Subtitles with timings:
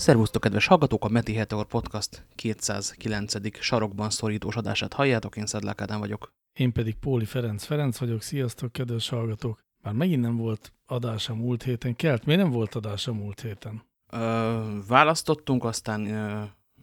[0.00, 1.04] Szervusztok, kedves hallgatók!
[1.04, 3.62] A Meti Heteor Podcast 209.
[3.62, 6.32] sarokban szorítós adását halljátok, én Szedlák Ádám vagyok.
[6.52, 8.22] Én pedig Póli Ferenc Ferenc vagyok.
[8.22, 9.60] Sziasztok, kedves hallgatók!
[9.82, 11.96] Már megint nem volt adása múlt héten.
[11.96, 13.82] Kelt, miért nem volt adása múlt héten?
[14.12, 16.42] Ö, választottunk, aztán, ö,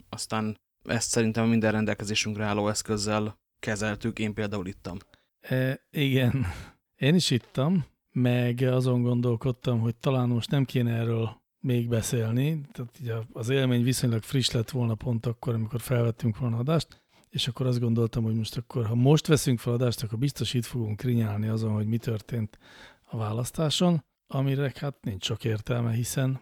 [0.09, 4.97] aztán ezt szerintem minden rendelkezésünkre álló eszközzel kezeltük, én például ittam.
[5.39, 6.45] E, igen,
[7.07, 12.99] én is ittam, meg azon gondolkodtam, hogy talán most nem kéne erről még beszélni, tehát
[13.01, 17.65] ugye az élmény viszonylag friss lett volna pont akkor, amikor felvettünk volna adást, és akkor
[17.65, 21.47] azt gondoltam, hogy most akkor, ha most veszünk fel adást, akkor biztos itt fogunk krinyálni
[21.47, 22.59] azon, hogy mi történt
[23.03, 26.39] a választáson, amire hát nincs sok értelme, hiszen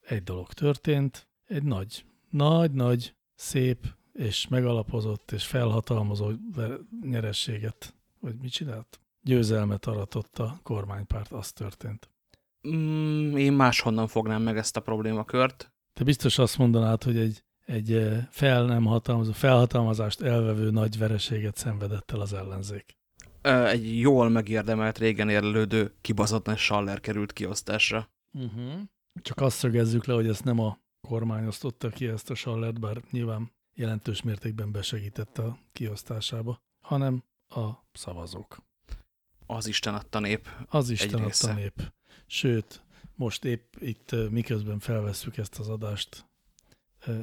[0.00, 6.30] egy dolog történt, egy nagy, nagy-nagy, szép és megalapozott és felhatalmazó
[7.02, 9.00] nyerességet, vagy mit csinált?
[9.22, 12.13] Győzelmet aratott a kormánypárt, az történt.
[12.68, 15.72] Mm, én máshonnan fognám meg ezt a problémakört.
[15.92, 22.10] Te biztos azt mondanád, hogy egy, egy fel nem hatalmazó, felhatalmazást elvevő nagy vereséget szenvedett
[22.10, 22.96] el az ellenzék.
[23.42, 28.08] Egy jól megérdemelt, régen érlődő, kibaszott Schaller került kiosztásra.
[28.32, 28.80] Uh -huh.
[29.22, 30.78] Csak azt szögezzük le, hogy ezt nem a
[31.08, 37.70] kormány osztotta ki ezt a Schallert, bár nyilván jelentős mértékben besegített a kiosztásába, hanem a
[37.92, 38.56] szavazók.
[39.46, 40.48] Az Isten adta nép.
[40.68, 41.92] Az Isten adta nép.
[42.34, 42.82] Sőt,
[43.14, 46.26] most épp itt miközben felvesszük ezt az adást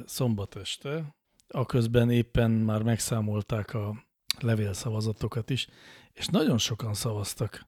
[0.06, 1.14] szombat este,
[1.48, 4.04] aközben éppen már megszámolták a
[4.40, 5.68] levélszavazatokat is,
[6.12, 7.66] és nagyon sokan szavaztak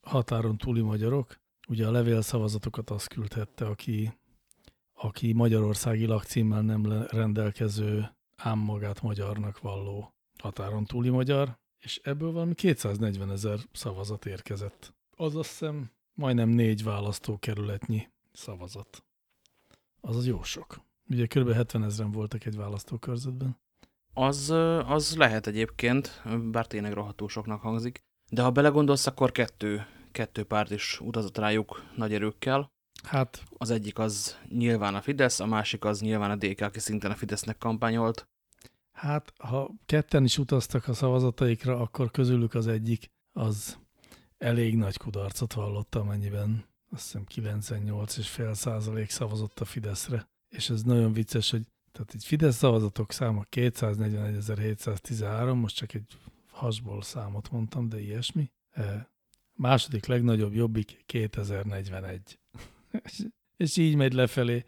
[0.00, 1.40] határon túli magyarok.
[1.68, 4.18] Ugye a levélszavazatokat azt küldhette, aki,
[4.92, 12.54] aki magyarországi lakcímmel nem rendelkező, ám magát magyarnak valló határon túli magyar, és ebből valami
[12.54, 14.94] 240 ezer szavazat érkezett.
[15.16, 19.04] Az azt hiszem majdnem négy választókerületnyi szavazat.
[20.00, 20.80] Az az jó sok.
[21.08, 21.52] Ugye kb.
[21.52, 23.60] 70 ezeren voltak egy választókörzetben.
[24.14, 24.50] Az,
[24.86, 28.00] az lehet egyébként, bár tényleg rohadtul soknak hangzik.
[28.30, 32.72] De ha belegondolsz, akkor kettő, kettő párt is utazott rájuk nagy erőkkel.
[33.02, 33.42] Hát.
[33.56, 37.14] Az egyik az nyilván a Fidesz, a másik az nyilván a DK, aki szintén a
[37.14, 38.28] Fidesznek kampányolt.
[38.92, 43.78] Hát, ha ketten is utaztak a szavazataikra, akkor közülük az egyik az
[44.42, 50.28] elég nagy kudarcot vallott, amennyiben azt hiszem 98,5 százalék szavazott a Fideszre.
[50.48, 56.18] És ez nagyon vicces, hogy tehát egy Fidesz szavazatok száma 241.713, most csak egy
[56.50, 58.50] hasból számot mondtam, de ilyesmi.
[58.70, 59.10] E,
[59.52, 62.38] második legnagyobb jobbik 2041.
[63.56, 64.64] és így megy lefelé.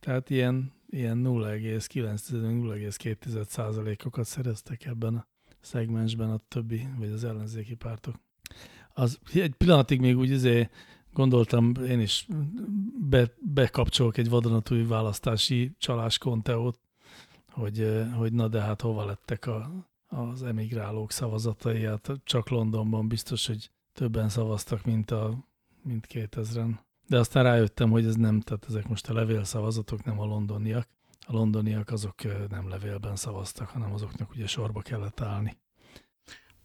[0.00, 5.28] Tehát ilyen, ilyen 0,9-0,2 százalékokat szereztek ebben a
[5.60, 8.24] szegmensben a többi, vagy az ellenzéki pártok
[8.98, 10.68] az egy pillanatig még úgy izé
[11.12, 12.26] gondoltam, én is
[13.08, 16.78] be, bekapcsolok egy vadonatúj választási csalás konteót,
[17.50, 19.70] hogy, hogy na de hát hova lettek a,
[20.06, 25.34] az emigrálók szavazatai, hát csak Londonban biztos, hogy többen szavaztak, mint, a,
[25.82, 26.78] mint 2000-en.
[27.08, 30.88] De aztán rájöttem, hogy ez nem, tehát ezek most a levélszavazatok, nem a londoniak.
[31.26, 35.56] A londoniak azok nem levélben szavaztak, hanem azoknak ugye sorba kellett állni.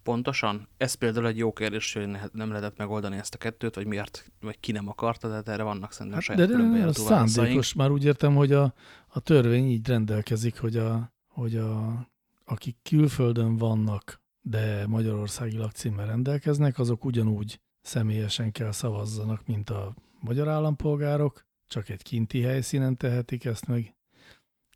[0.04, 0.68] Pontosan?
[0.78, 4.60] Ez például egy jó kérdés, hogy nem lehetett megoldani ezt a kettőt, vagy miért, vagy
[4.60, 7.92] ki nem akarta, de hát erre vannak szerintem hát, saját De, de ez szándékos, már
[7.92, 8.74] úgy értem, hogy a,
[9.08, 12.08] a törvény így rendelkezik, hogy, a, hogy a,
[12.46, 20.48] akik külföldön vannak, de magyarországi lakcímmel rendelkeznek, azok ugyanúgy személyesen kell szavazzanak, mint a magyar
[20.48, 23.96] állampolgárok, csak egy kinti helyszínen tehetik ezt meg.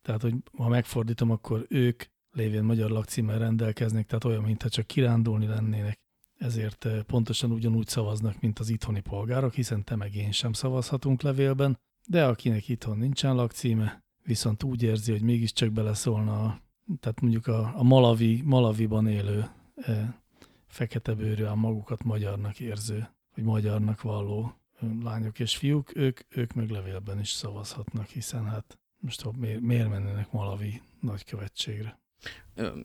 [0.02, 2.04] Tehát, hogy ha megfordítom, akkor ők
[2.36, 6.00] lévén magyar lakcímmel rendelkeznek, tehát olyan, mintha csak kirándulni lennének.
[6.38, 11.22] Ezért eh, pontosan ugyanúgy szavaznak, mint az itthoni polgárok, hiszen te meg én sem szavazhatunk
[11.22, 16.60] levélben, de akinek itthon nincsen lakcíme, viszont úgy érzi, hogy mégiscsak beleszólna,
[17.00, 20.22] tehát mondjuk a, a Malavi, Malaviban élő e,
[20.68, 26.54] fekete bőrű, a magukat magyarnak érző, vagy magyarnak valló eh, lányok és fiúk, ők, ők
[26.54, 32.04] meg levélben is szavazhatnak, hiszen hát most miért, miért mennének Malavi nagykövetségre?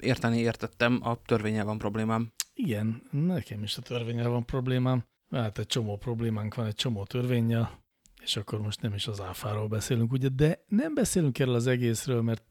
[0.01, 2.33] Érteni értettem, a törvényel van problémám.
[2.55, 5.05] Igen, nekem is a törvényel van problémám.
[5.31, 7.85] Hát egy csomó problémánk van, egy csomó törvényel,
[8.23, 12.23] és akkor most nem is az áfáról beszélünk, ugye, de nem beszélünk erről az egészről,
[12.23, 12.45] mert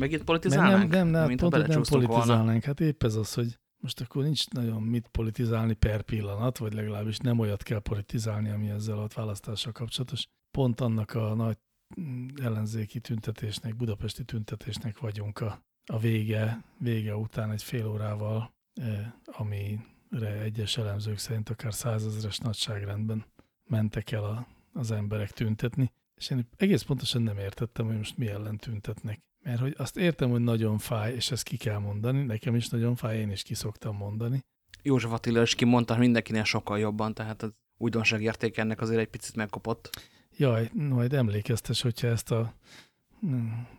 [0.00, 0.90] Megint politizálnánk?
[0.90, 2.46] Nem, nem, nem, pont, hogy nem politizálnánk.
[2.46, 2.60] Volna.
[2.64, 7.18] Hát épp ez az, hogy most akkor nincs nagyon mit politizálni per pillanat, vagy legalábbis
[7.18, 10.28] nem olyat kell politizálni, ami ezzel a választással kapcsolatos.
[10.50, 11.58] Pont annak a nagy
[12.00, 19.12] mm, ellenzéki tüntetésnek, budapesti tüntetésnek vagyunk a a vége, vége után egy fél órával, eh,
[19.24, 23.24] amire egyes elemzők szerint akár százezres nagyságrendben
[23.66, 25.92] mentek el a, az emberek tüntetni.
[26.14, 29.20] És én egész pontosan nem értettem, hogy most mi ellen tüntetnek.
[29.42, 32.94] Mert hogy azt értem, hogy nagyon fáj, és ezt ki kell mondani, nekem is nagyon
[32.94, 34.44] fáj, én is ki szoktam mondani.
[34.82, 39.36] József Attila is kimondta, mindenkinél sokkal jobban, tehát az újdonság érték ennek azért egy picit
[39.36, 40.10] megkopott.
[40.36, 42.54] Jaj, majd emlékeztes, hogyha ezt a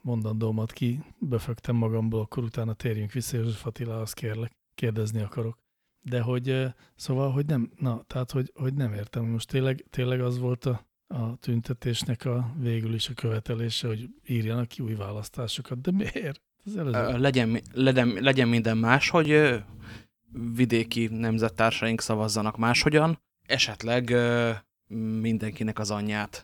[0.02, 5.58] mondandómat ki befögtem magamból, akkor utána térjünk vissza József Attilához, kérlek, kérdezni akarok.
[6.02, 10.40] De hogy, szóval, hogy nem, na, tehát, hogy, hogy nem értem, most tényleg, tényleg az
[10.40, 15.92] volt a, a tüntetésnek a végül is a követelése, hogy írjanak ki új választásokat, de
[15.92, 16.42] miért?
[16.66, 17.18] Az előző...
[17.18, 19.62] legyen, legyen, legyen minden más, hogy
[20.56, 24.16] vidéki nemzettársaink szavazzanak máshogyan, esetleg
[25.22, 26.44] mindenkinek az anyját.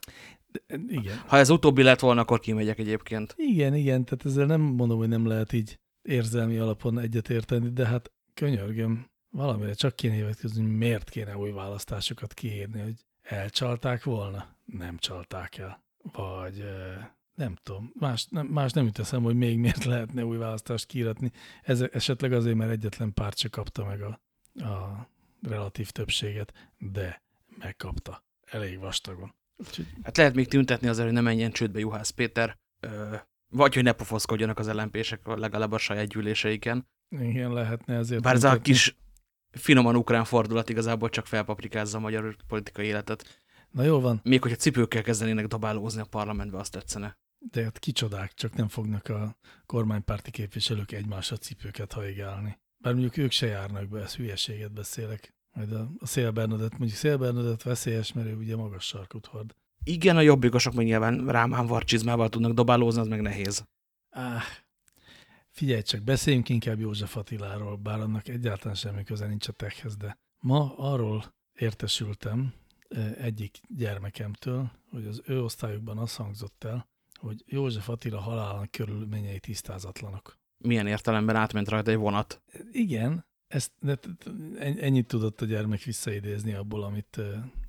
[0.88, 1.18] Igen.
[1.28, 3.34] Ha ez utóbbi lett volna, akkor kimegyek egyébként.
[3.38, 8.12] Igen, igen, tehát ezzel nem mondom, hogy nem lehet így érzelmi alapon egyetérteni, de hát
[8.34, 14.56] könyörgöm, valamire csak kéne hivatkozni, miért kéne új választásokat kiírni, hogy elcsalták volna?
[14.66, 15.84] Nem csalták el.
[16.12, 16.64] Vagy
[17.36, 21.32] nem tudom, más nem, más nem jut eszem, hogy még miért lehetne új választást kiíratni.
[21.62, 24.20] Ez esetleg azért, mert egyetlen párt se kapta meg a,
[24.54, 25.08] a
[25.42, 27.22] relatív többséget, de
[27.58, 28.24] megkapta.
[28.46, 29.34] Elég vastagon.
[30.04, 32.58] Hát lehet még tüntetni azért, hogy ne menjen csődbe Juhász Péter,
[33.54, 36.88] vagy hogy ne pofoszkodjanak az ellenpések legalább a saját gyűléseiken.
[37.10, 38.22] Igen, lehetne ezért.
[38.22, 38.96] Bár ez a kis
[39.52, 43.42] finoman ukrán fordulat igazából csak felpaprikázza a magyar politikai életet.
[43.72, 44.20] Na jól van.
[44.24, 47.18] Még hogyha cipőkkel kezdenének dobálózni a parlamentbe, azt tetszene.
[47.52, 52.60] De hát kicsodák, csak nem fognak a kormánypárti képviselők egymásra cipőket haigálni.
[52.84, 55.34] Bár mondjuk ők se járnak be, ezt hülyeséget beszélek.
[55.54, 59.56] Majd a, a Szél Bernadett, mondjuk Szél Bernadett veszélyes, mert ő ugye magas sarkut hord.
[59.84, 63.66] Igen, a jobbikosok meg nyilván rámán varcsizmával tudnak dobálózni, az meg nehéz.
[64.10, 64.42] Ah,
[65.50, 70.18] figyelj csak, beszéljünk inkább József Attiláról, bár annak egyáltalán semmi köze nincs a techhez, de
[70.40, 72.54] ma arról értesültem
[73.18, 76.88] egyik gyermekemtől, hogy az ő osztályukban az hangzott el,
[77.20, 80.38] hogy József Attila halálának körülményei tisztázatlanok.
[80.58, 82.42] Milyen értelemben átment rajta egy vonat?
[82.72, 83.72] Igen, ezt,
[84.60, 87.22] ennyit tudott a gyermek visszaidézni abból, amit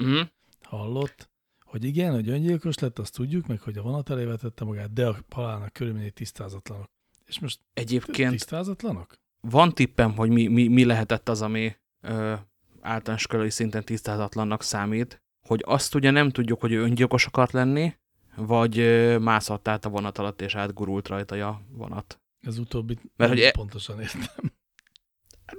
[0.03, 0.21] mm.
[0.63, 4.93] hallott, hogy igen, hogy öngyilkos lett, azt tudjuk, meg hogy a vonat elé vetette magát,
[4.93, 6.91] de a halálnak körülményei tisztázatlanok.
[7.25, 9.15] És most Egyébként tisztázatlanok?
[9.41, 12.35] Van tippem, hogy mi, mi, mi lehetett az, ami ö,
[12.81, 17.97] általános körüli szinten tisztázatlannak számít, hogy azt ugye nem tudjuk, hogy ő öngyilkos akart lenni,
[18.37, 18.77] vagy
[19.21, 22.21] mászott át a vonat alatt, és átgurult rajta a vonat.
[22.41, 23.51] Ez utóbbi Mert, hogy e...
[23.51, 24.53] pontosan értem.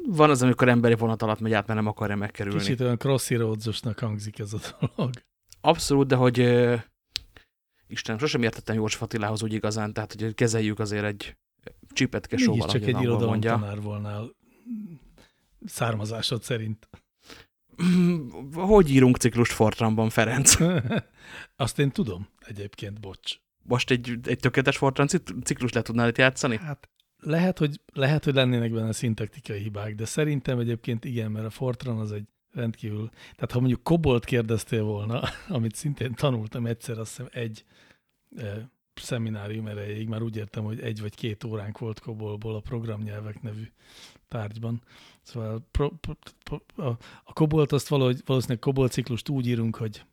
[0.07, 2.59] Van az, amikor emberi vonat alatt megy át, mert nem akarja megkerülni.
[2.59, 3.37] Kicsit olyan crossy
[3.97, 5.13] hangzik ez a dolog.
[5.61, 6.81] Abszolút, de hogy uh,
[7.87, 11.37] Isten, sosem értettem József Attilához úgy igazán, tehát hogy kezeljük azért egy
[11.93, 14.35] csipetke sóval, csak egy irodalomtanár volnál
[15.65, 16.89] származásod szerint.
[18.53, 20.57] Hogy írunk ciklust Fortranban, Ferenc?
[21.55, 23.37] Azt én tudom egyébként, bocs.
[23.63, 25.07] Most egy, egy tökéletes Fortran
[25.43, 26.57] ciklus le tudnál itt játszani?
[26.57, 26.89] Hát
[27.25, 31.99] lehet hogy, lehet, hogy lennének benne szintaktikai hibák, de szerintem egyébként igen, mert a Fortran
[31.99, 33.09] az egy rendkívül...
[33.09, 37.65] Tehát ha mondjuk Kobolt kérdeztél volna, amit szintén tanultam egyszer, azt hiszem egy
[38.37, 43.41] e, szeminárium erejéig, már úgy értem, hogy egy vagy két óránk volt Kobolból a programnyelvek
[43.41, 43.71] nevű
[44.27, 44.81] tárgyban.
[45.21, 50.05] Szóval pro, pro, pro, a, a Kobolt azt valahogy, valószínűleg Kobolt ciklust úgy írunk, hogy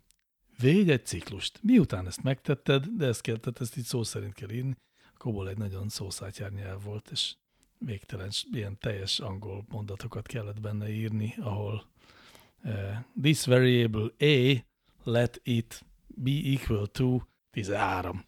[0.58, 1.58] védj egy ciklust.
[1.62, 4.76] Miután ezt megtetted, de ezt kell, tehát ezt így szó szerint kell írni.
[5.22, 7.34] Kobol egy nagyon szószátyár nyelv volt, és
[7.78, 11.86] végtelen ilyen teljes angol mondatokat kellett benne írni, ahol
[12.64, 14.64] uh, this variable a
[15.04, 17.18] let it be equal to
[17.50, 18.24] 13.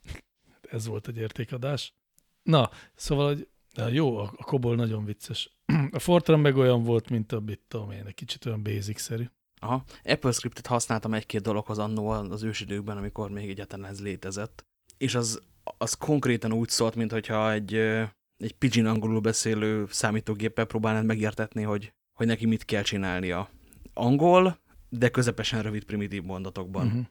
[0.62, 1.94] Ez volt egy értékadás.
[2.42, 5.56] Na, szóval, hogy na jó, a, Kobol nagyon vicces.
[5.92, 9.24] A Fortran meg olyan volt, mint a bit, tudom én, egy kicsit olyan basic-szerű.
[9.60, 9.84] Aha.
[10.04, 14.64] Apple Scriptet használtam egy-két dologhoz annó az ősidőkben, amikor még egyáltalán ez létezett.
[14.96, 15.42] És az,
[15.78, 17.74] az konkrétan úgy szólt, mintha egy,
[18.36, 23.48] egy pidgin angolul beszélő számítógéppel próbálnád megértetni, hogy, hogy neki mit kell csinálnia.
[23.94, 26.86] Angol, de közepesen rövid primitív mondatokban.
[26.86, 26.98] Uh mhm.
[26.98, 27.08] -huh.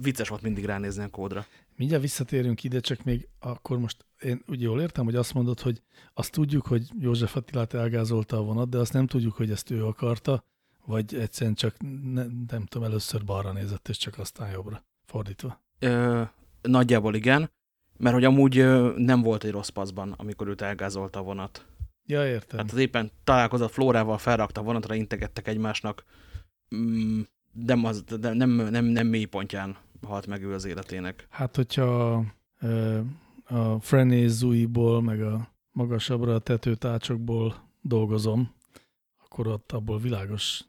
[0.00, 1.46] Vicces volt mindig ránézni a kódra.
[1.76, 5.82] Mindjárt visszatérünk ide, csak még akkor most én úgy jól értem, hogy azt mondod, hogy
[6.14, 9.86] azt tudjuk, hogy József Attilát elgázolta a vonat, de azt nem tudjuk, hogy ezt ő
[9.86, 10.44] akarta,
[10.84, 14.84] vagy egyszerűen csak ne, nem tudom, először balra nézett, és csak aztán jobbra.
[15.04, 15.62] Fordítva.
[15.78, 16.22] Ö,
[16.62, 17.50] nagyjából igen,
[17.96, 18.54] mert hogy amúgy
[18.96, 21.66] nem volt egy rossz paszban, amikor őt elgázolta a vonat.
[22.06, 22.58] Ja, értem.
[22.58, 26.04] Hát az éppen találkozott Flórával, felrakta a vonatra, integettek egymásnak.
[26.74, 27.20] Mm,
[27.52, 29.76] nem, az, de nem, nem, nem mély pontján
[30.06, 31.26] halt meg ő az életének.
[31.30, 32.24] Hát, hogyha
[33.44, 38.54] a frenézúiból, meg a magasabbra a tetőtácsokból dolgozom,
[39.22, 40.64] akkor ott abból világos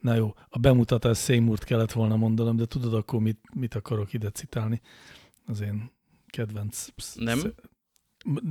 [0.00, 4.30] Na jó, a bemutatás Seymour-t kellett volna mondanom, de tudod akkor mit, mit akarok ide
[4.30, 4.80] citálni?
[5.46, 5.90] Az én
[6.26, 6.86] kedvenc...
[7.14, 7.54] Nem?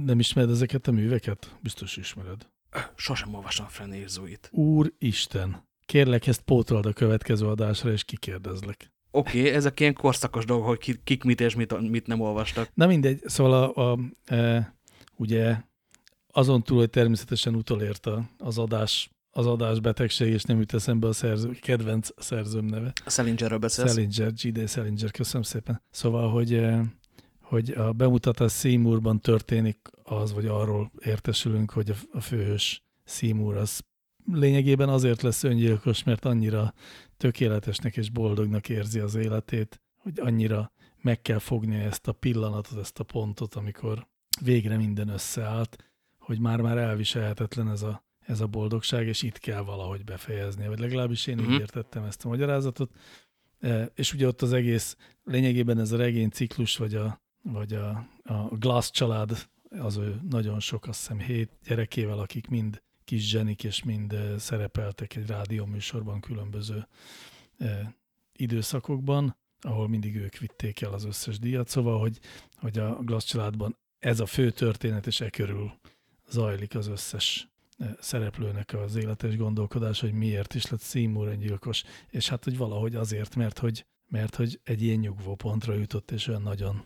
[0.06, 1.58] Nem ismered ezeket a műveket?
[1.62, 2.48] Biztos ismered.
[2.96, 4.50] Sosem olvastam Frenérzóit.
[4.52, 5.64] Úristen!
[5.86, 8.92] Kérlek, ezt pótold a következő adásra, és kikérdezlek.
[9.12, 12.70] Oké, okay, ezek ilyen korszakos dolgok, hogy kik mit és mit, mit nem olvastak.
[12.74, 14.74] Na mindegy, szóval a, a, e,
[15.16, 15.58] ugye
[16.28, 21.14] azon túl, hogy természetesen utolérte az adás az adás betegség, és nem jut eszembe a
[21.14, 22.94] szerző, kedvenc szerzőm neve.
[23.06, 23.94] A Selingerről beszélsz?
[23.94, 24.70] Selinger, G.D.
[24.70, 25.82] Selinger, köszönöm szépen.
[25.90, 26.84] Szóval, hogy, e,
[27.42, 33.82] hogy a bemutatás Seymourban történik az, vagy arról értesülünk, hogy a főhős Seymour az
[34.32, 36.74] lényegében azért lesz öngyilkos, mert annyira
[37.18, 43.00] tökéletesnek és boldognak érzi az életét, hogy annyira meg kell fogni ezt a pillanatot, ezt
[43.00, 44.08] a pontot, amikor
[44.42, 45.78] végre minden összeállt,
[46.18, 51.28] hogy már-már elviselhetetlen ez a, ez a boldogság, és itt kell valahogy befejezni, vagy legalábbis
[51.28, 51.60] én így mhm.
[51.60, 52.92] értettem ezt a magyarázatot.
[53.60, 58.08] E, és ugye ott az egész, lényegében ez a regény ciklus, vagy a, vagy a,
[58.24, 63.64] a Glass család, az ő nagyon sok, azt hiszem, hét gyerekével, akik mind kis zsenik,
[63.64, 66.88] és mind szerepeltek egy rádióműsorban különböző
[68.36, 71.68] időszakokban, ahol mindig ők vitték el az összes díjat.
[71.68, 72.20] Szóval, hogy,
[72.56, 75.72] hogy a Glass családban ez a fő történet, és e körül
[76.30, 77.48] zajlik az összes
[78.00, 83.36] szereplőnek az életes gondolkodás, hogy miért is lett Seymour öngyilkos, és hát, hogy valahogy azért,
[83.36, 86.84] mert hogy, mert hogy egy ilyen nyugvó pontra jutott, és olyan nagyon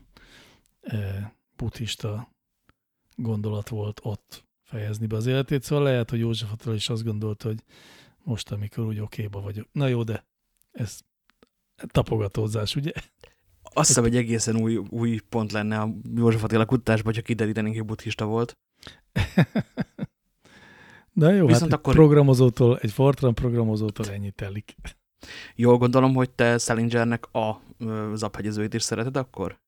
[0.81, 2.36] e, buddhista
[3.15, 7.48] gondolat volt ott fejezni be az életét, szóval lehet, hogy József Attila is azt gondolta,
[7.48, 7.63] hogy
[8.24, 9.67] most, amikor úgy okéba vagyok.
[9.72, 10.27] Na jó, de
[10.72, 11.00] ez
[11.75, 12.91] tapogatózás, ugye?
[13.62, 17.86] Azt hiszem, egy egészen új, új pont lenne a József Attila kutatásban, hogyha kiderítenénk, hogy
[17.86, 18.58] buddhista volt.
[21.20, 21.94] Na jó, Viszont hát akkor...
[21.94, 24.76] programozótól, egy Fortran programozótól ennyi telik.
[25.56, 27.62] Jól gondolom, hogy te Selingernek a
[28.14, 29.60] zaphegyezőit is szereted akkor?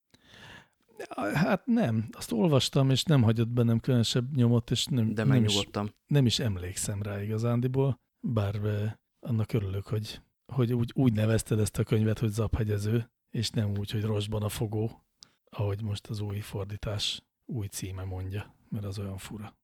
[1.33, 5.69] Hát nem, azt olvastam, és nem hagyott bennem különösebb nyomot, és nem, De nem, is,
[6.07, 8.59] nem is emlékszem rá igazándiból, bár
[9.19, 10.21] annak örülök, hogy,
[10.53, 14.49] hogy úgy, úgy nevezted ezt a könyvet, hogy zaphegyező, és nem úgy, hogy rosban a
[14.49, 15.05] fogó,
[15.49, 19.55] ahogy most az új fordítás új címe mondja, mert az olyan fura.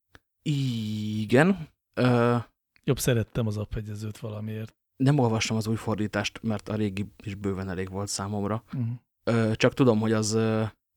[0.41, 1.75] Igen.
[1.97, 2.43] Uh,
[2.83, 4.75] Jobb szerettem az zaphegyezőt valamiért.
[4.95, 8.63] Nem olvastam az új fordítást, mert a régi is bőven elég volt számomra.
[8.73, 8.81] Uh
[9.23, 9.35] -huh.
[9.35, 10.37] uh, csak tudom, hogy az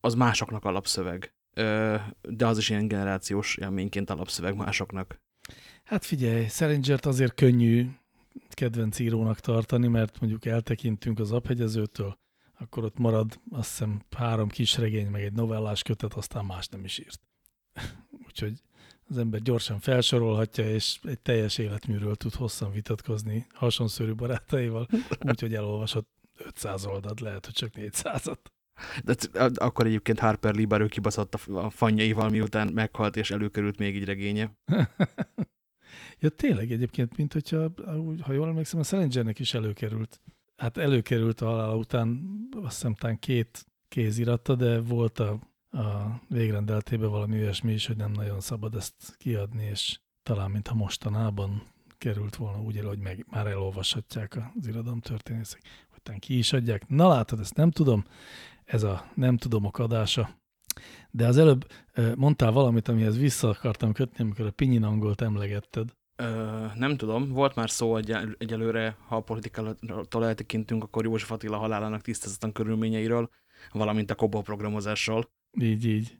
[0.00, 1.34] az másoknak alapszöveg.
[2.22, 5.20] De az is ilyen generációs élményként alapszöveg másoknak.
[5.84, 7.90] Hát figyelj, Szelingert azért könnyű
[8.48, 12.18] kedvenc írónak tartani, mert mondjuk eltekintünk az aphegyezőtől,
[12.58, 16.84] akkor ott marad azt hiszem három kis regény, meg egy novellás kötet, aztán más nem
[16.84, 17.20] is írt.
[18.26, 18.62] Úgyhogy
[19.10, 24.88] az ember gyorsan felsorolhatja, és egy teljes életműről tud hosszan vitatkozni hasonszörű barátaival,
[25.28, 28.38] úgyhogy elolvasott 500 oldalt, lehet, hogy csak 400-at.
[29.04, 29.14] De
[29.54, 34.52] akkor egyébként Harper Lee ő kibaszott a fannyaival, miután meghalt, és előkerült még egy regénye.
[36.20, 37.72] ja, tényleg egyébként, mint hogyha,
[38.20, 40.20] ha jól emlékszem, a Salingernek is előkerült.
[40.56, 47.10] Hát előkerült a halála után, azt hiszem, talán két kéziratta, de volt a, a végrendeltében
[47.10, 51.62] valami olyasmi is, hogy nem nagyon szabad ezt kiadni, és talán, mintha mostanában
[51.98, 56.88] került volna úgy el, hogy meg, már elolvashatják az irodalomtörténészek, vagy ki is adják.
[56.88, 58.04] Na látod, ezt nem tudom
[58.70, 60.30] ez a nem tudomok adása.
[61.10, 61.66] De az előbb
[62.14, 65.88] mondtál valamit, amihez vissza akartam kötni, amikor a pinyin angolt emlegetted.
[66.16, 71.56] Ö, nem tudom, volt már szó egy, egyelőre, ha a politikától eltekintünk, akkor József Attila
[71.56, 73.30] halálának tisztázatlan körülményeiről,
[73.72, 75.30] valamint a Kobo programozásról.
[75.60, 76.18] Így, így.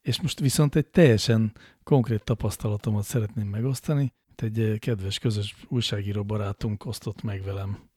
[0.00, 4.12] És most viszont egy teljesen konkrét tapasztalatomat szeretném megosztani.
[4.36, 7.88] Egy kedves közös újságíró barátunk osztott meg velem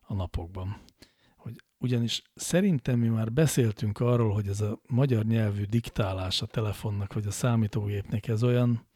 [0.00, 0.76] a napokban
[1.84, 7.26] ugyanis szerintem mi már beszéltünk arról, hogy ez a magyar nyelvű diktálás a telefonnak vagy
[7.26, 8.86] a számítógépnek, ez olyan,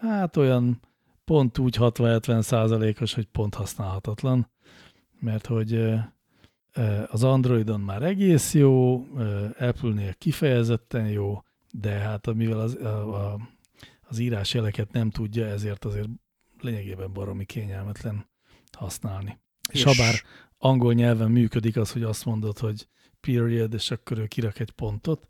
[0.00, 0.80] hát olyan
[1.24, 4.50] pont úgy 60-70 százalékos, hogy pont használhatatlan,
[5.20, 5.94] mert hogy
[7.06, 9.06] az Androidon már egész jó,
[9.58, 13.38] Apple-nél kifejezetten jó, de hát mivel az, a, a,
[14.00, 16.08] az írás jeleket nem tudja, ezért azért
[16.60, 18.30] lényegében baromi kényelmetlen
[18.78, 19.40] használni.
[19.68, 20.14] És, és ha bár
[20.58, 22.88] angol nyelven működik az, hogy azt mondod, hogy
[23.20, 25.26] period, és akkor ő kirak egy pontot,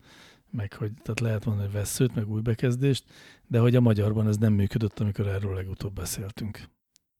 [0.50, 3.04] meg hogy tehát lehet mondani, hogy veszőt, meg új bekezdést,
[3.46, 6.60] de hogy a magyarban ez nem működött, amikor erről legutóbb beszéltünk.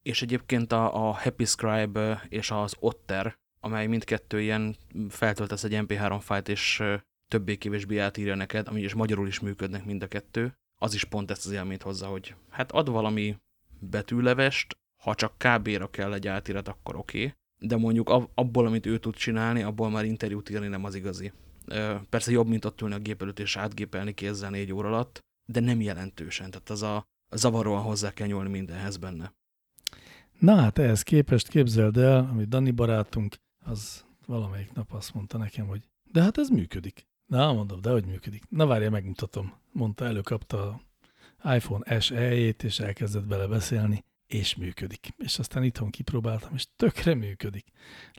[0.03, 4.77] És egyébként a, a Happy Scribe és az Otter, amely mindkettő ilyen
[5.09, 6.83] feltöltesz egy MP3 fájlt, és
[7.29, 11.47] többé-kevésbé átírja neked, ami is magyarul is működnek mind a kettő, az is pont ezt
[11.47, 13.37] az élményt hozza, hogy hát ad valami
[13.79, 17.35] betűlevest, ha csak KB-ra kell egy átirat, akkor oké, okay.
[17.69, 21.33] de mondjuk abból, amit ő tud csinálni, abból már interjút írni nem az igazi.
[22.09, 25.61] Persze jobb, mint ott ülni a gép előtt és átgépelni kézzel négy óra alatt, de
[25.61, 26.51] nem jelentősen.
[26.51, 29.33] Tehát az a zavaróan hozzá kell nyúlni mindenhez benne.
[30.39, 35.67] Na hát ehhez képest képzeld el, amit Dani barátunk, az valamelyik nap azt mondta nekem,
[35.67, 37.07] hogy de hát ez működik.
[37.27, 38.43] Na, mondom, de hogy működik.
[38.49, 39.53] Na várja, megmutatom.
[39.73, 40.81] Mondta, előkapta
[41.39, 45.15] a iPhone SE-jét, és elkezdett bele beszélni, és működik.
[45.17, 47.67] És aztán itthon kipróbáltam, és tökre működik.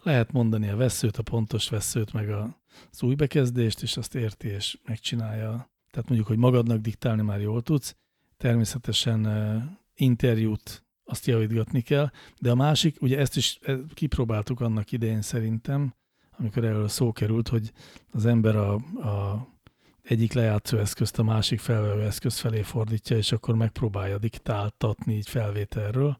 [0.04, 4.78] Lehet mondani a veszőt, a pontos veszőt, meg az új bekezdést, és azt érti, és
[4.86, 5.72] megcsinálja.
[5.92, 7.96] Tehát mondjuk, hogy magadnak diktálni már jól tudsz.
[8.38, 9.64] Természetesen uh,
[9.96, 15.94] interjút azt javítgatni kell, de a másik, ugye ezt is e, kipróbáltuk annak idején szerintem,
[16.38, 17.72] amikor erről szó került, hogy
[18.12, 19.48] az ember a, a
[20.02, 26.18] egyik lejátszó eszközt a másik felvevő eszköz felé fordítja, és akkor megpróbálja diktáltatni így felvételről,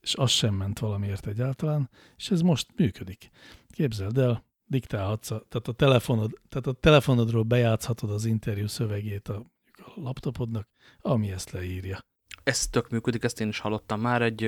[0.00, 3.30] és az sem ment valamiért egyáltalán, és ez most működik.
[3.68, 9.44] Képzeld el, diktálhatsz, a, tehát, a telefonod, tehát a telefonodról bejátszhatod az interjú szövegét a,
[9.76, 10.68] a laptopodnak,
[11.00, 11.98] ami ezt leírja.
[12.42, 14.44] Ez tök működik, ezt én is hallottam már, egy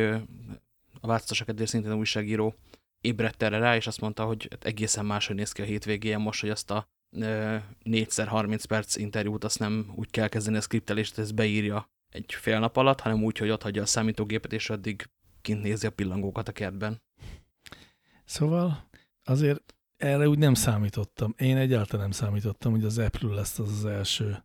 [1.00, 2.54] a változtatok eddig szintén újságíró
[3.00, 6.50] ébredt erre rá, és azt mondta, hogy egészen máshogy néz ki a hétvégén most, hogy
[6.50, 6.88] azt a
[7.84, 12.76] 4x30 perc interjút azt nem úgy kell kezdeni a skriptelést, ez beírja egy fél nap
[12.76, 15.10] alatt, hanem úgy, hogy ott hagyja a számítógépet, és addig
[15.42, 17.02] kint nézi a pillangókat a kertben.
[18.24, 18.88] Szóval
[19.24, 21.34] azért erre úgy nem számítottam.
[21.38, 24.44] Én egyáltalán nem számítottam, hogy az Apple lesz az az első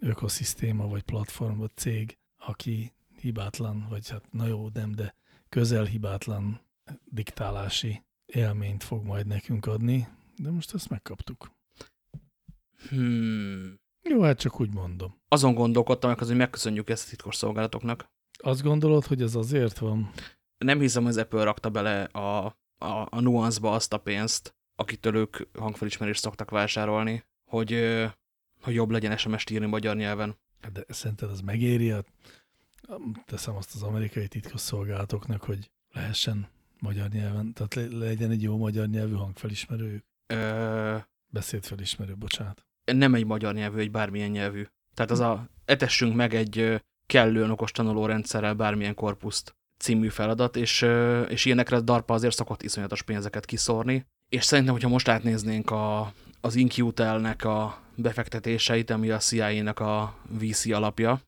[0.00, 5.14] ökoszisztéma, vagy platform, vagy cég, aki hibátlan, vagy hát na jó, nem, de
[5.48, 6.60] közel hibátlan
[7.04, 11.50] diktálási élményt fog majd nekünk adni, de most ezt megkaptuk.
[12.88, 13.74] Hmm.
[14.02, 15.14] Jó, hát csak úgy mondom.
[15.28, 18.06] Azon gondolkodtam, hogy megköszönjük ezt a titkos szolgálatoknak.
[18.38, 20.10] Azt gondolod, hogy ez azért van?
[20.58, 22.46] Nem hiszem, hogy az Apple rakta bele a,
[22.78, 27.70] a, a nuanceba azt a pénzt, akitől ők hangfelismerést szoktak vásárolni, hogy,
[28.60, 30.36] hogy jobb legyen SMS-t írni magyar nyelven.
[30.72, 31.94] De szerinted az megéri?
[33.26, 36.48] Teszem azt az amerikai titkos szolgálatoknak, hogy lehessen
[36.80, 40.04] magyar nyelven, tehát legyen egy jó magyar nyelvű hangfelismerőjük.
[40.26, 40.96] Ö...
[41.28, 44.66] Beszédfelismerő, bocsánat nem egy magyar nyelvű, egy bármilyen nyelvű.
[44.94, 50.86] Tehát az a etessünk meg egy kellően okos tanulórendszerrel bármilyen korpuszt című feladat, és,
[51.28, 54.06] és ilyenekre a DARPA azért szokott iszonyatos pénzeket kiszórni.
[54.28, 60.66] És szerintem, hogyha most átnéznénk a, az Inqtel-nek a befektetéseit, ami a CIA-nek a VC
[60.66, 61.22] alapja,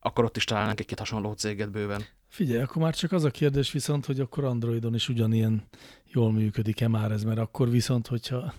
[0.00, 2.04] akkor ott is találnánk egy-két hasonló céget bőven.
[2.28, 5.68] Figyelj, akkor már csak az a kérdés viszont, hogy akkor Androidon is ugyanilyen
[6.06, 8.54] jól működik-e már ez, mert akkor viszont, hogyha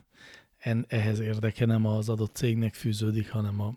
[0.58, 3.76] en, ehhez érdeke nem az adott cégnek fűződik, hanem a,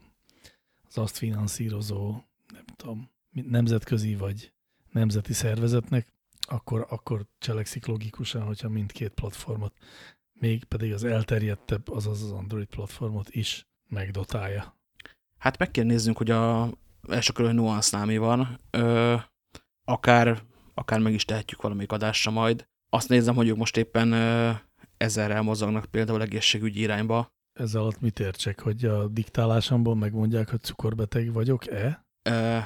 [0.88, 2.10] az azt finanszírozó,
[2.52, 4.52] nem tudom, nemzetközi vagy
[4.92, 9.72] nemzeti szervezetnek, akkor, akkor cselekszik logikusan, hogyha mindkét platformot,
[10.32, 14.76] még pedig az elterjedtebb, azaz az Android platformot is megdotálja.
[15.38, 16.70] Hát meg kell néznünk, hogy a
[17.08, 18.60] első körül nuansznál mi van.
[18.70, 19.14] Ö,
[19.84, 20.42] akár,
[20.74, 22.68] akár meg is tehetjük valamelyik adásra majd.
[22.90, 24.50] Azt nézem, hogy ők most éppen ö,
[24.96, 27.32] ezerrel mozognak például egészségügyi irányba.
[27.52, 32.06] Ez alatt mit értsek, hogy a diktálásomból megmondják, hogy cukorbeteg vagyok-e?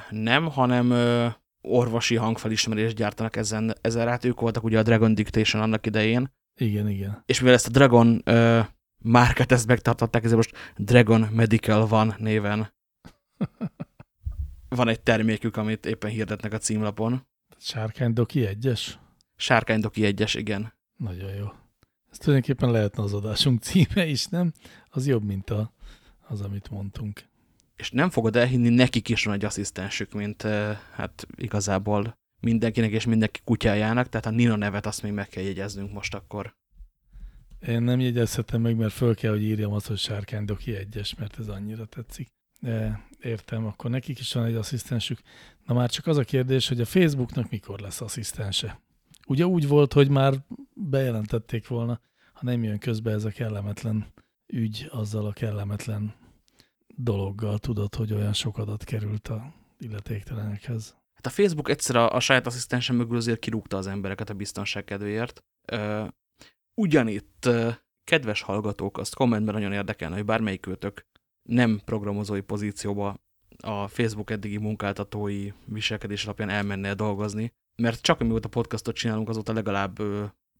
[0.09, 1.27] Nem, hanem ö,
[1.61, 4.25] orvosi hangfelismerést gyártanak ezen, ezen át.
[4.25, 6.31] Ők voltak ugye a Dragon Dictation annak idején.
[6.59, 7.23] Igen, igen.
[7.25, 8.59] És mivel ezt a Dragon ö,
[9.03, 12.73] márket ezt megtartották, ezért most Dragon Medical van néven.
[14.69, 17.27] van egy termékük, amit éppen hirdetnek a címlapon.
[17.57, 18.99] Sárkány Doki egyes?
[19.35, 20.73] Sárkány Doki egyes, igen.
[20.97, 21.45] Nagyon jó.
[22.11, 24.53] Ez tulajdonképpen lehetne az adásunk címe is, nem?
[24.89, 25.73] Az jobb, mint a,
[26.27, 27.23] az, amit mondtunk.
[27.75, 30.41] És nem fogod elhinni, nekik is van egy asszisztensük, mint
[30.91, 35.93] hát igazából mindenkinek és mindenki kutyájának, tehát a Nina nevet azt még meg kell jegyeznünk
[35.93, 36.55] most akkor.
[37.67, 41.47] Én nem jegyezhetem meg, mert föl kell, hogy írjam azt, hogy sárkánydoki egyes, mert ez
[41.47, 42.27] annyira tetszik.
[42.59, 45.19] De értem, akkor nekik is van egy asszisztensük.
[45.65, 48.81] Na már csak az a kérdés, hogy a Facebooknak mikor lesz asszisztense?
[49.27, 50.33] Ugye úgy volt, hogy már
[50.73, 51.99] bejelentették volna,
[52.33, 54.13] ha nem jön közbe ez a kellemetlen
[54.47, 56.13] ügy, azzal a kellemetlen
[56.95, 60.95] dologgal tudod, hogy olyan sok adat került a illetéktelenekhez.
[61.13, 64.83] Hát a Facebook egyszer a, a saját asszisztensen mögül azért kirúgta az embereket a biztonság
[64.83, 65.43] kedvéért.
[66.73, 67.49] Ugyanitt,
[68.03, 71.05] kedves hallgatók, azt kommentben nagyon érdekelne, hogy bármelyikőtök
[71.49, 73.17] nem programozói pozícióba
[73.57, 79.99] a Facebook eddigi munkáltatói viselkedés alapján elmenne dolgozni, mert csak amióta podcastot csinálunk, azóta legalább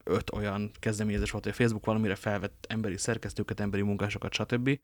[0.03, 4.79] öt olyan kezdeményezés volt, hogy a Facebook valamire felvett emberi szerkesztőket, emberi munkásokat, stb.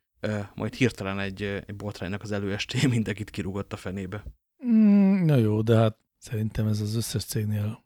[0.55, 4.23] Majd hirtelen egy, egy botránynak az előesté mindenkit kirúgott a fenébe.
[4.65, 7.83] Mm, na jó, de hát szerintem ez az összes cégnél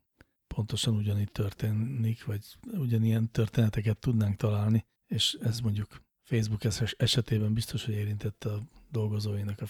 [0.54, 6.62] pontosan ugyanígy történik, vagy ugyanilyen történeteket tudnánk találni, és ez mondjuk Facebook
[6.98, 9.68] esetében biztos, hogy érintette a dolgozóinak a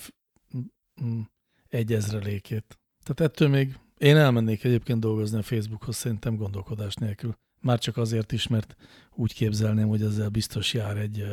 [1.69, 2.80] egy ezrelékét.
[3.04, 7.38] Tehát ettől még én elmennék egyébként dolgozni a Facebookhoz, szerintem gondolkodás nélkül.
[7.62, 8.76] Már csak azért is, mert
[9.15, 11.26] úgy képzelném, hogy ezzel biztos jár egy,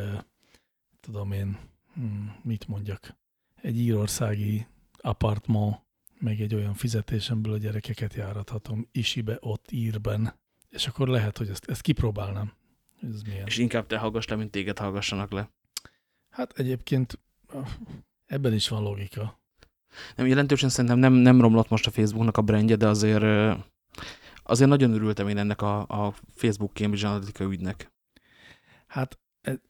[1.01, 1.59] tudom én,
[2.43, 3.17] mit mondjak,
[3.55, 4.67] egy írországi
[5.01, 5.83] apartman,
[6.21, 10.35] meg egy olyan fizetésemből a gyerekeket járathatom isibe, ott írben,
[10.69, 12.53] és akkor lehet, hogy ezt, ezt kipróbálnám.
[13.03, 13.47] Ez milyen.
[13.47, 15.51] És inkább te hallgass le, mint téged hallgassanak le.
[16.31, 17.19] Hát egyébként
[18.27, 19.41] ebben is van logika.
[20.17, 23.57] Nem, jelentősen szerintem nem, nem romlott most a Facebooknak a brandje, de azért,
[24.43, 27.93] azért nagyon örültem én ennek a, a Facebook Cambridge Analytica ügynek.
[28.87, 29.19] Hát,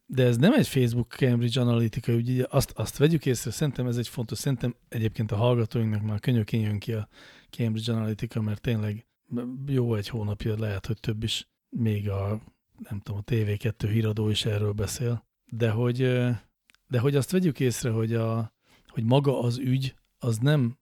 [0.07, 4.09] de ez nem egy Facebook Cambridge Analytica ügy, azt, azt vegyük észre, szerintem ez egy
[4.09, 7.09] fontos, szerintem egyébként a hallgatóinknak már könyökén jön ki a
[7.51, 9.07] Cambridge Analytica, mert tényleg
[9.67, 12.41] jó egy hónapja, lehet, hogy több is, még a,
[12.89, 15.97] nem tudom, a TV2 híradó is erről beszél, de hogy,
[16.87, 18.55] de hogy azt vegyük észre, hogy, a,
[18.87, 20.79] hogy maga az ügy, az nem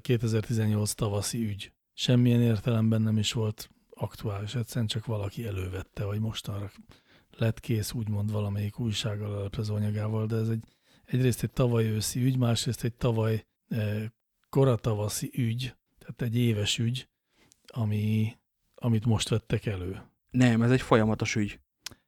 [0.00, 1.72] 2018 tavaszi ügy.
[1.92, 6.70] Semmilyen értelemben nem is volt aktuális, egyszerűen csak valaki elővette, vagy mostanra
[7.38, 10.64] lett kész úgymond valamelyik újsággal aleplező anyagával, de ez egy,
[11.04, 14.12] egyrészt egy tavaly őszi ügy, másrészt egy tavaly e,
[14.48, 17.08] koratavaszi ügy, tehát egy éves ügy,
[17.66, 18.36] ami,
[18.74, 20.02] amit most vettek elő.
[20.30, 21.60] Nem, ez egy folyamatos ügy.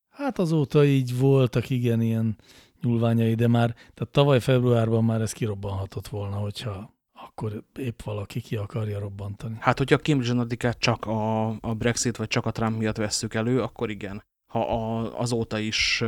[0.08, 2.36] Hát azóta így voltak igen ilyen
[2.80, 8.56] nyúlványai, de már, tehát tavaly februárban már ez kirobbanhatott volna, hogyha akkor épp valaki ki
[8.56, 9.56] akarja robbantani.
[9.60, 13.62] Hát, hogyha Cambridge Analytica csak a, a Brexit vagy csak a Trump miatt vesszük elő,
[13.62, 14.24] akkor igen.
[14.46, 16.02] Ha a, azóta is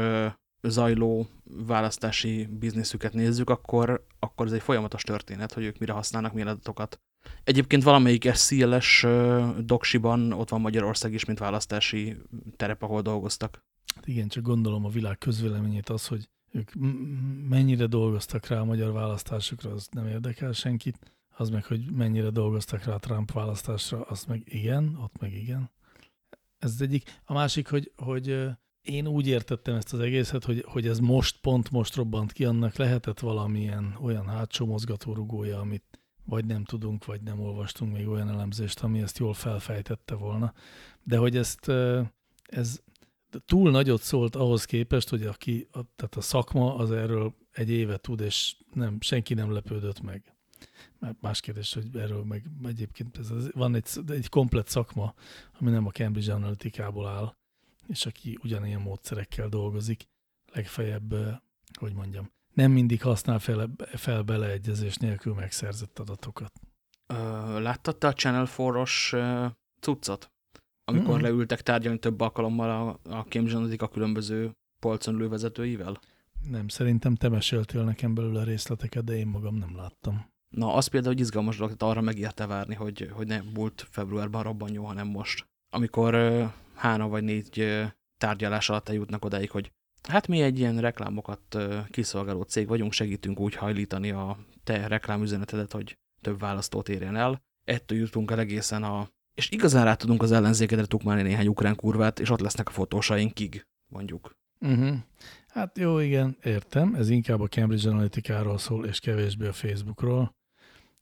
[0.63, 6.49] zajló választási bizniszüket nézzük, akkor, akkor ez egy folyamatos történet, hogy ők mire használnak milyen
[6.49, 7.01] adatokat.
[7.45, 9.07] Egyébként valamelyik SCLS
[9.65, 12.17] doksiban ott van Magyarország is, mint választási
[12.57, 13.67] terep, ahol dolgoztak.
[13.95, 16.71] Hát igen, csak gondolom a világ közvéleményét az, hogy ők
[17.49, 20.99] mennyire dolgoztak rá a magyar választásokra, az nem érdekel senkit.
[21.37, 25.71] Az meg, hogy mennyire dolgoztak rá a Trump választásra, az meg igen, ott meg igen.
[26.59, 27.21] Ez az egyik.
[27.25, 28.49] A másik, hogy, hogy
[28.83, 32.77] én úgy értettem ezt az egészet, hogy, hogy ez most, pont most robbant ki, annak
[32.77, 38.81] lehetett valamilyen olyan hátsó mozgatórugója, amit vagy nem tudunk, vagy nem olvastunk még olyan elemzést,
[38.81, 40.53] ami ezt jól felfejtette volna.
[41.03, 41.69] De hogy ezt,
[42.43, 42.81] ez
[43.45, 48.21] túl nagyot szólt ahhoz képest, hogy aki, tehát a szakma az erről egy éve tud,
[48.21, 50.38] és nem, senki nem lepődött meg.
[51.21, 55.15] Más kérdés, hogy erről meg egyébként ez az, van egy, egy komplet szakma,
[55.61, 57.37] ami nem a Cambridge Analytica-ból áll,
[57.87, 60.09] és aki ugyanilyen módszerekkel dolgozik,
[60.53, 61.15] legfeljebb,
[61.79, 66.53] hogy mondjam, nem mindig használ fel, fel beleegyezés nélkül megszerzett adatokat.
[67.07, 69.17] Ö, láttad te a Channel 4-os
[69.81, 70.33] cuccot?
[70.89, 71.23] amikor mm -hmm.
[71.23, 76.01] leültek tárgyalni több alkalommal a, a Cambridge Analytica különböző polcon lővezetőivel?
[76.43, 80.31] Nem, szerintem te meséltél nekem belőle részleteket, de én magam nem láttam.
[80.49, 84.43] Na, az például, hogy izgalmas dolog, tehát arra megérte várni, hogy, hogy ne múlt februárban
[84.43, 85.47] robban jó, hanem most.
[85.71, 86.15] Amikor
[86.75, 87.85] három vagy négy
[88.19, 89.73] tárgyalás alatt eljutnak odáig, hogy
[90.09, 91.59] hát mi egy ilyen reklámokat
[91.91, 97.43] kiszolgáló cég vagyunk, segítünk úgy hajlítani a te reklámüzenetedet, hogy több választót érjen el.
[97.65, 99.09] Ettől jutunk el egészen a
[99.39, 103.67] és igazán rá tudunk az ellenzékedre tukmálni néhány ukrán kurvát, és ott lesznek a fotósainkig,
[103.87, 104.37] mondjuk.
[104.61, 104.97] Uh -huh.
[105.49, 106.95] Hát jó, igen, értem.
[106.95, 110.37] Ez inkább a Cambridge Analytica-ról szól, és kevésbé a Facebookról.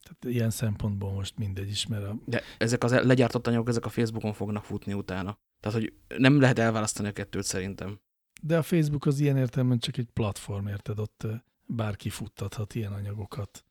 [0.07, 2.03] Tehát ilyen szempontból most mindegy ismer.
[2.03, 2.17] A...
[2.25, 5.39] De ezek az legyártott anyagok, ezek a Facebookon fognak futni utána.
[5.59, 7.99] Tehát, hogy nem lehet elválasztani a kettőt szerintem.
[8.41, 10.99] De a Facebook az ilyen értelemben csak egy platform, érted?
[10.99, 11.27] Ott
[11.65, 13.65] bárki futtathat ilyen anyagokat,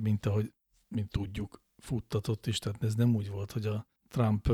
[0.00, 0.52] mint ahogy,
[0.88, 4.52] mint tudjuk futtatott is, tehát ez nem úgy volt, hogy a Trump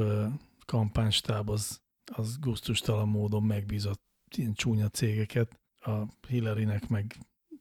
[0.67, 4.03] kampánystáb az, az gusztustalan módon megbízott
[4.37, 7.17] ilyen csúnya cégeket, a Hillarynek meg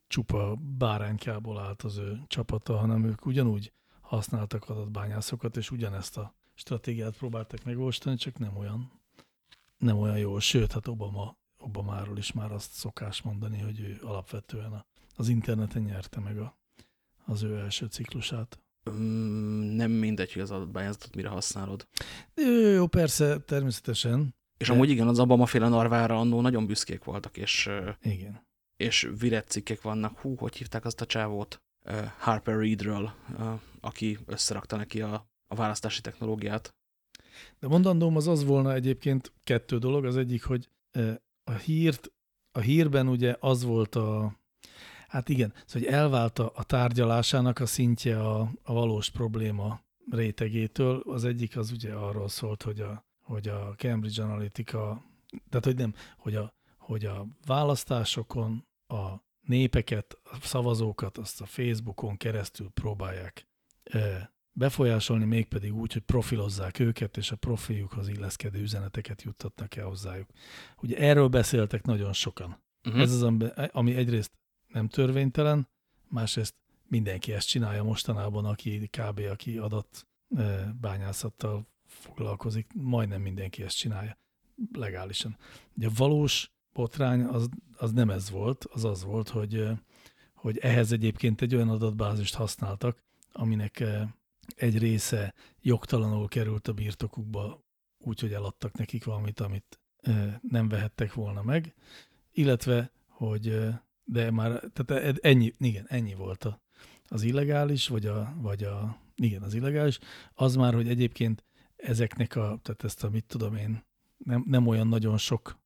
[0.08, 7.17] csupa báránykából állt az ő csapata, hanem ők ugyanúgy használtak adatbányászokat, és ugyanezt a stratégiát
[7.17, 8.91] próbáltak megvalósítani, csak nem olyan,
[9.78, 10.39] nem olyan jó.
[10.39, 15.82] Sőt, hát Obama, Obamáról is már azt szokás mondani, hogy ő alapvetően a, az interneten
[15.82, 16.58] nyerte meg a,
[17.26, 18.62] az ő első ciklusát
[19.76, 21.88] nem mindegy, hogy az adatbányázatot mire használod.
[22.34, 24.36] Jó, jó, persze, természetesen.
[24.58, 24.74] És de...
[24.74, 27.70] amúgy igen, az Obama féle narvára annó nagyon büszkék voltak, és,
[28.02, 28.47] igen.
[28.78, 30.20] És viretcikkek vannak.
[30.20, 31.62] Hú, hogy hívták azt a csávót?
[32.20, 33.13] Harper Reedről,
[33.82, 36.76] aki összerakta neki a, a választási technológiát.
[37.60, 40.06] De mondandóm az az volna egyébként kettő dolog.
[40.06, 40.70] Az egyik, hogy
[41.44, 42.12] a hírt,
[42.52, 44.38] a hírben ugye az volt a,
[45.08, 51.04] Hát igen, szóval hogy elvált a, a tárgyalásának a szintje a, a valós probléma rétegétől.
[51.06, 55.04] Az egyik az ugye arról szólt, hogy a, hogy a Cambridge Analytica,
[55.50, 62.17] tehát hogy nem, hogy a, hogy a választásokon a népeket, a szavazókat azt a Facebookon
[62.17, 63.47] keresztül próbálják
[64.52, 70.30] befolyásolni, mégpedig úgy, hogy profilozzák őket, és a profiljukhoz illeszkedő üzeneteket juttatnak el hozzájuk.
[70.82, 72.50] Ugye erről beszéltek nagyon sokan.
[72.50, 72.95] Uh Mhm.
[72.95, 73.02] -huh.
[73.02, 73.21] Ez az,
[73.71, 74.32] ami egyrészt
[74.67, 75.67] nem törvénytelen,
[76.10, 76.56] másrészt
[76.88, 79.19] mindenki ezt csinálja mostanában, aki kb.
[79.30, 80.08] aki adat
[80.82, 84.17] bányászattal foglalkozik, majdnem mindenki ezt csinálja
[84.71, 85.38] legálisan.
[85.76, 89.68] Ugye a valós botrány az, az nem ez volt, az az volt, hogy,
[90.34, 93.84] hogy ehhez egyébként egy olyan adatbázist használtak, aminek
[94.56, 97.63] egy része jogtalanul került a birtokukba,
[97.98, 99.80] úgyhogy eladtak nekik valamit, amit
[100.42, 101.74] nem vehettek volna meg,
[102.32, 103.68] illetve, hogy
[104.04, 106.62] de már, tehát e, ennyi, igen, ennyi volt a,
[107.08, 110.00] az illegális, vagy a, vagy a, igen, az illegális,
[110.34, 111.44] az már, hogy egyébként
[111.76, 113.84] ezeknek a, tehát ezt a, mit tudom én,
[114.18, 115.58] nem, nem olyan nagyon sok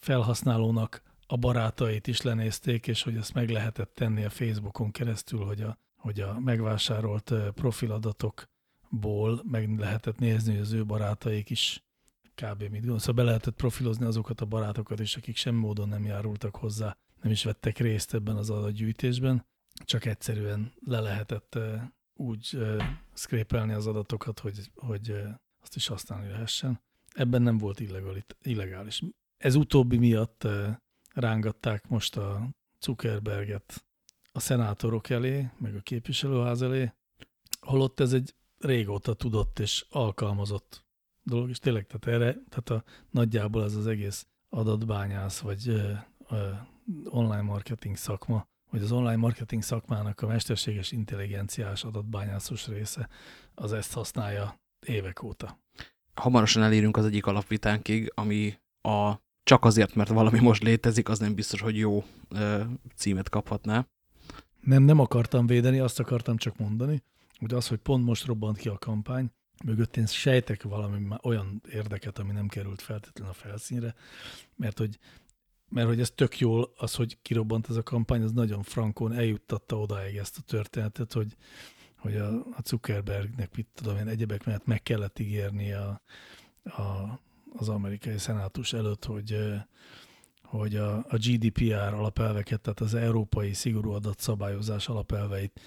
[0.00, 5.62] felhasználónak a barátait is lenézték, és hogy ezt meg lehetett tenni a Facebookon keresztül, hogy
[5.62, 11.84] a, hogy a megvásárolt profiladatokból meg lehetett nézni, hogy az ő barátaik is
[12.34, 12.60] kb.
[12.60, 12.98] mit gondol.
[12.98, 17.32] Szóval be lehetett profilozni azokat a barátokat is, akik semmi módon nem járultak hozzá, nem
[17.32, 19.46] is vettek részt ebben az adatgyűjtésben,
[19.84, 21.58] csak egyszerűen le lehetett
[22.14, 22.58] úgy
[23.12, 25.14] szkrépelni az adatokat, hogy, hogy
[25.62, 26.80] azt is használni lehessen.
[27.14, 27.80] Ebben nem volt
[28.42, 29.02] illegális.
[29.40, 30.46] Ez utóbbi miatt
[31.14, 32.48] rángatták most a
[32.80, 33.84] Zuckerberget
[34.32, 36.92] a szenátorok elé, meg a képviselőház elé,
[37.60, 40.84] holott ez egy régóta tudott és alkalmazott
[41.22, 45.92] dolog, és tényleg, tehát erre, tehát a, nagyjából ez az egész adatbányász, vagy ö,
[46.28, 46.50] ö,
[47.04, 53.08] online marketing szakma, vagy az online marketing szakmának a mesterséges intelligenciás adatbányászos része,
[53.54, 55.58] az ezt használja évek óta.
[56.14, 59.14] Hamarosan elérünk az egyik alapvitánkig, ami a
[59.50, 62.04] csak azért, mert valami most létezik, az nem biztos, hogy jó
[62.94, 63.86] címet kaphatná.
[64.60, 67.02] Nem, nem akartam védeni, azt akartam csak mondani,
[67.38, 69.30] hogy az, hogy pont most robbant ki a kampány,
[69.64, 73.94] mögött én sejtek valami olyan érdeket, ami nem került feltétlenül a felszínre,
[74.56, 74.98] mert hogy,
[75.68, 79.78] mert hogy ez tök jól, az, hogy kirobbant ez a kampány, az nagyon frankon eljuttatta
[79.78, 81.36] odáig ezt a történetet, hogy,
[81.96, 86.02] hogy a, a Zuckerbergnek, mit tudom én, egyebek mellett meg kellett ígérni a,
[86.62, 87.18] a,
[87.56, 89.36] az amerikai szenátus előtt, hogy,
[90.42, 95.60] hogy a, a GDPR alapelveket, tehát az európai szigorú adatszabályozás alapelveit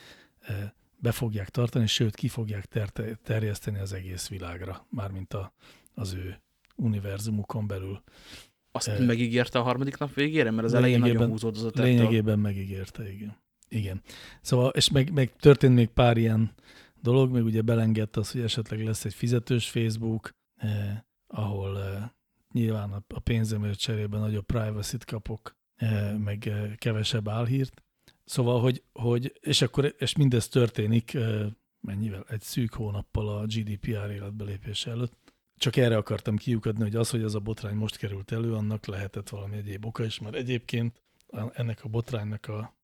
[0.97, 2.89] be fogják tartani, sőt ki fogják ter
[3.23, 5.53] terjeszteni az egész világra, mármint a,
[5.93, 6.41] az ő
[6.75, 8.03] univerzumukon belül.
[8.71, 11.75] Azt e, megígérte a harmadik nap végére, mert az elején nagyon húzódott.
[11.75, 13.41] Lényegében megígérte, igen.
[13.69, 14.01] Igen.
[14.41, 16.53] Szóval, és meg, meg történt még pár ilyen
[17.01, 20.99] dolog, meg ugye belengedte az, hogy esetleg lesz egy fizetős Facebook, eh,
[21.33, 22.09] ahol eh,
[22.51, 27.83] nyilván a, pénzemért cserében nagyobb privacy-t kapok, eh, meg eh, kevesebb álhírt.
[28.25, 31.17] Szóval, hogy, hogy és akkor és mindez történik
[31.79, 32.25] mennyivel?
[32.27, 35.33] Egy szűk hónappal a GDPR életbelépése előtt.
[35.57, 39.29] Csak erre akartam kiukadni, hogy az, hogy az a botrány most került elő, annak lehetett
[39.29, 41.01] valami egyéb oka is, mert egyébként
[41.53, 42.77] ennek a botránynak a,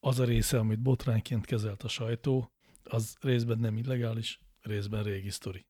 [0.00, 2.52] az a része, amit botrányként kezelt a sajtó,
[2.84, 5.66] az részben nem illegális, részben régi sztori.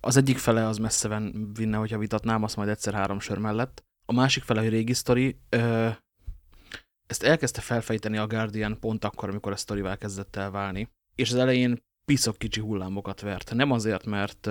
[0.00, 3.84] Az egyik fele az messze vinne, hogyha vitatnám, azt majd egyszer három sör mellett.
[4.06, 5.40] A másik fele, hogy régi sztori,
[7.06, 10.90] ezt elkezdte felfejteni a Guardian pont akkor, amikor a sztorival kezdett el válni.
[11.14, 13.54] És az elején piszok kicsi hullámokat vert.
[13.54, 14.46] Nem azért, mert,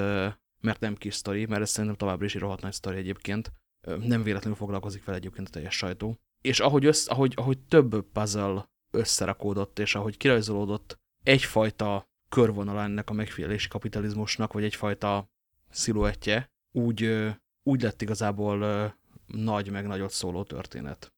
[0.62, 3.52] mert nem kis sztori, mert ez szerintem továbbra is rohadt nagy sztori egyébként.
[4.00, 6.18] Nem véletlenül foglalkozik vele egyébként a teljes sajtó.
[6.42, 13.14] És ahogy, össz, ahogy, ahogy több puzzle összerakódott, és ahogy kirajzolódott egyfajta körvonal ennek a
[13.14, 15.30] megfigyelési kapitalizmusnak, vagy egyfajta
[15.70, 17.30] sziluettje, úgy,
[17.64, 18.94] úgy lett igazából
[19.26, 21.14] nagy, meg nagyot szóló történet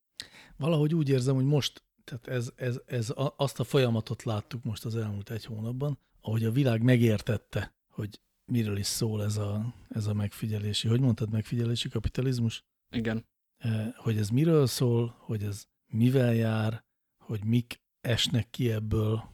[0.61, 4.95] valahogy úgy érzem, hogy most, tehát ez, ez, ez azt a folyamatot láttuk most az
[4.95, 10.13] elmúlt egy hónapban, ahogy a világ megértette, hogy miről is szól ez a, ez a
[10.13, 12.63] megfigyelési, hogy mondtad, megfigyelési kapitalizmus?
[12.91, 13.25] Igen.
[13.95, 16.83] Hogy ez miről szól, hogy ez mivel jár,
[17.17, 19.29] hogy mik esnek ki ebből.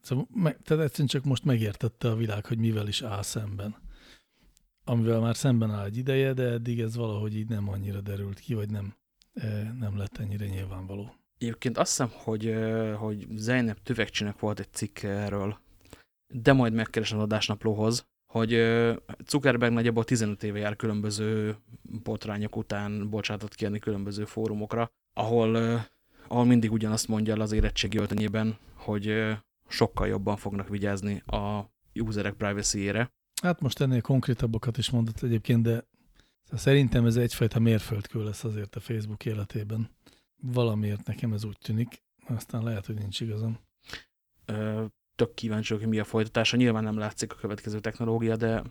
[0.00, 3.76] Szóval, tehát egyszerűen csak most megértette a világ, hogy mivel is áll szemben.
[4.84, 8.54] Amivel már szemben áll egy ideje, de eddig ez valahogy így nem annyira derült ki,
[8.54, 8.94] vagy nem
[9.78, 11.14] nem lett ennyire nyilvánvaló.
[11.38, 12.54] Egyébként azt hiszem, hogy,
[12.96, 15.58] hogy Zeynep Tüvegcsinek volt egy cikk erről,
[16.26, 18.50] de majd megkeresem az adásnaplóhoz, hogy
[19.26, 25.56] Zuckerberg nagyjából 15 éve jár különböző botrányok után bocsátott kérni különböző fórumokra, ahol,
[26.28, 29.36] ahol mindig ugyanazt mondja el az érettségi öltönyében, hogy
[29.68, 33.12] sokkal jobban fognak vigyázni a userek privacy-ére.
[33.42, 35.84] Hát most ennél konkrétabbakat is mondott egyébként, de
[36.52, 39.90] szerintem ez egyfajta mérföldkő lesz azért a Facebook életében.
[40.42, 43.58] Valamiért nekem ez úgy tűnik, aztán lehet, hogy nincs igazam.
[44.44, 46.56] Ö, tök kíváncsi hogy mi a folytatása.
[46.56, 48.62] Nyilván nem látszik a következő technológia, de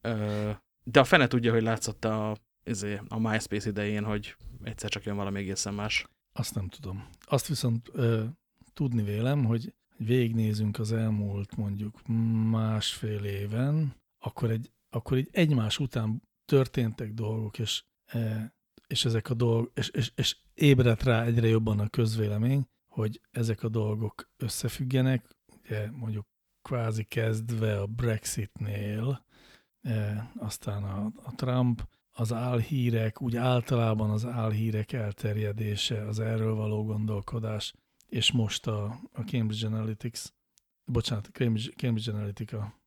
[0.00, 0.50] ö,
[0.84, 5.16] de a fene tudja, hogy látszott a, izé, a MySpace idején, hogy egyszer csak jön
[5.16, 6.06] valami egészen más.
[6.32, 7.08] Azt nem tudom.
[7.20, 8.24] Azt viszont ö,
[8.72, 12.06] tudni vélem, hogy végignézünk az elmúlt mondjuk
[12.50, 18.54] másfél éven, akkor, egy, akkor így egymás után történtek dolgok, és, e,
[18.86, 23.62] és ezek a dolgok, és, és, és ébredt rá egyre jobban a közvélemény, hogy ezek
[23.62, 26.26] a dolgok összefüggenek, ugye mondjuk
[26.62, 29.26] kvázi kezdve a Brexitnél,
[29.80, 36.84] e, aztán a, a Trump, az álhírek, úgy általában az álhírek elterjedése, az erről való
[36.84, 37.74] gondolkodás,
[38.14, 40.22] és most a, a Cambridge Analytics,
[40.84, 42.80] bocsánat, Cambridge, Cambridge Analytica.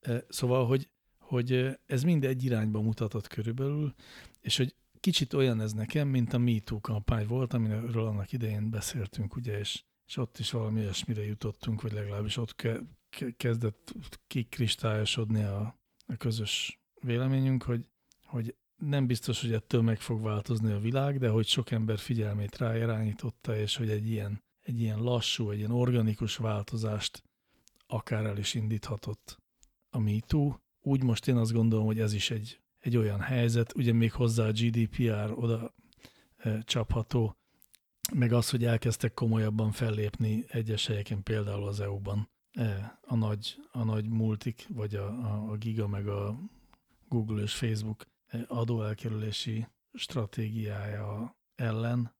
[0.00, 3.94] E, szóval, hogy, hogy ez mind egy irányba mutatott körülbelül,
[4.40, 9.36] és hogy kicsit olyan ez nekem, mint a MeToo kampány volt, amiről annak idején beszéltünk,
[9.36, 13.94] ugye, és, és ott is valami olyasmire jutottunk, vagy legalábbis ott ke, ke, kezdett
[14.26, 17.86] kikristályosodni a, a közös véleményünk, hogy,
[18.24, 22.56] hogy nem biztos, hogy ettől meg fog változni a világ, de hogy sok ember figyelmét
[22.56, 27.22] ráirányította, és hogy egy ilyen, egy ilyen lassú, egy ilyen organikus változást
[27.86, 29.38] akár el is indíthatott
[29.90, 30.56] a MeToo.
[30.80, 34.46] Úgy most én azt gondolom, hogy ez is egy, egy olyan helyzet, ugye még hozzá
[34.46, 35.74] a GDPR oda
[36.36, 37.36] e, csapható,
[38.14, 43.84] meg az, hogy elkezdtek komolyabban fellépni egyes helyeken, például az EU-ban e, a nagy, a
[43.84, 46.38] nagy multik, vagy a, a, a Giga, meg a
[47.08, 48.06] Google és Facebook
[48.46, 52.14] adóelkerülési stratégiája ellen.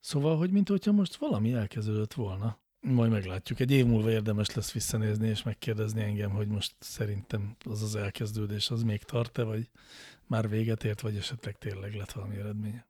[0.00, 2.58] Szóval, hogy mint hogyha most valami elkezdődött volna.
[2.80, 3.60] Majd meglátjuk.
[3.60, 8.70] Egy év múlva érdemes lesz visszanézni és megkérdezni engem, hogy most szerintem az az elkezdődés
[8.70, 9.70] az még tart-e, vagy
[10.26, 12.86] már véget ért, vagy esetleg tényleg lett valami eredménye.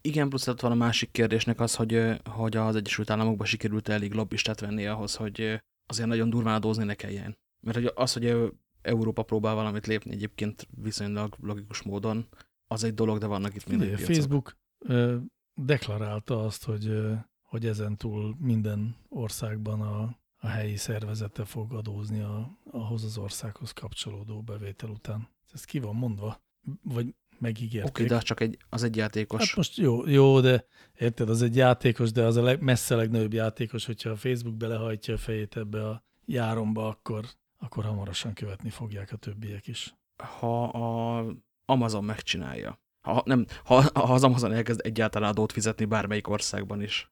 [0.00, 4.12] Igen, plusz ott van a másik kérdésnek az, hogy, hogy az Egyesült Államokban sikerült elég
[4.12, 7.38] lobbistát venni ahhoz, hogy azért nagyon durván adózni ne kelljen.
[7.60, 12.26] Mert hogy az, hogy Európa próbál valamit lépni egyébként viszonylag logikus módon,
[12.66, 14.06] az egy dolog, de vannak itt mindig piacok.
[14.06, 15.16] Facebook ö,
[15.54, 17.12] deklarálta azt, hogy, ö,
[17.42, 24.42] hogy ezentúl minden országban a, a helyi szervezete fog adózni a, ahhoz az országhoz kapcsolódó
[24.42, 25.28] bevétel után.
[25.52, 26.42] Ez ki van mondva?
[26.82, 27.90] Vagy megígérték.
[27.90, 29.48] Oké, okay, de csak egy, az egy játékos.
[29.48, 30.64] Hát most jó, jó, de
[30.98, 35.14] érted, az egy játékos, de az a leg, messze legnagyobb játékos, hogyha a Facebook belehajtja
[35.14, 37.24] a fejét ebbe a járomba, akkor
[37.62, 39.94] akkor hamarosan követni fogják a többiek is.
[40.38, 41.24] Ha a
[41.64, 47.10] Amazon megcsinálja, ha, nem, ha, ha az Amazon elkezd egyáltalán adót fizetni bármelyik országban is,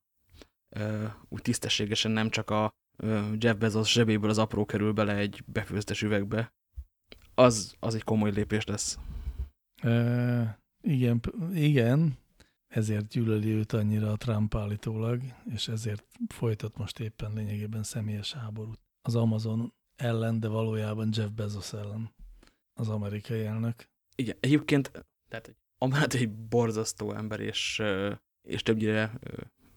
[1.29, 2.73] úgy tisztességesen nem csak a
[3.39, 6.53] Jeff Bezos zsebéből az apró kerül bele egy befőztes üvegbe,
[7.35, 8.99] az, az egy komoly lépés lesz.
[9.83, 11.21] E, igen,
[11.53, 12.19] igen,
[12.69, 18.81] ezért gyűlöli őt annyira a Trump állítólag, és ezért folytat most éppen lényegében személyes háborút.
[19.03, 22.15] Az Amazon ellen, de valójában Jeff Bezos ellen
[22.75, 23.89] az amerikai elnök.
[24.17, 27.83] Igen, egyébként tehát amellett egy borzasztó ember, és,
[28.43, 29.19] és többnyire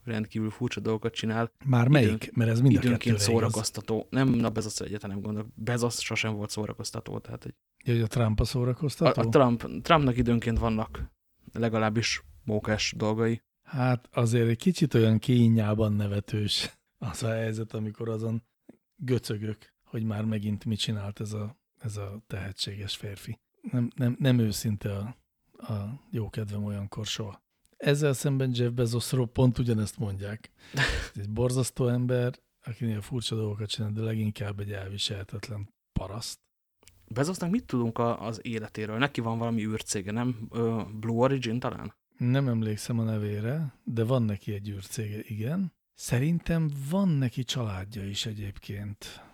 [0.04, 1.52] rendkívül furcsa dolgokat csinál.
[1.66, 2.24] Már melyik?
[2.24, 3.96] Időn, Mert ez mind a Időnként szórakoztató.
[3.96, 4.08] Igaz.
[4.10, 5.52] Nem, na Bezos egyáltalán nem gondolok.
[5.56, 7.20] Bezos sosem volt szórakoztató.
[7.20, 7.54] Tehát, hogy
[7.84, 9.22] ja, hogy a Trump a szórakoztató?
[9.22, 11.12] A, a Trump, Trumpnak időnként vannak
[11.54, 13.42] legalábbis mókás dolgai.
[13.64, 18.44] Hát azért egy kicsit olyan kínjában nevetős az a helyzet, amikor azon
[18.96, 23.40] göcögök hogy már megint mit csinált ez a, ez a tehetséges férfi.
[23.72, 25.16] Nem, nem, nem őszinte a,
[25.74, 27.44] a jó kedvem olyankor soha.
[27.78, 30.52] Ezzel szemben Jeff Bezosról pont ugyanezt mondják.
[31.14, 36.40] Ez egy borzasztó ember, akinél furcsa dolgokat csinál, de leginkább egy elviselhetetlen paraszt.
[37.08, 38.98] Bezosnak mit tudunk a, az életéről?
[38.98, 40.48] Neki van valami űrcége, nem?
[41.00, 41.94] Blue Origin talán?
[42.18, 45.74] Nem emlékszem a nevére, de van neki egy űrcége, igen.
[45.94, 49.31] Szerintem van neki családja is egyébként.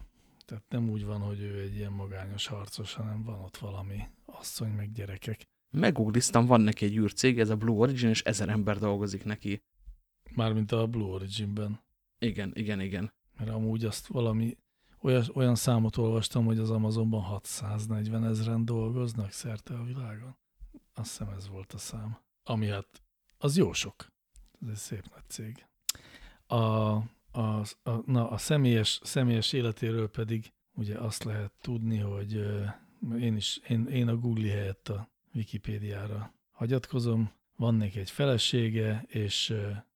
[0.48, 4.72] Tehát nem úgy van, hogy ő egy ilyen magányos harcos, hanem van ott valami asszony,
[4.72, 5.44] meg gyerekek.
[5.70, 9.62] Megugliztam, van neki egy űrcég, ez a Blue Origin, és ezer ember dolgozik neki.
[10.36, 11.84] Mármint a Blue Origin-ben.
[12.20, 13.14] Igen, igen, igen.
[13.38, 14.58] Mert amúgy azt valami,
[15.02, 20.38] olyan, olyan számot olvastam, hogy az Amazonban 640 ezeren dolgoznak szerte a világon.
[20.94, 22.18] Azt hiszem ez volt a szám.
[22.44, 23.02] Ami hát,
[23.38, 24.08] az jó sok.
[24.62, 25.66] Ez egy szép nagy cég.
[26.48, 26.98] A,
[27.38, 32.34] a, a, na, a személyes, személyes életéről pedig ugye azt lehet tudni, hogy
[33.20, 37.32] én is, én, én a Google helyett a Wikipédiára hagyatkozom.
[37.56, 39.54] Van neki egy felesége, és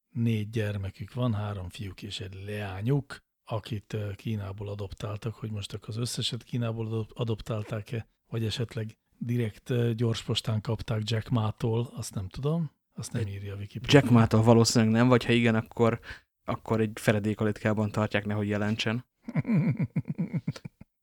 [0.09, 3.23] négy gyermekük van, három fiúk és egy leányuk.
[3.45, 11.01] akit Kínából adoptáltak, hogy most akkor az összeset Kínából adoptálták-e, vagy esetleg direkt gyorspostán kapták
[11.09, 13.99] Jack Ma-tól, azt nem tudom, azt nem írja a Wikipedia.
[13.99, 15.99] Jack Ma-tól valószínűleg nem, vagy ha igen, akkor,
[16.51, 19.05] akkor egy feledékalitkában tartják, nehogy jelentsen.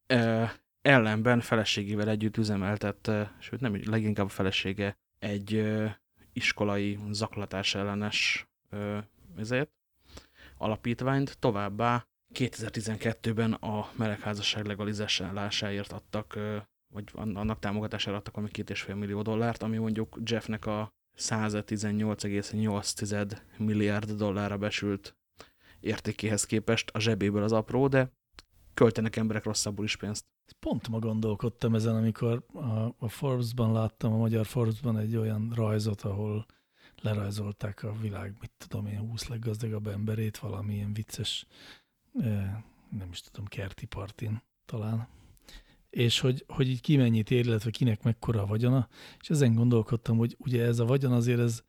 [0.81, 5.73] ellenben feleségével együtt üzemeltett, sőt nem, leginkább a felesége egy
[6.33, 8.47] iskolai zaklatás ellenes
[9.37, 9.71] ezért,
[10.57, 16.39] alapítványt, továbbá 2012-ben a melegházasság legalizálásáért adtak,
[16.93, 23.37] vagy annak támogatására adtak valami két és fél millió dollárt, ami mondjuk Jeffnek a 118,8
[23.57, 25.18] milliárd dollárra besült
[25.79, 28.11] értékéhez képest a zsebéből az apró, de
[28.73, 30.25] költenek emberek rosszabbul is pénzt.
[30.59, 32.45] Pont ma gondolkodtam ezen, amikor
[32.97, 36.45] a, Forbes-ban láttam, a magyar Forbes-ban egy olyan rajzot, ahol
[37.01, 41.45] lerajzolták a világ, mit tudom én, 20 leggazdagabb emberét valamilyen vicces,
[42.89, 45.07] nem is tudom, kerti partin talán.
[45.89, 48.87] És hogy, hogy így ki mennyit ér, illetve kinek mekkora a vagyona,
[49.19, 51.63] és ezen gondolkodtam, hogy ugye ez a vagyon azért ez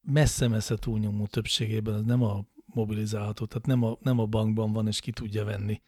[0.00, 2.44] messze-messze túlnyomó többségében, ez nem a
[2.74, 5.82] mobilizálható, tehát nem a, nem a bankban van, és ki tudja venni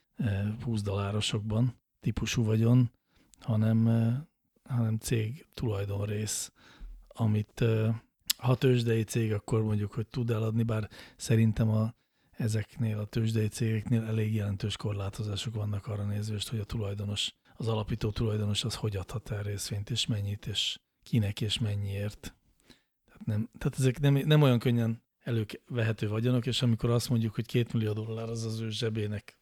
[0.63, 2.91] 20 dollárosokban típusú vagyon,
[3.41, 3.85] hanem,
[4.69, 6.53] hanem cég tulajdonrész,
[7.09, 7.65] amit
[8.43, 11.95] ha tőzsdei cég, akkor mondjuk, hogy tud eladni, bár szerintem a,
[12.31, 18.11] ezeknél a tőzsdei cégeknél elég jelentős korlátozások vannak arra nézvést, hogy a tulajdonos, az alapító
[18.11, 22.35] tulajdonos az hogy adhat el részvényt, és mennyit, és kinek, és mennyiért.
[23.05, 27.47] Tehát, nem, tehát ezek nem, nem olyan könnyen elővehető vagyonok, és amikor azt mondjuk, hogy
[27.47, 29.37] két millió dollár az az ő zsebének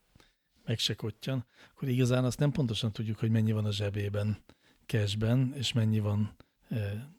[0.64, 4.44] meg se kottyan, akkor igazán azt nem pontosan tudjuk, hogy mennyi van a zsebében
[4.86, 6.36] cashben, és mennyi van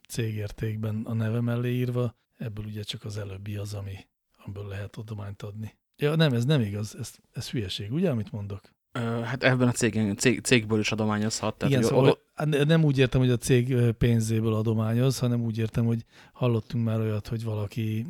[0.07, 4.07] cégértékben a neve mellé írva, ebből ugye csak az előbbi az, ami,
[4.38, 5.78] amiből lehet adományt adni.
[5.97, 8.74] Ja, nem, ez nem igaz, ez, ez hülyeség, ugye, amit mondok?
[9.23, 11.57] Hát ebben a cégen, cég, cégből is adományozhat.
[11.57, 15.85] Tehát, Igen, szóval hát nem úgy értem, hogy a cég pénzéből adományoz, hanem úgy értem,
[15.85, 18.05] hogy hallottunk már olyat, hogy valaki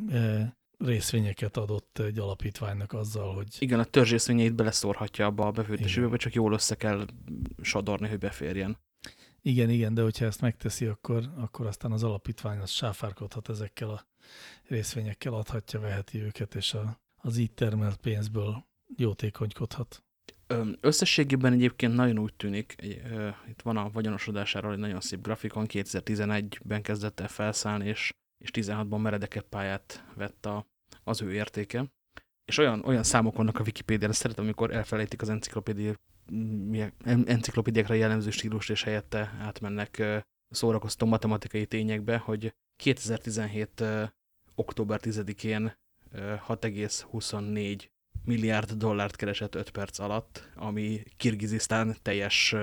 [0.78, 3.46] részvényeket adott egy alapítványnak azzal, hogy...
[3.58, 7.06] Igen, a törzsészvényeit beleszórhatja abba a befőtésűbe, csak jól össze kell
[7.60, 8.78] sodorni, hogy beférjen.
[9.42, 14.06] Igen, igen, de hogyha ezt megteszi, akkor, akkor aztán az alapítvány az sáfárkodhat ezekkel a
[14.68, 18.64] részvényekkel, adhatja, veheti őket, és a, az így termelt pénzből
[18.96, 20.02] jótékonykodhat.
[20.80, 22.74] Összességében egyébként nagyon úgy tűnik,
[23.48, 28.12] itt van a vagyonosodásáról egy nagyon szép grafikon, 2011-ben kezdett el felszállni, és,
[28.44, 30.66] és 16-ban meredekebb pályát vett a,
[31.04, 31.92] az ő értéke.
[32.44, 35.94] És olyan, olyan számok vannak a Wikipédián, szeretem, amikor elfelejtik az enciklopédia
[37.24, 40.02] enciklopédiákra jellemző stílus és helyette átmennek
[40.48, 43.84] szórakoztató matematikai tényekbe, hogy 2017.
[44.54, 45.76] október 10-én
[46.14, 47.88] 6,24
[48.24, 52.54] milliárd dollárt keresett 5 perc alatt, ami Kirgizisztán teljes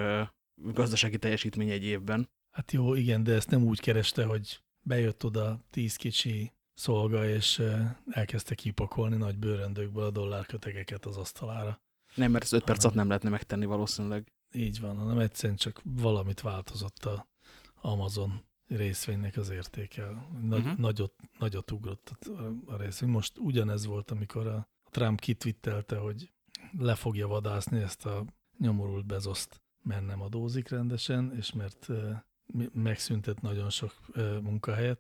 [0.56, 2.30] gazdasági teljesítmény egy évben.
[2.52, 7.64] Hát jó, igen, de ezt nem úgy kereste, hogy bejött oda 10 kicsi szolga, és
[8.10, 11.82] elkezdte kipakolni nagy bőröndökből a dollárkötegeket az asztalára.
[12.16, 14.34] Nem, mert ez 5 perc alatt nem lehetne megtenni valószínűleg.
[14.52, 17.28] Így van, hanem egyszerűen csak valamit változott a
[17.82, 20.08] Amazon részvénynek az értéke.
[20.42, 20.78] Nagy, uh -huh.
[20.78, 22.10] nagyot, nagyot ugrott
[22.66, 23.10] a részvény.
[23.10, 26.32] Most ugyanez volt, amikor a Trump kitvittelte, hogy
[26.78, 28.26] le fogja vadászni ezt a
[28.58, 31.88] nyomorult bezoszt, mert nem adózik rendesen, és mert
[32.74, 33.94] megszüntet nagyon sok
[34.42, 35.00] munkahelyet,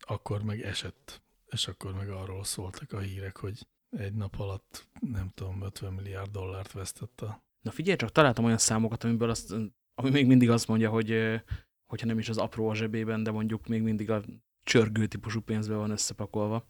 [0.00, 5.30] akkor meg esett, és akkor meg arról szóltak a hírek, hogy egy nap alatt, nem
[5.34, 7.44] tudom, 50 milliárd dollárt vesztett a...
[7.60, 9.54] Na figyelj csak, találtam olyan számokat, amiből azt,
[9.94, 11.40] ami még mindig azt mondja, hogy
[11.86, 14.22] hogyha nem is az apró a zsebében, de mondjuk még mindig a
[14.62, 16.66] csörgő típusú pénzbe van összepakolva.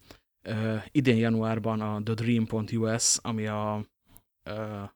[0.49, 3.87] Uh, idén januárban a TheDream.us, ami a
[4.51, 4.89] uh,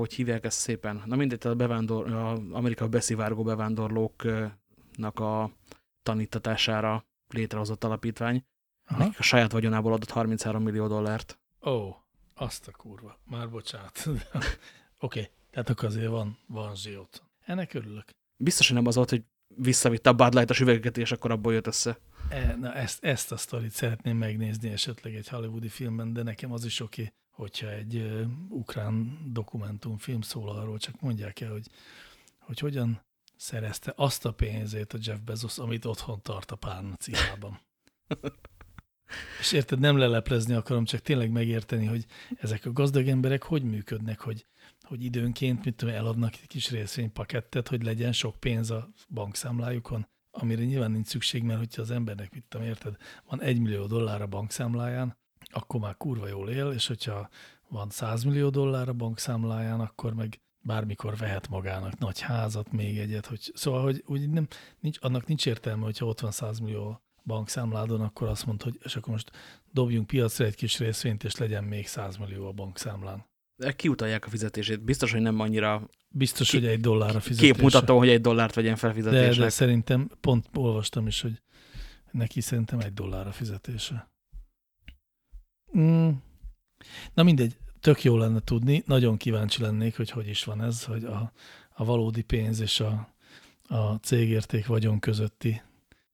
[0.00, 1.02] hogy hívják ezt szépen?
[1.06, 5.50] Na mindegy, a, bevándor, a amerikai beszivárgó bevándorlóknak a
[6.02, 8.44] tanítatására létrehozott alapítvány,
[8.86, 9.08] Aha.
[9.18, 11.38] a saját vagyonából adott 33 millió dollárt.
[11.62, 11.96] Ó, oh,
[12.34, 13.18] azt a kurva.
[13.24, 14.02] Már bocsánat.
[14.06, 14.20] Oké,
[14.98, 17.22] okay, tehát akkor azért van, van zsiót.
[17.44, 18.04] Ennek örülök.
[18.36, 21.66] Biztos, hogy nem az volt, hogy visszavitte a Bud Light-os üvegeket, és akkor abból jött
[21.66, 21.98] össze.
[22.30, 26.64] E, na, ezt, ezt a sztorit szeretném megnézni esetleg egy hollywoodi filmben, de nekem az
[26.64, 31.66] is oké, hogyha egy uh, ukrán dokumentumfilm szól arról, csak mondják el, hogy,
[32.38, 33.02] hogy hogyan
[33.36, 37.60] szerezte azt a pénzét a Jeff Bezos, amit otthon tart a pálnacihában.
[39.40, 42.06] És érted, nem leleplezni akarom, csak tényleg megérteni, hogy
[42.36, 44.46] ezek a gazdag emberek hogy működnek, hogy,
[44.82, 50.06] hogy időnként, mit tudom, eladnak egy kis részvénypakettet, hogy legyen sok pénz a bankszámlájukon,
[50.40, 52.96] amire nyilván nincs szükség, mert hogyha az embernek, mit tudom, érted,
[53.28, 55.16] van egy millió dollár a bankszámláján,
[55.52, 57.28] akkor már kurva jól él, és hogyha
[57.68, 63.26] van 100 millió dollár a bankszámláján, akkor meg bármikor vehet magának nagy házat, még egyet.
[63.26, 64.46] Hogy, szóval, hogy úgy nem,
[64.80, 68.96] nincs, annak nincs értelme, hogyha ott van 100 millió bankszámládon, akkor azt mondta, hogy és
[68.96, 69.30] akkor most
[69.72, 73.29] dobjunk piacra egy kis részvényt, és legyen még 100 millió a bankszámlán.
[73.76, 74.80] Kiutalják a fizetését.
[74.80, 77.52] Biztos, hogy nem annyira Biztos, hogy egy dollár a fizetése.
[77.52, 79.36] Képmutató, hogy egy dollárt vegyen fel fizetésnek.
[79.36, 81.42] De, de szerintem, pont olvastam is, hogy
[82.10, 84.10] neki szerintem egy dollár a fizetése.
[85.78, 86.10] Mm.
[87.14, 88.82] Na mindegy, tök jó lenne tudni.
[88.86, 91.32] Nagyon kíváncsi lennék, hogy hogy is van ez, hogy a,
[91.74, 93.14] a valódi pénz és a,
[93.68, 95.62] a cégérték vagyon közötti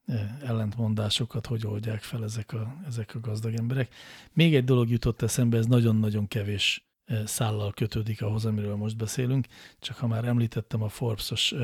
[0.06, 3.94] e, ellentmondásokat hogy oldják fel ezek a, ezek a gazdag emberek.
[4.32, 6.85] Még egy dolog jutott eszembe, ez nagyon-nagyon kevés
[7.24, 9.46] szállal kötődik ahhoz, amiről most beszélünk,
[9.78, 11.54] csak ha már említettem a Forbes-os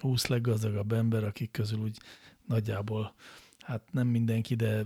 [0.00, 1.98] 20 e, leggazdagabb ember, akik közül úgy
[2.46, 3.14] nagyjából,
[3.58, 4.84] hát nem mindenki, de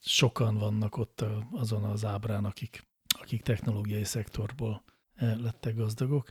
[0.00, 2.84] sokan vannak ott azon az ábrán, akik
[3.20, 4.82] akik technológiai szektorból
[5.18, 6.30] lettek gazdagok,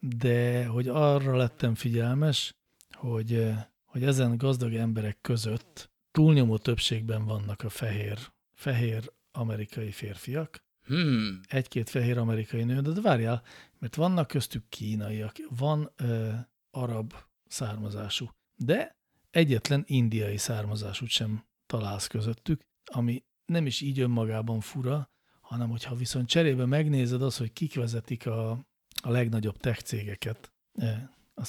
[0.00, 2.54] de hogy arra lettem figyelmes,
[2.92, 3.52] hogy,
[3.84, 8.18] hogy ezen gazdag emberek között túlnyomó többségben vannak a fehér,
[8.54, 11.40] fehér amerikai férfiak, hmm.
[11.48, 13.42] egy-két fehér amerikai nő, de, várjál,
[13.78, 16.30] mert vannak köztük kínaiak, van ö,
[16.70, 17.14] arab
[17.46, 18.96] származású, de
[19.30, 25.10] egyetlen indiai származású sem találsz közöttük, ami nem is így önmagában fura,
[25.40, 28.50] hanem hogyha viszont cserébe megnézed az, hogy kik vezetik a,
[29.02, 30.52] a legnagyobb tech cégeket
[31.34, 31.44] a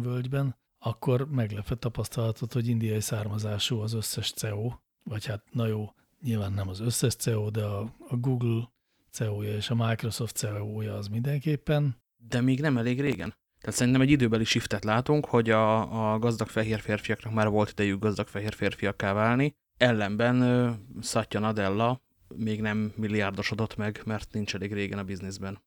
[0.00, 4.72] völgyben, akkor meglepve tapasztalatod, hogy indiai származású az összes CEO,
[5.02, 8.72] vagy hát na jó, nyilván nem az összes CEO, de a, a Google
[9.14, 12.02] CEO-ja és a Microsoft CEO-ja az mindenképpen.
[12.16, 13.34] De még nem elég régen.
[13.60, 18.00] Tehát szerintem egy időbeli shiftet látunk, hogy a, a gazdag fehér férfiaknak már volt idejük
[18.00, 22.02] gazdag fehér férfiakká válni, ellenben Satya Nadella
[22.36, 25.62] még nem milliárdosodott meg, mert nincs elég régen a bizniszben.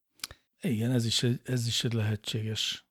[0.62, 2.88] Igen, ez is egy, ez is egy lehetséges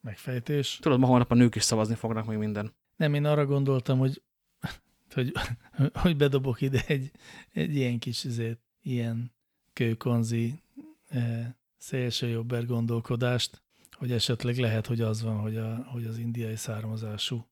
[0.00, 0.78] megfejtés.
[0.80, 2.74] Tudod, ma holnap a nők is szavazni fognak még minden.
[2.96, 4.22] Nem, én arra gondoltam, hogy,
[5.14, 5.32] hogy,
[5.92, 7.10] hogy bedobok ide egy,
[7.52, 9.32] egy ilyen kis izét, ilyen
[9.72, 10.62] kőkonzi
[11.76, 17.46] szélső jobber gondolkodást, hogy esetleg lehet, hogy az van, hogy, a, hogy az indiai származású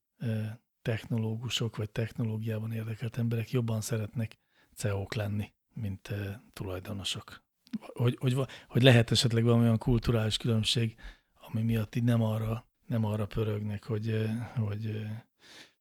[0.81, 4.37] technológusok vagy technológiában érdekelt emberek jobban szeretnek
[4.75, 6.17] CEO-k lenni, mint uh,
[6.53, 7.43] tulajdonosok.
[7.79, 10.95] Hogy, hogy, hogy lehet esetleg valamilyen kulturális különbség,
[11.33, 15.07] ami miatt így nem arra, nem arra pörögnek, hogy, hogy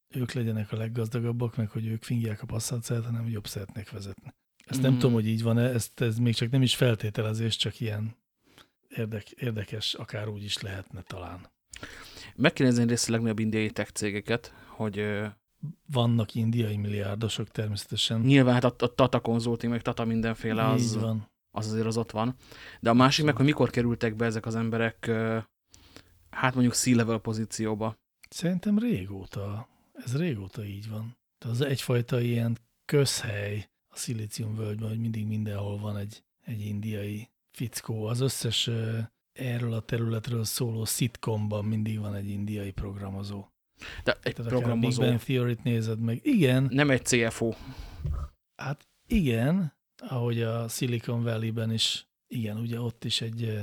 [0.08, 4.34] ők legyenek a leggazdagabbak, meg hogy ők fingják a passzátszát, hanem jobb szeretnék vezetni.
[4.70, 4.98] Ezt nem mm.
[4.98, 8.16] tudom, hogy így van-e, ezt, ez még csak nem is feltételezés, csak ilyen
[8.88, 11.50] érdek, érdekes, akár úgy is lehetne talán.
[12.34, 15.20] Meg kéne nézni részt a legnagyobb indiai tech cégeket, hogy
[15.92, 18.20] vannak indiai milliárdosok természetesen.
[18.20, 21.30] Nyilván hát a, a Tata Consulting, meg Tata mindenféle az, van.
[21.50, 22.34] az azért az ott van.
[22.80, 25.10] De a másik meg, hogy mikor kerültek be ezek az emberek,
[26.30, 27.98] hát mondjuk C-level pozícióba.
[28.28, 29.68] Szerintem régóta.
[29.92, 31.16] Ez régóta így van.
[31.38, 38.04] De az egyfajta ilyen közhely a szilíciumvölgyben, hogy mindig mindenhol van egy, egy indiai fickó.
[38.04, 38.70] Az összes
[39.32, 43.46] erről a területről szóló szitkomban mindig van egy indiai programozó.
[44.04, 45.00] De egy Tehát programozó.
[45.00, 46.20] Big Bang Theory-t nézed meg.
[46.22, 46.68] Igen.
[46.70, 47.52] Nem egy CFO.
[48.56, 53.60] Hát igen, ahogy a Silicon Valley-ben is, igen, ugye ott is egy,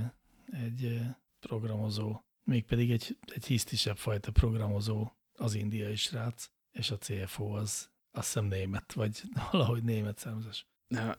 [0.51, 0.99] egy
[1.39, 8.27] programozó, mégpedig egy, egy hisztisebb fajta programozó az indiai srác, és a CFO az azt
[8.27, 10.67] hiszem német, vagy valahogy német származás.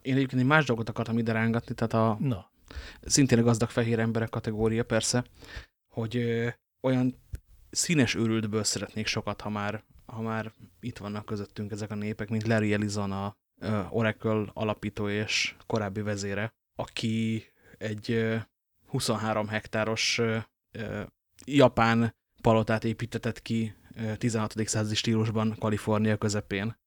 [0.02, 2.50] Én egyébként egy más dolgot akartam ide rángatni, tehát a Na.
[3.00, 5.24] szintén a gazdag fehér emberek kategória persze,
[5.94, 6.48] hogy ö,
[6.82, 7.14] olyan
[7.70, 12.46] színes őrültből szeretnék sokat, ha már, ha már itt vannak közöttünk ezek a népek, mint
[12.46, 13.36] Larry Ellison, a
[13.90, 17.44] Oracle alapító és korábbi vezére, aki
[17.78, 18.34] egy
[18.86, 20.20] 23 hektáros
[21.44, 23.74] japán palotát építetett ki
[24.16, 24.68] 16.
[24.68, 26.77] századi stílusban Kalifornia közepén,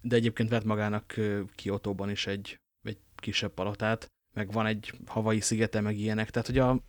[0.00, 1.14] de egyébként vett magának
[1.54, 6.58] Kiotóban is egy, egy kisebb palotát, meg van egy havai szigete, meg ilyenek, tehát hogy
[6.58, 6.82] a,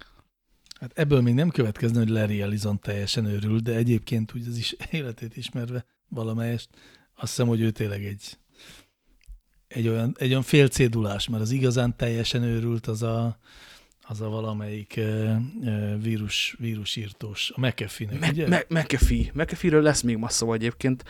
[0.79, 4.75] Hát ebből még nem következne, hogy Larry Ellison teljesen őrül, de egyébként úgy az is
[4.91, 6.69] életét ismerve valamelyest,
[7.15, 8.37] azt hiszem, hogy ő tényleg egy,
[9.67, 13.39] egy olyan, egy olyan fél cédulás, mert az igazán teljesen őrült az a,
[14.01, 18.63] az a valamelyik uh, uh, vírus, vírusírtós, a McAfee-nek, ugye?
[18.67, 19.31] McAfee.
[19.33, 21.03] McAfee-ről lesz még ma szó egyébként,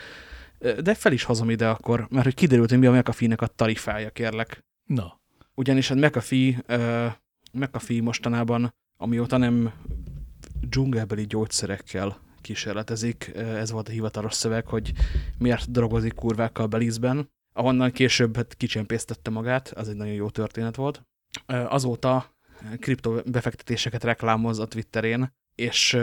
[0.82, 4.10] de fel is hozom ide akkor, mert hogy kiderült, hogy mi a McAfee-nek a tarifája,
[4.10, 4.64] kérlek.
[4.84, 5.20] Na.
[5.54, 7.12] Ugyanis a McAfee, uh,
[7.52, 9.72] McAfee mostanában amióta nem
[10.60, 13.32] dzsungelbeli gyógyszerekkel kísérletezik.
[13.34, 14.92] Ez volt a hivatalos szöveg, hogy
[15.38, 21.02] miért drogozik kurvákkal Belizben, ahonnan később hát kicsempésztette magát, az egy nagyon jó történet volt.
[21.46, 22.34] azóta
[22.78, 25.98] kriptobefektetéseket reklámoz a Twitterén, és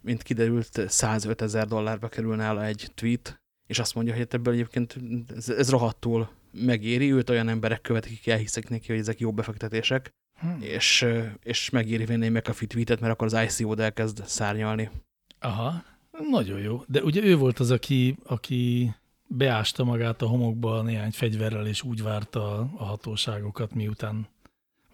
[0.00, 4.96] mint kiderült, 105 ezer dollárba kerül nála egy tweet, és azt mondja, hogy ebből egyébként
[5.36, 10.10] ez, ez rohadtul megéri, őt olyan emberek követik, akik elhiszek neki, hogy ezek jó befektetések,
[10.40, 10.58] hmm.
[10.60, 11.06] és,
[11.42, 14.90] és megéri venni egy McAfee tweetet, mert akkor az ICO-d elkezd szárnyalni.
[15.38, 15.84] Aha,
[16.30, 16.82] nagyon jó.
[16.86, 18.94] De ugye ő volt az, aki, aki
[19.26, 24.28] beásta magát a homokba néhány fegyverrel, és úgy várta a hatóságokat, miután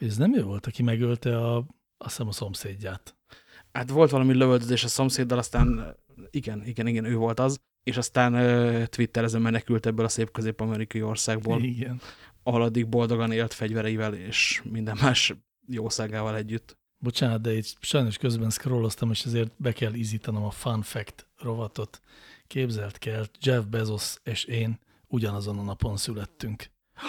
[0.02, 1.56] hogy ez nem ő volt, aki megölte a,
[1.98, 3.16] azt hiszem a szomszédját.
[3.72, 5.96] Hát volt valami lövöldözés a szomszéddal, aztán
[6.30, 11.02] igen, igen, igen, ő volt az, és aztán uh, Twitterező menekült ebből a szép közép-amerikai
[11.02, 11.62] országból.
[11.62, 12.00] Igen.
[12.42, 15.34] Ahol addig boldogan élt fegyvereivel és minden más
[15.66, 16.76] jószágával együtt.
[16.98, 22.00] Bocsánat, de itt sajnos közben scrolloztam, és ezért be kell izítanom a fun fact rovatot.
[22.46, 26.70] Képzelt kell, Jeff Bezos és én ugyanazon a napon születtünk.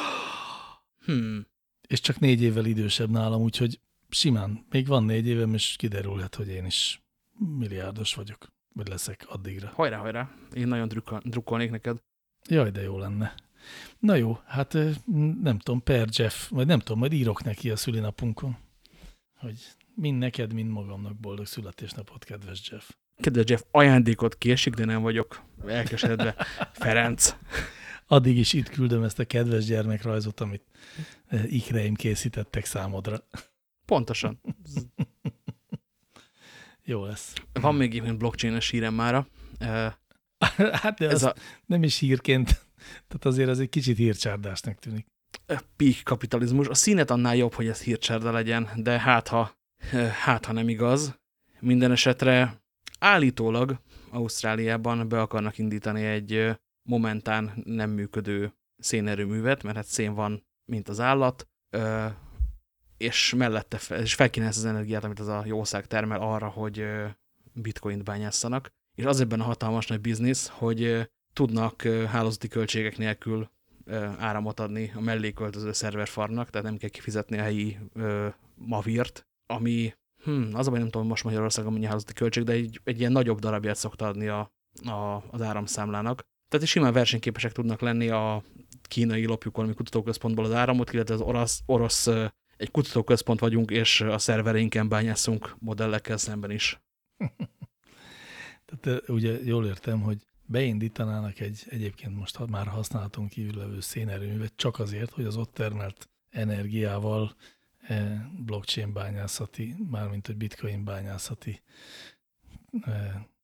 [1.05, 1.47] Hmm.
[1.87, 6.47] És csak négy évvel idősebb nálam, úgyhogy simán, még van négy évem, és kiderülhet, hogy
[6.47, 7.03] én is
[7.57, 9.71] milliárdos vagyok, vagy leszek addigra.
[9.73, 10.87] Hajrá, hajrá, én nagyon
[11.23, 11.97] drukkolnék neked.
[12.49, 13.33] Jaj, de jó lenne.
[13.99, 14.73] Na jó, hát
[15.41, 18.57] nem tudom, per Jeff, vagy nem tudom, majd írok neki a szülinapunkon,
[19.37, 19.57] hogy
[19.95, 22.89] mind neked, mind magamnak boldog születésnapot, kedves Jeff.
[23.17, 26.35] Kedves Jeff, ajándékot késik, de nem vagyok elkeseredve.
[26.71, 27.35] Ferenc.
[28.07, 30.63] Addig is itt küldöm ezt a kedves gyermekrajzot, amit
[31.45, 33.27] ikreim készítettek számodra.
[33.85, 34.39] Pontosan.
[36.85, 37.33] Jó lesz.
[37.63, 39.27] Van még ilyen blockchain-es hírem mára.
[40.81, 41.35] hát de Ez a...
[41.65, 42.47] nem is hírként,
[43.07, 45.05] tehát azért az egy kicsit hírcsárdásnak tűnik.
[45.75, 46.67] Peak kapitalizmus.
[46.67, 49.57] A színet annál jobb, hogy ez hírcsárda legyen, de hát ha,
[50.23, 51.19] hát ha nem igaz.
[51.59, 52.61] Minden esetre
[52.99, 56.57] állítólag Ausztráliában be akarnak indítani egy
[56.89, 61.47] momentán nem működő szénerőművet, mert hát szén van, mint az állat,
[62.97, 66.85] és mellette és fel kéne ezt az energiát, amit az a jószág termel arra, hogy
[67.53, 68.71] bitcoint bányásszanak.
[68.95, 73.49] És az ebben a hatalmas nagy biznisz, hogy tudnak hálózati költségek nélkül
[74.17, 77.77] áramot adni a melléköltöző szerverfarnak, tehát nem kell kifizetni a helyi
[78.55, 79.93] mavírt, ami,
[80.23, 83.11] hm, az a baj, nem tudom, most Magyarországon mennyi hálózati költség, de egy, egy ilyen
[83.11, 84.51] nagyobb darabját szokta adni a,
[84.85, 86.25] a, az áramszámlának.
[86.49, 88.43] Tehát simán versenyképesek tudnak lenni a
[88.81, 92.07] kínai lopjuk valami kutatóközpontból az áramot, illetve az orosz, orosz
[92.57, 96.81] egy kutatóközpont vagyunk, és a szervereinken bányászunk modellekkel szemben is.
[98.65, 104.79] Tehát ugye jól értem, hogy beindítanának egy egyébként most már használaton kívül levő szénerőművet csak
[104.79, 107.35] azért, hogy az ott termelt energiával
[108.45, 111.61] blockchain bányászati, mármint hogy bitcoin bányászati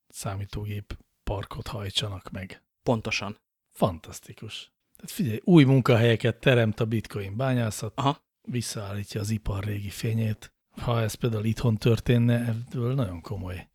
[0.07, 2.63] számítógép parkot hajtsanak meg.
[2.83, 3.37] Pontosan.
[3.71, 4.71] Fantasztikus.
[4.95, 8.23] Tehát figyelj, új munkahelyeket teremt a bitcoin bányászat, Aha.
[8.41, 10.53] visszaállítja az ipar régi fényét.
[10.79, 13.67] Ha ez például itthon történne, ebből nagyon komoly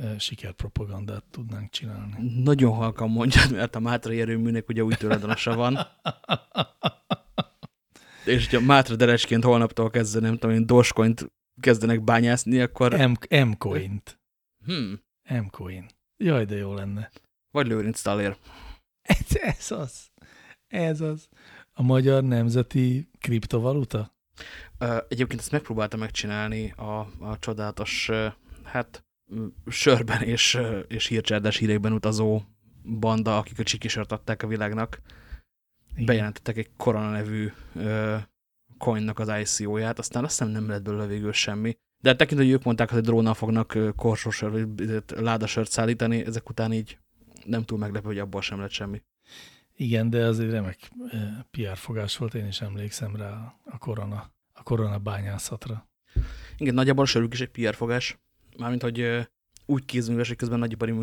[0.00, 2.42] e, sikerpropagandát tudnánk csinálni.
[2.42, 5.78] Nagyon halkan mondjad, mert a Mátrai erőműnek ugye új tulajdonosa van.
[8.24, 12.92] És hogyha Mátra Derecsként holnaptól kezdve, nem tudom én, Dogecoint kezdenek bányászni, akkor...
[13.28, 14.20] M-coint.
[14.64, 15.00] Hmm.
[15.28, 15.86] M-coin.
[16.16, 17.10] Jaj, de jó lenne.
[17.50, 18.36] Vagy Lőrinc Talér.
[19.02, 20.10] Ez, ez az.
[20.66, 21.28] Ez az.
[21.72, 24.16] A magyar nemzeti kriptovaluta?
[25.08, 28.10] Egyébként ezt megpróbáltam megcsinálni a, a csodálatos,
[28.64, 29.04] hát
[29.66, 30.58] sörben és,
[30.88, 32.42] és hírcsárdas hírekben utazó
[32.84, 35.00] banda, akik a csikisört adták a világnak.
[35.92, 36.04] Igen.
[36.04, 37.52] Bejelentettek egy Korona nevű
[38.78, 41.76] coinnak az ICO-ját, aztán azt hiszem nem lett belőle végül semmi.
[42.02, 46.72] De hát tekintve, hogy ők mondták, hogy drónnal fognak korsósör, vagy ládasört szállítani, ezek után
[46.72, 46.98] így
[47.44, 49.02] nem túl meglepő, hogy abból sem lett semmi.
[49.76, 50.90] Igen, de az egy remek
[51.50, 55.88] PR fogás volt, én is emlékszem rá korona, a korona bányászatra.
[56.56, 58.18] Igen, nagyjából a is egy PR fogás.
[58.58, 59.28] Mármint, hogy
[59.66, 60.94] úgy kézműves, hogy közben nagyipari,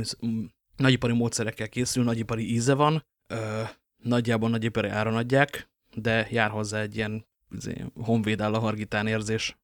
[0.76, 3.06] nagyipari módszerekkel készül, nagyipari íze van,
[4.04, 9.58] nagyjából nagyipari áron adják, de jár hozzá egy ilyen izé, honvéd áll a hargitán érzés.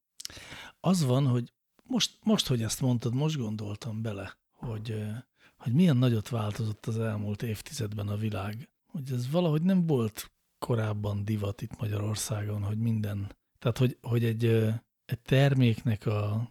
[0.80, 1.52] Az van, hogy
[1.82, 5.02] most, most, hogy ezt mondtad, most gondoltam bele, hogy,
[5.56, 11.24] hogy milyen nagyot változott az elmúlt évtizedben a világ hogy ez valahogy nem volt korábban
[11.24, 14.44] divat itt Magyarországon, hogy minden, tehát hogy, hogy egy,
[15.04, 16.50] egy terméknek a,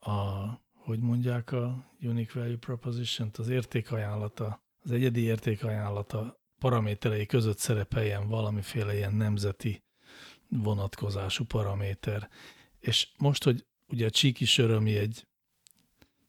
[0.00, 8.28] a, hogy mondják a Unique Value proposition az értékajánlata, az egyedi értékajánlata paraméterei között szerepeljen
[8.28, 9.82] valamiféle ilyen nemzeti
[10.48, 12.28] vonatkozású paraméter.
[12.78, 15.26] És most, hogy ugye a csíki sör, ami egy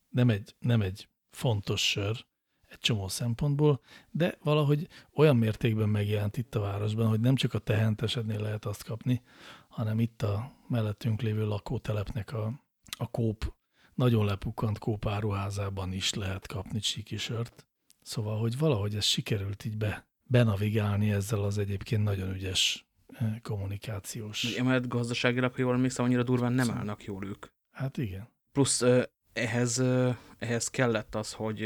[0.09, 2.26] nem egy, nem egy fontos sör,
[2.74, 7.59] egy csomó szempontból, de valahogy olyan mértékben megjelent itt a városban, hogy nem csak a
[7.59, 9.21] tehentesednél lehet azt kapni,
[9.67, 12.53] hanem itt a mellettünk lévő lakótelepnek a,
[12.97, 13.53] a kóp,
[13.93, 17.65] nagyon lepukkant kóp áruházában is lehet kapni csíki sört.
[18.01, 24.43] Szóval, hogy valahogy ez sikerült így be, benavigálni ezzel az egyébként nagyon ügyes eh, kommunikációs.
[24.43, 27.45] Emellett gazdaságilag, ha jól emlékszem, annyira durván nem állnak jól ők.
[27.71, 28.30] Hát igen.
[28.51, 28.84] Plusz
[29.34, 29.84] ehhez,
[30.38, 31.61] ehhez kellett az, hogy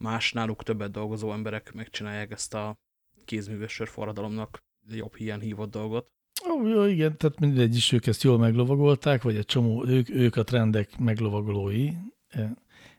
[0.00, 2.78] más náluk többet dolgozó emberek megcsinálják ezt a
[3.24, 6.10] kézműves sörforradalomnak jobb hiány hívott dolgot.
[6.50, 10.36] Ó, jó, igen, tehát mindegy is ők ezt jól meglovagolták, vagy egy csomó, ők, ők
[10.36, 11.90] a trendek meglovagolói,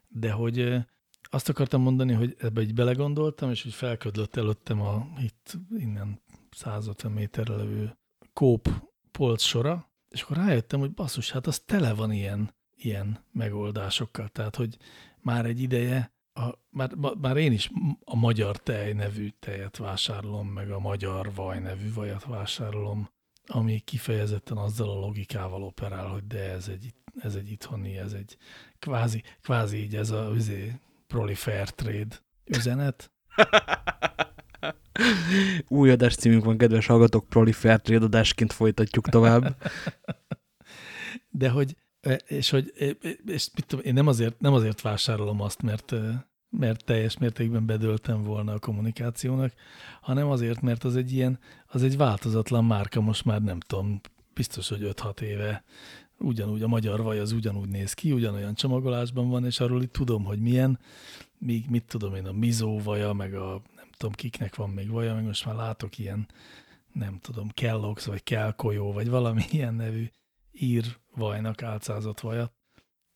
[0.08, 0.76] de hogy
[1.24, 6.22] azt akartam mondani, hogy ebbe egy belegondoltam, és hogy felködlött előttem a itt innen
[6.52, 7.98] 150 méterre levő
[8.34, 8.70] kóp
[9.12, 14.28] polc sora, és akkor rájöttem, hogy basszus, hát az tele van ilyen, ilyen megoldásokkal.
[14.28, 14.78] Tehát, hogy
[15.22, 17.72] már egy ideje, a, már, már én is
[18.06, 23.10] a magyar tej nevű tejet vásárolom, meg a magyar vaj nevű vajat vásárolom,
[23.46, 28.38] ami kifejezetten azzal a logikával operál, hogy de ez egy, ez egy itthoni, ez egy
[28.80, 32.16] kvázi, kvázi így ez a üzé, proli fair trade
[32.46, 33.12] üzenet.
[35.68, 39.56] Új adás címünk van, kedves hallgatók, proli fair trade adásként folytatjuk tovább.
[41.30, 41.76] De hogy,
[42.28, 42.74] és hogy,
[43.26, 45.96] és mit tudom, én nem azért, nem azért vásárolom azt, mert,
[46.50, 49.54] mert teljes mértékben bedöltem volna a kommunikációnak,
[50.02, 54.02] hanem azért, mert az egy ilyen, az egy változatlan márka, most már nem tudom,
[54.34, 55.64] biztos, hogy 5-6 éve
[56.18, 60.24] ugyanúgy a magyar vaj az ugyanúgy néz ki, ugyanolyan csomagolásban van, és arról itt tudom,
[60.24, 60.80] hogy milyen,
[61.38, 65.14] míg mit tudom én, a mizó vaja, meg a nem tudom kiknek van még vaja,
[65.14, 66.28] meg most már látok ilyen,
[66.94, 70.10] nem tudom, Kellogg's, vagy Kelkolyó, vagy valami ilyen nevű
[70.52, 72.54] ír vajnak álcázott vajat.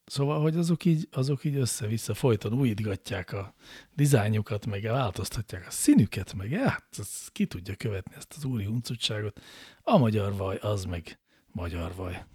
[0.05, 3.53] Szóval, hogy azok így, azok így össze-vissza folyton újítgatják a
[3.95, 9.41] dizájnjukat, meg változtatják a színüket, meg hát, ez ki tudja követni ezt az úri huncutságot.
[9.81, 11.19] A magyar vaj, az meg
[11.51, 12.25] magyar vaj.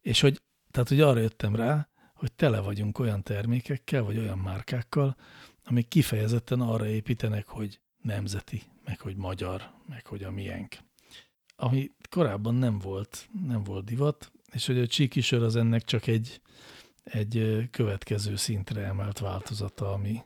[0.00, 5.16] És hogy, tehát, hogy arra jöttem rá, hogy tele vagyunk olyan termékekkel, vagy olyan márkákkal,
[5.64, 10.76] amik kifejezetten arra építenek, hogy nemzeti, meg hogy magyar, meg hogy a miénk.
[11.56, 16.06] Ami korábban nem volt, nem volt divat, és hogy a csíki sör az ennek csak
[16.06, 16.40] egy,
[17.04, 20.22] egy következő szintre emelt változata, ami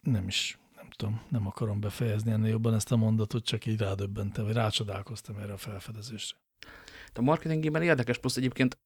[0.00, 4.44] nem is, nem tudom, nem akarom befejezni ennél jobban ezt a mondatot, csak így rádöbbentem,
[4.44, 6.36] vagy rácsodálkoztam erre a felfedezésre.
[7.14, 8.78] A marketingében érdekes, plusz egyébként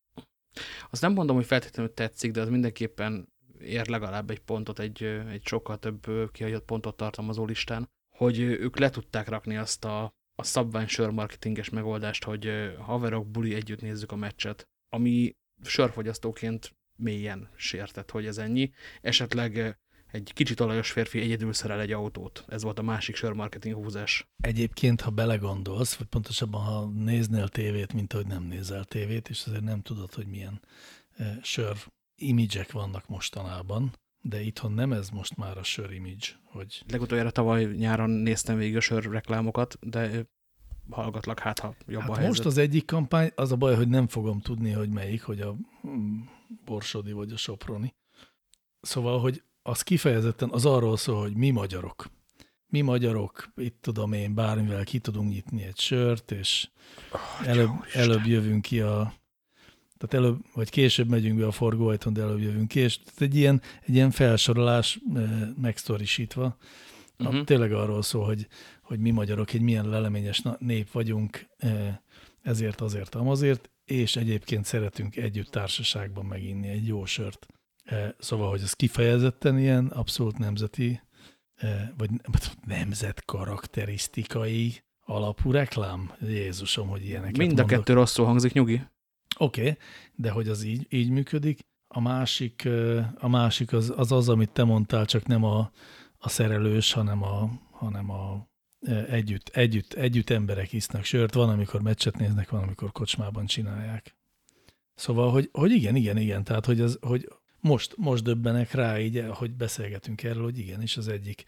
[0.90, 5.46] azt nem mondom, hogy feltétlenül tetszik, de az mindenképpen ér legalább egy pontot, egy, egy
[5.46, 10.86] sokkal több kihagyott pontot tartalmazó listán, hogy ők le tudták rakni azt a, a szabvány
[10.86, 18.38] sörmarketinges megoldást, hogy haverok, buli, együtt nézzük a meccset, ami sörfogyasztóként mélyen sértett, hogy ez
[18.38, 18.72] ennyi.
[19.00, 19.78] Esetleg
[20.12, 22.44] egy kicsit olajos férfi egyedül szerel egy autót.
[22.48, 24.26] Ez volt a másik sörmarketing húzás.
[24.36, 29.64] Egyébként, ha belegondolsz, vagy pontosabban, ha néznél tévét, mint ahogy nem nézel tévét, és azért
[29.64, 30.60] nem tudod, hogy milyen
[31.16, 31.76] e, sör
[32.14, 36.82] imidzsek vannak mostanában, de itthon nem ez most már a sör image, hogy...
[36.88, 40.26] Legutoljára tavaly nyáron néztem végig a sör reklámokat, de
[40.90, 42.28] hallgatlak, hát ha jobb hát a helyzet.
[42.28, 45.56] Most az egyik kampány, az a baj, hogy nem fogom tudni, hogy melyik, hogy a
[45.86, 46.20] mm,
[46.64, 47.94] Borsodi vagy a Soproni.
[48.80, 52.10] Szóval, hogy az kifejezetten az arról szól, hogy mi magyarok.
[52.66, 56.68] Mi magyarok, itt tudom én, bármivel ki tudunk nyitni egy sört, és
[57.12, 59.14] oh, előbb, előbb jövünk ki a,
[60.02, 63.34] tehát előbb, vagy később megyünk be a forgóajtón, de előbb jövünk ki, és tehát egy
[63.34, 65.00] ilyen, egy ilyen felsorolás
[65.60, 67.34] megsztorisítva, uh -huh.
[67.34, 67.44] Mhm.
[67.44, 68.46] tényleg arról szól, hogy,
[68.82, 71.46] hogy mi magyarok egy milyen leleményes nép vagyunk,
[72.42, 77.46] ezért, azért, amazért, és egyébként szeretünk együtt társaságban meginni egy jó sört.
[77.84, 81.00] E, szóval, hogy ez kifejezetten ilyen abszolút nemzeti,
[81.96, 82.10] vagy
[82.66, 86.12] nemzet karakterisztikai alapú reklám.
[86.20, 87.78] Jézusom, hogy ilyeneket Mind a mondok.
[87.78, 88.82] kettő rosszul hangzik, nyugi.
[89.38, 89.76] Oké, okay,
[90.14, 91.60] de hogy az így, így működik.
[91.88, 92.68] A másik,
[93.14, 95.70] a másik az, az az, amit te mondtál, csak nem a,
[96.18, 98.50] a szerelős, hanem a, hanem a
[99.08, 101.34] együtt, együtt, együtt emberek isznak sört.
[101.34, 104.16] Van, amikor meccset néznek, van, amikor kocsmában csinálják.
[104.94, 107.28] Szóval, hogy, hogy igen, igen, igen, tehát, hogy, az, hogy
[107.60, 111.44] most, most döbbenek rá, így, hogy beszélgetünk erről, hogy igen, és az egyik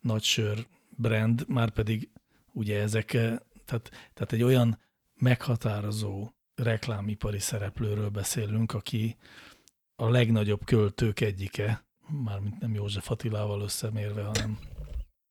[0.00, 2.08] nagy sör brand, már pedig
[2.52, 4.78] ugye ezek, eh, tehát, tehát egy olyan
[5.14, 9.16] meghatározó reklámipari szereplőről beszélünk, aki
[9.96, 14.58] a legnagyobb költők egyike, mármint nem József Attilával összemérve, hanem,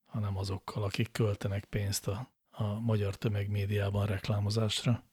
[0.05, 5.03] hanem azokkal, akik költenek pénzt a, a magyar tömegmédiában reklámozásra.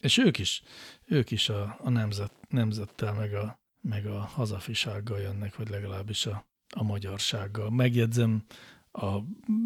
[0.00, 0.62] És ők is,
[1.06, 6.46] ők is a, a nemzet, nemzettel, meg a, meg a hazafisággal jönnek, vagy legalábbis a,
[6.74, 7.70] a magyarsággal.
[7.70, 8.44] Megjegyzem,
[8.92, 9.18] a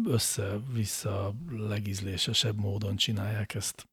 [0.05, 3.87] össze-vissza legízlésesebb módon csinálják ezt.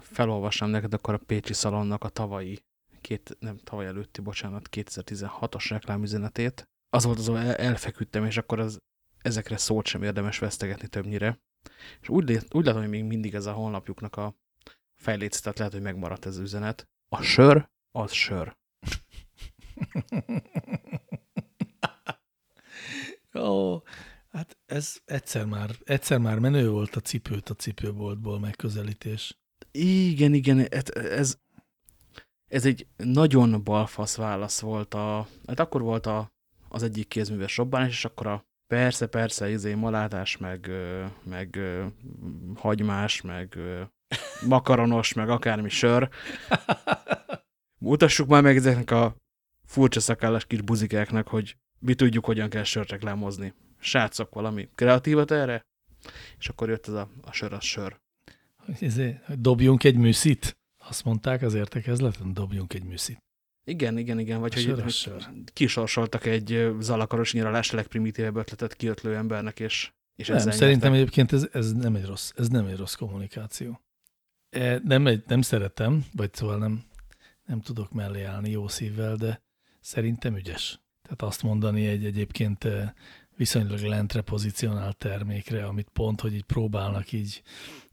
[0.00, 2.58] Felolvasnám neked akkor a Pécsi Szalonnak a tavalyi,
[3.00, 6.68] két, nem tavaly előtti, bocsánat, 2016-os reklámüzenetét.
[6.90, 8.80] Az volt az, ahol elfeküdtem, és akkor az,
[9.18, 11.40] ezekre szót sem érdemes vesztegetni többnyire.
[12.00, 14.34] És úgy, úgy látom, hogy még mindig ez a honlapjuknak a
[14.96, 16.88] fejléc, tehát lehet, hogy megmaradt ez az üzenet.
[17.08, 18.56] A sör, az sör.
[23.34, 23.82] Ó,
[24.30, 29.38] hát ez egyszer már, egyszer már menő volt a cipőt a cipőboltból megközelítés.
[29.70, 31.38] Igen, igen, ez,
[32.48, 34.94] ez egy nagyon balfasz válasz volt.
[34.94, 36.32] A, hát akkor volt a,
[36.68, 40.70] az egyik kézműves robbánás, és akkor a persze, persze, izé, malátás, meg,
[41.22, 41.58] meg
[42.54, 43.58] hagymás, meg
[44.46, 46.08] makaronos, meg akármi sör.
[47.80, 49.16] Mutassuk már meg ezeknek a
[49.64, 53.54] furcsa szakállas kis buzikáknak, hogy mi tudjuk, hogyan kell sört reklámozni.
[53.78, 55.66] Srácok, valami kreatívat erre?
[56.38, 57.98] És akkor jött ez a, a sör, az sör.
[58.80, 60.56] Ezért, dobjunk egy műszit?
[60.78, 63.22] Azt mondták az értekezleten, dobjunk egy műszit.
[63.64, 64.40] Igen, igen, igen.
[64.40, 65.28] Vagy a hogy, sör, hogy sör.
[65.52, 70.92] kisorsoltak egy zalakaros nyiralás legprimitívebb ötletet kiötlő embernek, és, és nem, szerintem nyertek.
[70.92, 73.80] egyébként ez, ez, nem egy rossz, ez nem egy rossz kommunikáció.
[74.50, 76.82] E, nem, egy, nem szeretem, vagy szóval nem,
[77.44, 79.42] nem tudok mellé állni jó szívvel, de
[79.80, 80.80] szerintem ügyes.
[81.02, 82.94] Tehát azt mondani egy egyébként e,
[83.38, 87.42] viszonylag lentre pozícionált termékre, amit pont, hogy így próbálnak így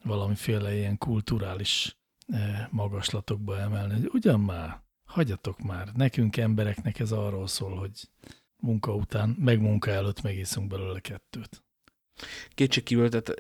[0.04, 7.48] valamiféle ilyen kulturális e, magaslatokba emelni, hogy ugyan már, hagyjatok már, nekünk embereknek ez arról
[7.48, 8.10] szól, hogy
[8.58, 11.64] munka után, meg munka előtt megiszunk belőle kettőt.
[12.50, 13.34] Kétségkívül, tehát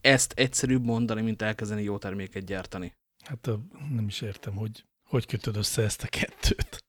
[0.00, 2.96] ezt egyszerűbb mondani, mint elkezdeni jó terméket gyártani.
[3.24, 3.50] Hát
[3.90, 6.87] nem is értem, hogy hogy kötöd össze ezt a kettőt.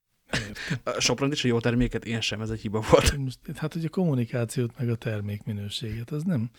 [0.83, 3.17] A is a jó terméket, én sem, ez egy hiba volt.
[3.17, 6.49] Most, hát, hogy a kommunikációt meg a termék minőséget, az nem,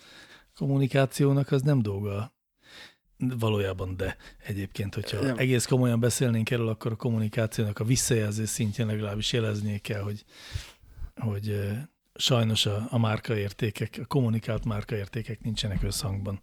[0.55, 2.35] kommunikációnak az nem dolga
[3.39, 5.39] valójában, de egyébként, hogyha nem.
[5.39, 10.25] egész komolyan beszélnénk erről, akkor a kommunikációnak a visszajelzés szintjén legalábbis jeleznie kell, hogy,
[11.15, 11.71] hogy
[12.15, 16.41] sajnos a, a márkaértékek, a kommunikált márkaértékek nincsenek összhangban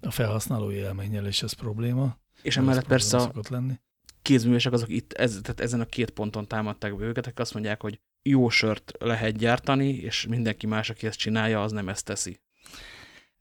[0.00, 2.18] a felhasználói élménnyel, és ez probléma.
[2.42, 3.80] És emellett persze a lenni.
[4.28, 7.80] Kézművesek azok itt, ez, tehát ezen a két ponton támadták be őket, akik azt mondják,
[7.80, 12.40] hogy jó sört lehet gyártani, és mindenki más, aki ezt csinálja, az nem ezt teszi.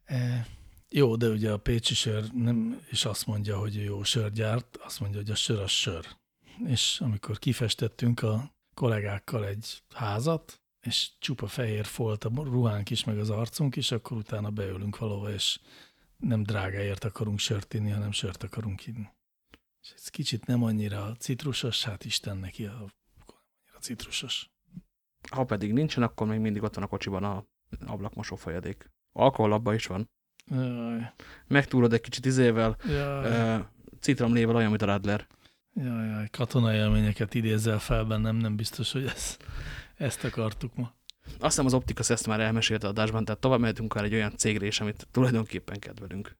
[0.05, 0.47] E,
[0.89, 4.99] jó, de ugye a Pécsi sör nem is azt mondja, hogy jó sör gyárt, azt
[4.99, 6.05] mondja, hogy a sör a sör.
[6.67, 13.19] És amikor kifestettünk a kollégákkal egy házat, és csupa fehér folt a ruhánk is, meg
[13.19, 15.59] az arcunk is, akkor utána beülünk valahova, és
[16.17, 19.07] nem drágáért akarunk sört inni, hanem sört akarunk inni.
[19.87, 24.51] És ez kicsit nem annyira citrusos, hát Isten neki a, annyira citrusos.
[25.31, 27.45] Ha pedig nincsen, akkor még mindig ott van a kocsiban a
[27.85, 28.91] ablakmosó folyadék.
[29.11, 30.09] Alkohol abban is van.
[30.45, 31.13] Jaj.
[31.47, 33.65] Megtúrod egy kicsit izével, uh,
[33.99, 35.27] citromlével olyan, mint a Radler.
[35.73, 39.37] Jaj, jaj, katonai élményeket idézel fel bennem, nem biztos, hogy ez
[39.95, 40.95] ezt akartuk ma.
[41.23, 44.37] Azt hiszem az Optika ezt már elmesélte a adásban, tehát tovább mehetünk el egy olyan
[44.37, 46.37] cégre is, amit tulajdonképpen kedvelünk.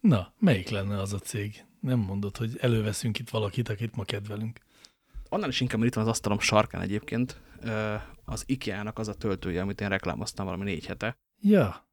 [0.00, 1.67] Na, melyik lenne az a cég?
[1.80, 4.58] Nem mondod, hogy előveszünk itt valakit, akit ma kedvelünk.
[5.28, 7.40] Annál is inkább, mert itt van az asztalom sarkán egyébként,
[8.24, 11.18] az IKEA-nak az a töltője, amit én reklámoztam valami négy hete.
[11.40, 11.88] Ja.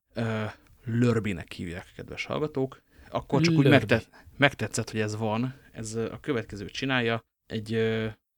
[0.83, 2.81] Lörbinek hívják, kedves hallgatók.
[3.09, 3.65] Akkor csak Lörbi.
[3.65, 5.55] úgy megtet, megtetszett, hogy ez van.
[5.71, 7.23] Ez a következőt csinálja.
[7.45, 7.77] Egy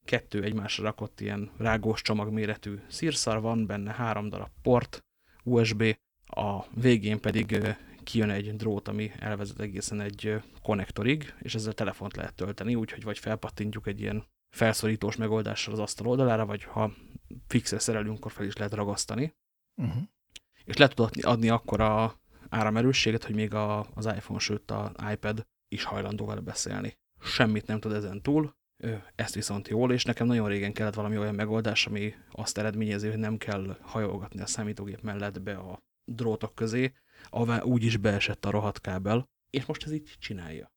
[0.05, 5.05] kettő egymásra rakott ilyen rágós csomagméretű szírszar van, benne három darab port,
[5.43, 7.77] USB, a végén pedig
[8.07, 13.19] kijön egy drót, ami elvezet egészen egy konnektorig, és ezzel telefont lehet tölteni, úgyhogy vagy
[13.19, 16.93] felpattintjuk egy ilyen felszorítós megoldással az asztal oldalára, vagy ha
[17.47, 19.35] fixre szerelünk, akkor fel is lehet ragasztani.
[19.75, 20.03] Uh -huh.
[20.65, 25.47] És le tud adni, akkor a áramerősséget, hogy még a, az iPhone, sőt a iPad
[25.67, 26.97] is hajlandó vele beszélni.
[27.21, 28.55] Semmit nem tud ezen túl,
[29.15, 33.17] ezt viszont jól, és nekem nagyon régen kellett valami olyan megoldás, ami azt eredményezi, hogy
[33.17, 36.93] nem kell hajolgatni a számítógép mellett be a drótok közé,
[37.29, 40.71] ahová úgy is beesett a rohadt kábel, és most ez így csinálja.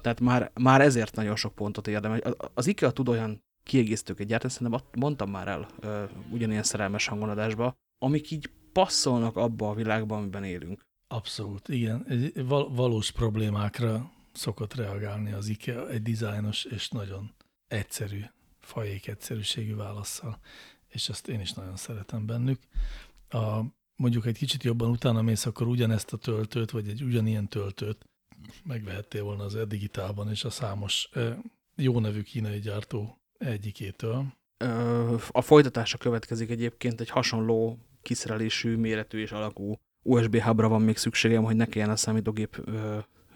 [0.00, 2.18] Tehát már, már ezért nagyon sok pontot érdemel.
[2.54, 8.30] Az IKEA tud olyan kiegészítőket gyártani, szerintem mondtam már el ö, ugyanilyen szerelmes hangonadásba, amik
[8.30, 10.86] így passzolnak abba a világban, amiben élünk.
[11.08, 12.06] Abszolút, igen.
[12.34, 17.34] Val valós problémákra szokott reagálni az IKEA egy dizájnos és nagyon
[17.68, 18.22] egyszerű,
[18.60, 20.38] fajék egyszerűségű válaszsal,
[20.88, 22.58] és ezt én is nagyon szeretem bennük.
[23.28, 23.60] A,
[23.96, 28.04] mondjuk egy kicsit jobban utána mész, akkor ugyanezt a töltőt, vagy egy ugyanilyen töltőt
[28.64, 31.08] megvehettél volna az e-digitálban, és a számos
[31.76, 34.24] jó nevű kínai gyártó egyikétől.
[35.30, 41.44] A folytatása következik egyébként egy hasonló kiszerelésű, méretű és alakú USB hubra van még szükségem,
[41.44, 42.70] hogy ne kelljen a számítógép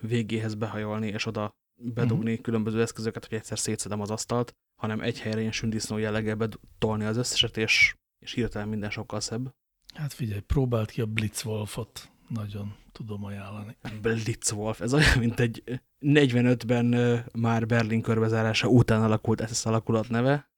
[0.00, 1.50] végéhez behajolni, és oda
[1.82, 2.44] bedugni uh -huh.
[2.44, 7.16] különböző eszközöket, hogy egyszer szétszedem az asztalt, hanem egy helyre ilyen sündisznó jelleggel betolni az
[7.16, 9.50] összeset, és, és hirtelen minden sokkal szebb.
[9.94, 12.10] Hát figyelj, próbált ki a Blitzwolfot.
[12.28, 13.76] Nagyon tudom ajánlani.
[14.02, 20.50] Blitzwolf, ez olyan, mint egy 45-ben már Berlin körbezárása után alakult ez alakulat neve.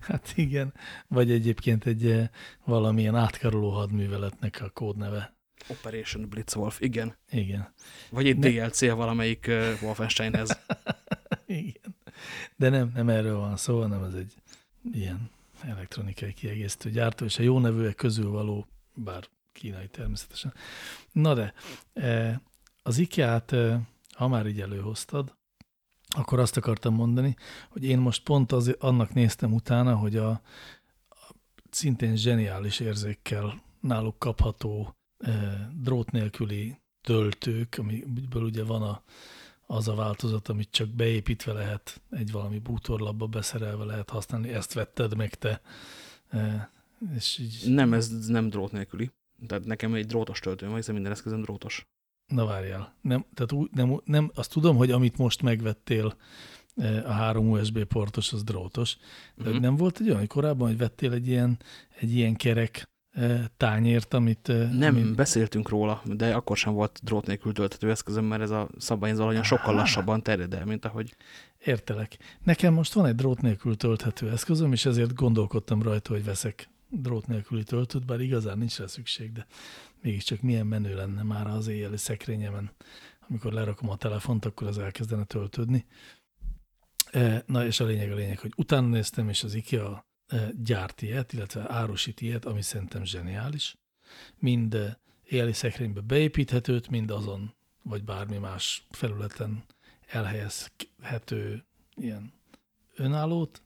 [0.00, 0.74] Hát igen,
[1.08, 2.28] vagy egyébként egy
[2.64, 5.34] valamilyen átkaroló hadműveletnek a kódneve.
[5.68, 7.16] Operation Blitzwolf, igen.
[7.30, 7.72] Igen.
[8.10, 8.50] Vagy egy ne...
[8.50, 10.58] DLC -a valamelyik uh, Wolfensteinhez.
[11.46, 11.96] igen.
[12.56, 14.34] De nem, nem erről van szó, hanem ez egy
[14.92, 15.30] ilyen
[15.62, 18.66] elektronikai kiegészítő gyártó, és a jó nevűek közül való,
[19.04, 20.54] bár kínai természetesen.
[21.12, 21.54] Na de,
[21.92, 22.40] e,
[22.82, 23.80] az IKEA-t, e,
[24.14, 25.38] ha már így előhoztad,
[26.16, 27.36] akkor azt akartam mondani,
[27.68, 30.30] hogy én most pont az, annak néztem utána, hogy a,
[31.08, 31.34] a
[31.70, 34.94] szintén zseniális érzékkel náluk kapható
[35.72, 39.02] drót nélküli töltők, amiből ugye van a,
[39.66, 45.16] az a változat, amit csak beépítve lehet, egy valami bútorlapba beszerelve lehet használni, ezt vetted
[45.16, 45.60] meg te.
[47.14, 47.74] És így...
[47.74, 49.10] Nem, ez nem drót nélküli.
[49.46, 51.86] Tehát nekem egy drótos töltőm van, hiszen minden eszközön drótos.
[52.26, 56.16] Na várjál, nem, tehát úgy, nem, nem, azt tudom, hogy amit most megvettél,
[57.04, 59.54] a három USB portos, az drótos, de uh mhm.
[59.54, 59.62] -huh.
[59.62, 61.58] nem volt egy olyan, hogy korábban, hogy vettél egy ilyen,
[62.00, 62.90] egy ilyen kerek
[63.56, 64.46] tányért, amit...
[64.72, 65.14] Nem, amit...
[65.14, 69.42] beszéltünk róla, de akkor sem volt drót nélkül tölthető eszközöm, mert ez a szabványzó alanya
[69.42, 71.14] sokkal lassabban terjed el, mint ahogy...
[71.64, 72.18] Értelek.
[72.42, 77.26] Nekem most van egy drót nélkül tölthető eszközöm, és ezért gondolkodtam rajta, hogy veszek drót
[77.26, 79.46] nélküli töltőt, bár igazán nincs rá szükség, de
[80.02, 82.70] mégiscsak milyen menő lenne már az éjjeli szekrényemen,
[83.28, 85.86] amikor lerakom a telefont, akkor az elkezdene töltődni.
[87.46, 90.06] Na és a lényeg a lényeg, hogy utána néztem, és az IKEA
[90.62, 93.76] gyárt ilyet, illetve árusít ilyet, ami szerintem zseniális.
[94.38, 99.64] Mind éjjeli szekrénybe beépíthetőt, mind azon, vagy bármi más felületen
[100.06, 101.64] elhelyezhető
[101.94, 102.32] ilyen
[102.94, 103.62] önállót,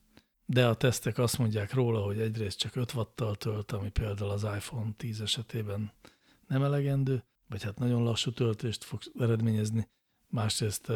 [0.47, 4.42] de a tesztek azt mondják róla, hogy egyrészt csak 5 watttal tölt, ami például az
[4.42, 5.92] iPhone 10 esetében
[6.47, 9.88] nem elegendő, vagy hát nagyon lassú töltést fog eredményezni,
[10.28, 10.92] másrészt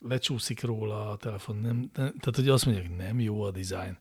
[0.00, 3.98] lecsúszik róla a telefon, nem, tehát hogy azt mondják, nem jó a design.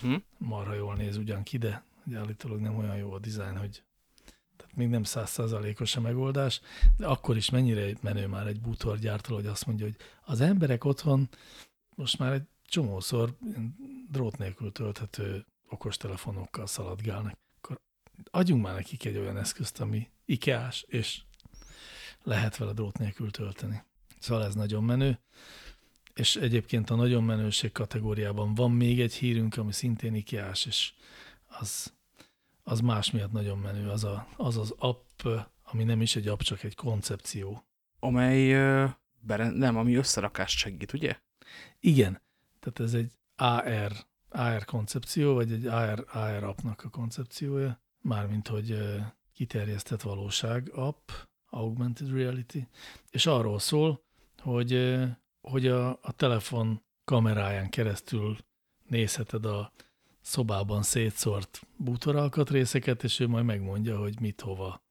[0.00, 0.14] Hm?
[0.38, 3.82] Marha jól néz ugyan ki, de hogy állítólag nem olyan jó a dizájn, hogy
[4.56, 6.60] tehát még nem százszázalékos a megoldás,
[6.96, 11.28] de akkor is mennyire menő már egy bútorgyártól, hogy azt mondja, hogy az emberek otthon
[11.94, 13.36] most már egy csomószor
[14.10, 17.38] drót nélkül tölthető okostelefonokkal szaladgálnak.
[17.56, 17.80] Akkor
[18.30, 21.22] adjunk már nekik egy olyan eszközt, ami ikeás, és
[22.22, 23.82] lehet vele drót nélkül tölteni.
[24.18, 25.18] Szóval ez nagyon menő
[26.20, 30.92] és egyébként a nagyon menőség kategóriában van még egy hírünk, ami szintén ikiás, és
[31.46, 31.94] az,
[32.62, 35.22] az más miatt nagyon menő, az, a, az az app,
[35.62, 37.64] ami nem is egy app, csak egy koncepció.
[37.98, 38.52] Amely,
[39.52, 41.18] nem, ami összerakást segít, ugye?
[41.80, 42.22] Igen,
[42.60, 43.92] tehát ez egy AR,
[44.28, 48.78] AR koncepció, vagy egy AR, AR appnak a koncepciója, mármint, hogy
[49.32, 51.10] kiterjesztett valóság app,
[51.50, 52.66] augmented reality,
[53.10, 54.04] és arról szól,
[54.38, 54.98] hogy
[55.40, 58.36] hogy a, a telefon kameráján keresztül
[58.88, 59.72] nézheted a
[60.20, 64.82] szobában szétszórt bútoralkatrészeket, és ő majd megmondja, hogy mit hova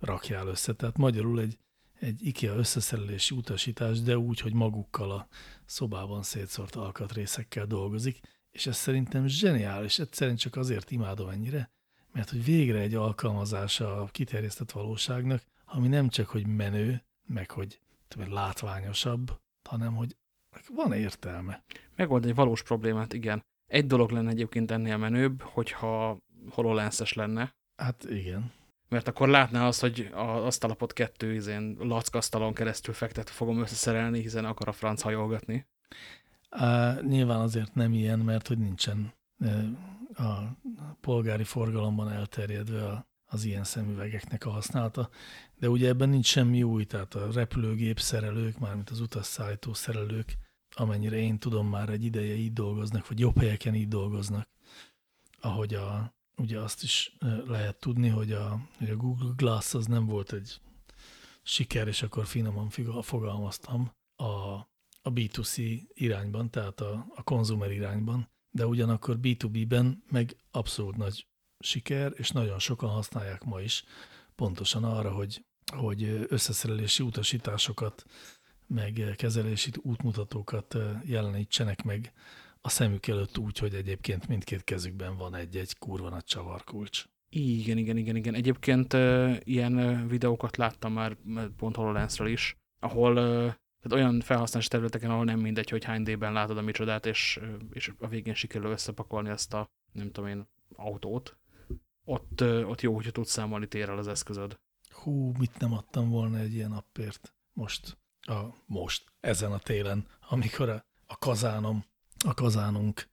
[0.00, 0.74] rakjál össze.
[0.74, 1.58] Tehát magyarul egy,
[2.00, 5.28] egy IKEA összeszerelési utasítás, de úgy, hogy magukkal a
[5.64, 8.20] szobában szétszórt alkatrészekkel dolgozik,
[8.50, 11.70] és ez szerintem zseniális, egyszerűen csak azért imádom ennyire,
[12.12, 17.80] mert hogy végre egy alkalmazása a kiterjesztett valóságnak, ami nem csak, hogy menő, meg hogy
[18.08, 20.16] tudom, látványosabb, hanem hogy
[20.74, 21.64] van értelme.
[21.96, 23.44] Megold egy valós problémát, igen.
[23.66, 26.18] Egy dolog lenne egyébként ennél menőbb, hogyha
[26.50, 27.54] HoloLens-es lenne.
[27.76, 28.52] Hát igen.
[28.90, 34.44] Mert akkor látná azt, hogy az asztalapot kettő izén lackasztalon keresztül fektet fogom összeszerelni, hiszen
[34.44, 35.66] akar a franc hajolgatni.
[36.50, 39.12] Uh, nyilván azért nem ilyen, mert hogy nincsen
[40.14, 40.38] a
[41.00, 45.08] polgári forgalomban elterjedve az ilyen szemüvegeknek a használata,
[45.58, 50.36] de ugye ebben nincs semmi új, tehát a repülőgép szerelők, mármint az utasszállító szerelők,
[50.76, 54.48] amennyire én tudom, már egy ideje így dolgoznak, vagy jobb helyeken így dolgoznak,
[55.40, 57.16] ahogy a, ugye azt is
[57.46, 60.60] lehet tudni, hogy a, hogy a Google Glass az nem volt egy
[61.42, 62.68] siker, és akkor finoman
[63.02, 64.24] fogalmaztam a,
[65.02, 71.26] a B2C irányban, tehát a, a konzumer irányban, de ugyanakkor B2B-ben meg abszolút nagy
[71.58, 73.84] siker, és nagyon sokan használják ma is,
[74.34, 75.44] pontosan arra, hogy,
[75.76, 78.04] hogy összeszerelési utasításokat,
[78.66, 82.12] meg kezelési útmutatókat jelenítsenek meg
[82.60, 87.04] a szemük előtt úgy, hogy egyébként mindkét kezükben van egy-egy kurva nagy csavarkulcs.
[87.28, 88.34] Igen, igen, igen, igen.
[88.34, 91.16] Egyébként uh, ilyen videókat láttam már
[91.56, 93.14] pont hololens is, ahol
[93.80, 97.40] tehát olyan felhasználási területeken, ahol nem mindegy, hogy hány D-ben látod a micsodát, és,
[97.72, 101.38] és a végén sikerül összepakolni ezt a, nem tudom én, autót,
[102.04, 104.60] ott, ott jó, hogyha tudsz számolni térrel az eszközöd.
[104.90, 110.68] Hú, mit nem adtam volna egy ilyen appért most, a, most, ezen a télen, amikor
[110.68, 111.84] a, a kazánom,
[112.24, 113.08] a kazánunk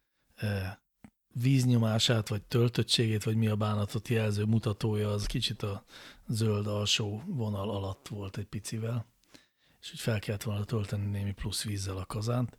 [1.34, 5.84] víznyomását, vagy töltöttségét, vagy mi a bánatot jelző mutatója, az kicsit a
[6.28, 9.06] zöld alsó vonal alatt volt egy picivel,
[9.82, 12.58] és úgy fel kellett volna tölteni némi plusz vízzel a kazánt,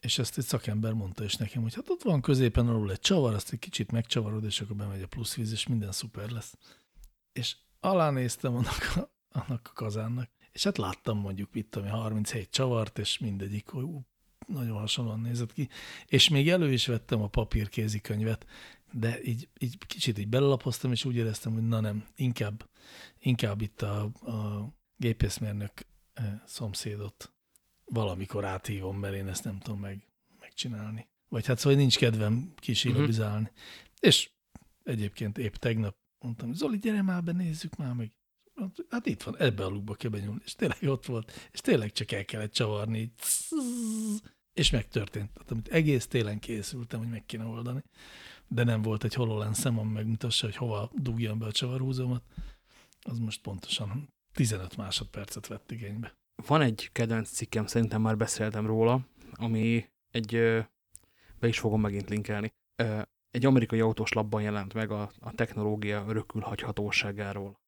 [0.00, 3.34] és ezt egy szakember mondta is nekem, hogy hát ott van középen alul egy csavar,
[3.34, 6.54] azt egy kicsit megcsavarod, és akkor bemegy a plusz víz, és minden szuper lesz.
[7.32, 12.50] És alá néztem annak a, annak a kazánnak, és hát láttam mondjuk, mit tudom, 37
[12.50, 13.74] csavart, és mindegyik
[14.46, 15.68] nagyon hasonlóan nézett ki,
[16.06, 18.46] és még elő is vettem a papírkézikönyvet,
[18.92, 22.68] de így, így kicsit így belelapoztam, és úgy éreztem, hogy na nem, inkább,
[23.18, 25.72] inkább itt a, a gépészmérnök
[26.12, 27.32] eh, szomszédot
[27.84, 30.06] valamikor áthívom, mert én ezt nem tudom meg,
[30.40, 31.08] megcsinálni.
[31.28, 33.44] Vagy hát szóval nincs kedvem kisírabizálni.
[33.44, 33.56] Uh -huh.
[34.00, 34.30] És
[34.84, 38.12] egyébként épp tegnap mondtam, Zoli, gyere már be, nézzük már meg.
[38.90, 40.40] Hát itt van, ebbe a lukba kell benyúlni.
[40.44, 42.98] És tényleg ott volt, és tényleg csak el kellett csavarni.
[42.98, 43.12] Így,
[44.56, 45.32] és megtörtént.
[45.32, 47.82] Tehát, amit egész télen készültem, hogy meg kéne oldani.
[48.48, 52.22] De nem volt egy HoloLens szemem megmutassa, hogy hova dugjam be a csavarhúzómat.
[53.00, 56.14] Az most pontosan 15 másodpercet vett igénybe.
[56.46, 60.30] Van egy kedvenc cikkem, szerintem már beszéltem róla, ami egy,
[61.38, 62.52] be is fogom megint linkelni,
[63.30, 67.60] egy amerikai autós labban jelent meg a, a technológia örökülhagyhatóságáról.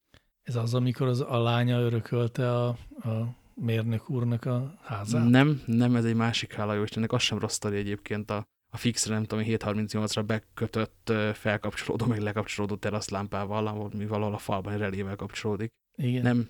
[0.43, 2.69] Ez az, amikor az, a lánya örökölte a,
[3.03, 5.29] a mérnök úrnak a házát?
[5.29, 9.15] Nem, nem, ez egy másik hála, jó Istennek, az sem rossz egyébként a, a fixre,
[9.15, 15.71] nem tudom, 738-ra bekötött felkapcsolódó, meg lekapcsolódó teraszlámpával, ami valahol a falban egy relével kapcsolódik.
[15.97, 16.23] Igen.
[16.23, 16.49] Nem,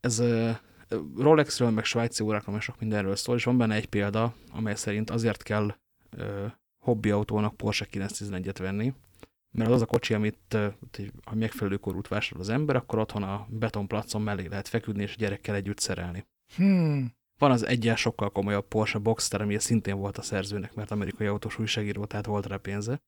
[0.00, 0.22] ez
[1.16, 5.10] Rolexről, meg svájci órákról, meg sok mindenről szól, és van benne egy példa, amely szerint
[5.10, 5.74] azért kell
[6.10, 6.46] ö,
[6.78, 8.94] hobbiautónak Porsche 911-et venni,
[9.50, 10.56] mert az az a kocsi, amit
[11.24, 15.18] ha megfelelő korút vásárol az ember, akkor otthon a betonplacon mellé lehet feküdni, és a
[15.18, 16.26] gyerekkel együtt szerelni.
[16.56, 17.12] Hmm.
[17.38, 21.58] Van az egyen sokkal komolyabb Porsche Boxster, ami szintén volt a szerzőnek, mert amerikai autós
[21.58, 23.00] újságíró, tehát volt rá pénze.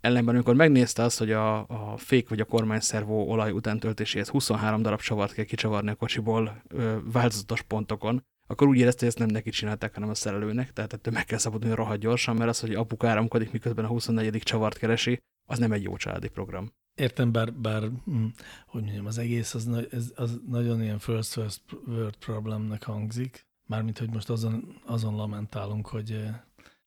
[0.00, 5.00] Ellenben, amikor megnézte azt, hogy a, a fék vagy a kormányszervó olaj utántöltéséhez 23 darab
[5.00, 9.50] csavart kell kicsavarni a kocsiból ö, változatos pontokon, akkor úgy érezte, hogy ezt nem neki
[9.50, 13.06] csinálták, hanem a szerelőnek, tehát ettől meg kell szabadulni rohadt gyorsan, mert az, hogy apu
[13.06, 14.38] áramkodik, miközben a 24.
[14.38, 15.18] csavart keresi,
[15.50, 16.72] az nem egy jó családi program.
[16.94, 18.24] Értem, bár, bár hm,
[18.66, 24.10] hogy mondjam, az egész az, az nagyon ilyen first, first world problemnek hangzik, mármint, hogy
[24.10, 26.26] most azon, azon lamentálunk, hogy,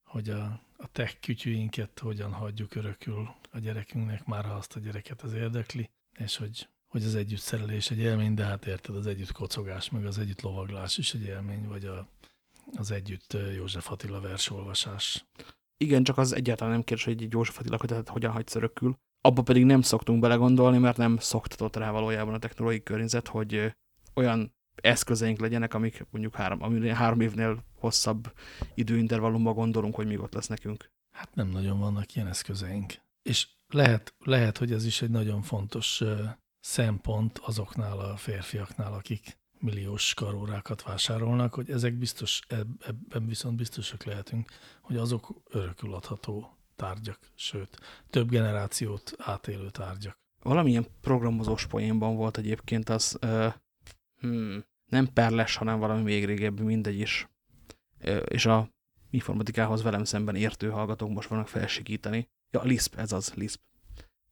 [0.03, 0.43] hogy a,
[0.77, 5.89] a tech kütyűinket hogyan hagyjuk örökül a gyerekünknek, már ha azt a gyereket az érdekli,
[6.17, 10.05] és hogy, hogy az együtt szerelés egy élmény, de hát érted, az együtt kocogás, meg
[10.05, 12.07] az együtt lovaglás is egy élmény, vagy a,
[12.75, 15.25] az együtt József Attila versolvasás.
[15.81, 18.95] Igen, csak az egyáltalán nem kérdés, hogy egy József Attila kötetet hogyan hagysz örökül.
[19.21, 23.73] Abba pedig nem szoktunk belegondolni, mert nem szoktatott rá valójában a technológiai környezet, hogy
[24.13, 28.33] olyan eszközeink legyenek, amik mondjuk három, ami három évnél hosszabb
[28.73, 30.91] időintervallumban gondolunk, hogy még ott lesz nekünk.
[31.15, 32.93] Hát nem nagyon vannak ilyen eszközeink.
[33.21, 36.03] És lehet, lehet hogy ez is egy nagyon fontos
[36.59, 42.41] szempont azoknál a férfiaknál, akik milliós karórákat vásárolnak, hogy ezek biztos,
[42.79, 44.49] ebben viszont biztosak lehetünk,
[44.81, 47.79] hogy azok örökül adható tárgyak, sőt,
[48.09, 50.19] több generációt átélő tárgyak.
[50.43, 53.53] Valamilyen programozós poénban volt egyébként az, uh,
[54.19, 57.29] hmm, nem perles, hanem valami még régebbi, mindegy is.
[58.25, 58.69] És a
[59.09, 62.27] informatikához velem szemben értő hallgatók most vannak felsikítani.
[62.51, 63.61] Ja, Lisp, ez az, Lisp.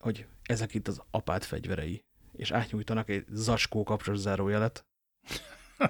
[0.04, 2.04] Hogy ezek itt az apád fegyverei.
[2.32, 4.86] És átnyújtanak egy zacskó kapcsolat zárójelet.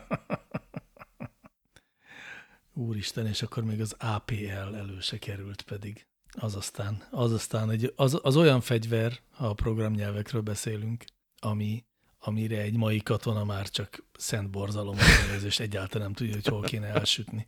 [2.74, 6.08] Úristen, és akkor még az APL előse került pedig.
[6.32, 11.04] Az aztán, az aztán egy, az, az olyan fegyver, ha a programnyelvekről beszélünk,
[11.40, 11.88] ami
[12.20, 16.62] amire egy mai katona már csak szent borzalommal néz, és egyáltalán nem tudja, hogy hol
[16.62, 17.48] kéne elsütni.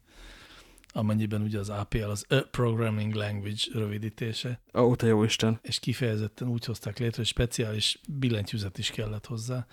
[0.93, 4.61] Amennyiben ugye az APL az A Programming Language rövidítése.
[4.73, 5.59] Ó, te jó Isten.
[5.61, 9.67] És kifejezetten úgy hozták létre, hogy speciális billentyűzet is kellett hozzá,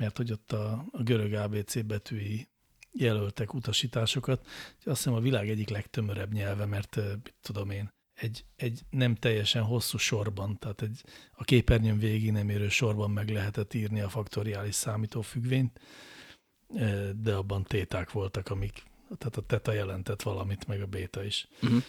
[0.00, 2.48] mert hogy ott a, a görög ABC betűi
[2.92, 4.46] jelöltek utasításokat.
[4.84, 9.62] Azt hiszem a világ egyik legtömörebb nyelve, mert mit tudom én, egy, egy nem teljesen
[9.62, 14.74] hosszú sorban, tehát egy, a képernyőn végig nem érő sorban meg lehetett írni a faktoriális
[14.74, 15.80] számítófüggvényt,
[17.16, 18.82] de abban téták voltak, amik,
[19.18, 21.48] tehát a teta jelentett valamit, meg a béta is.
[21.52, 21.72] Uh mhm.
[21.72, 21.82] -huh.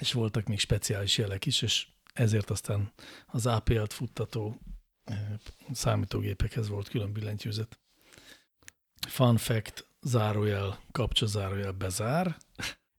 [0.00, 2.92] És voltak még speciális jelek is, és ezért aztán
[3.26, 4.60] az APL-t futtató
[5.72, 7.80] számítógépekhez volt külön billentyűzet.
[9.08, 12.36] Fun fact, zárójel, kapcsa zárójel bezár.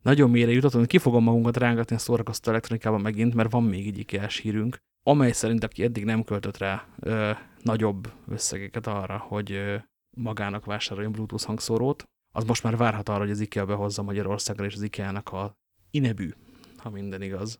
[0.01, 3.87] Nagyon mélyre jutottam, hogy ki fogom magunkat rángatni a szórakoztató elektronikában megint, mert van még
[3.87, 7.31] egy ikea hírünk, amely szerint aki eddig nem költött rá ö,
[7.61, 9.77] nagyobb összegeket arra, hogy ö,
[10.09, 12.03] magának vásároljon Bluetooth hangszórót,
[12.33, 15.57] az most már várhat arra, hogy az IKEA behozza Magyarországra, és az IKEA-nak a
[15.91, 16.33] inebű,
[16.77, 17.59] ha minden igaz.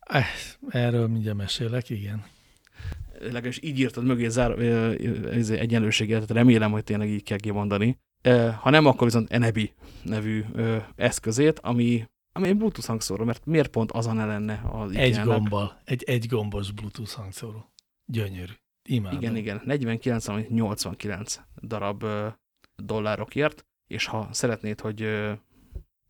[0.00, 0.26] Eh,
[0.68, 2.24] erről mindjárt mesélek, igen.
[3.20, 4.58] Legalábbis így írtad mögé zár,
[5.50, 7.98] egyenlőséget, remélem, hogy tényleg így kell kimondani.
[8.60, 9.72] Ha nem, akkor viszont Enebi
[10.02, 10.44] nevű
[10.96, 16.02] eszközét, ami, ami egy Bluetooth hangszóró, mert miért pont azon lenne az Egy gombbal, egy
[16.02, 17.72] egy gombos Bluetooth hangszóró.
[18.12, 18.52] Gyönyörű.
[18.88, 19.18] Imádom.
[19.18, 19.62] Igen, igen.
[19.64, 22.04] 49, 89 darab
[22.76, 25.02] dollárokért, és ha szeretnéd, hogy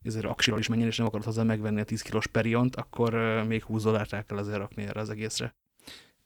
[0.03, 3.13] ezért aksiról is menjen, és nem akarod hozzá megvenni a 10 kilós periont, akkor
[3.47, 5.55] még 20 dollárt el kell azért rakni erre az egészre.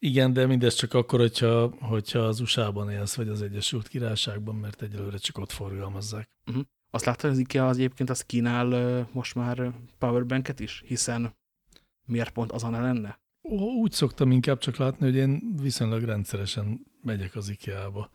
[0.03, 4.81] Igen, de mindez csak akkor, hogyha, hogyha az USA-ban élsz, vagy az Egyesült Királyságban, mert
[4.81, 6.29] egyelőre csak ott forgalmazzák.
[6.45, 6.63] Uh -huh.
[6.89, 11.35] Azt látta, hogy az IKEA az egyébként az kínál most már powerbanket is, hiszen
[12.05, 13.19] miért pont azon lenne?
[13.81, 18.09] Úgy szoktam inkább csak látni, hogy én viszonylag rendszeresen megyek az IKEA-ba.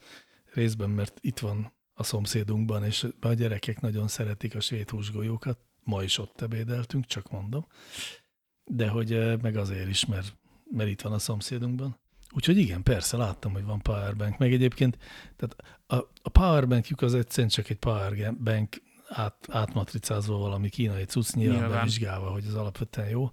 [0.52, 5.58] Részben, mert itt van a szomszédunkban, és a gyerekek nagyon szeretik a svéd húsgolyókat.
[5.84, 7.66] Ma is ott ebédeltünk, csak mondom.
[8.64, 10.36] De hogy meg azért is, mert,
[10.70, 11.98] mert itt van a szomszédunkban.
[12.34, 14.38] Úgyhogy igen, persze, láttam, hogy van powerbank.
[14.38, 14.98] Meg egyébként,
[15.36, 21.59] tehát a, a powerbankjuk az egyszerűen csak egy powerbank át, átmatricázva valami kínai cucc, nyilván,
[21.59, 21.78] nyilván.
[21.78, 23.30] bevizsgálva, hogy az alapvetően jó.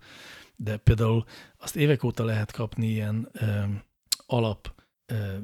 [0.56, 1.24] De például
[1.58, 3.64] azt évek óta lehet kapni ilyen ö,
[4.26, 4.74] alap
[5.06, 5.38] ö,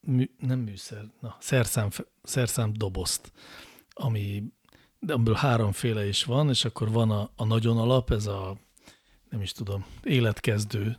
[0.00, 1.88] mű, nem műszer, na, szerszám,
[2.22, 3.32] szerszám dobozt,
[3.90, 4.42] ami,
[4.98, 8.56] de amiből háromféle is van, és akkor van a, a nagyon alap, ez a,
[9.32, 10.98] nem is tudom, életkezdő,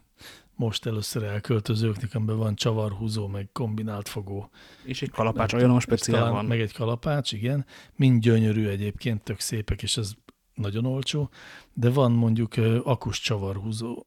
[0.55, 4.49] most először elköltözőknek, amiben van csavarhúzó, meg kombinált fogó.
[4.83, 6.45] És egy kalapács, olyan speciál van.
[6.45, 7.65] Meg egy kalapács, igen.
[7.95, 10.13] Mind gyönyörű egyébként, tök szépek, és ez
[10.53, 11.29] nagyon olcsó,
[11.73, 12.53] de van mondjuk
[12.83, 14.05] akus csavarhúzó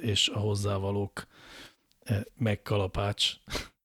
[0.00, 1.26] és a hozzávalók
[2.36, 3.32] meg kalapács,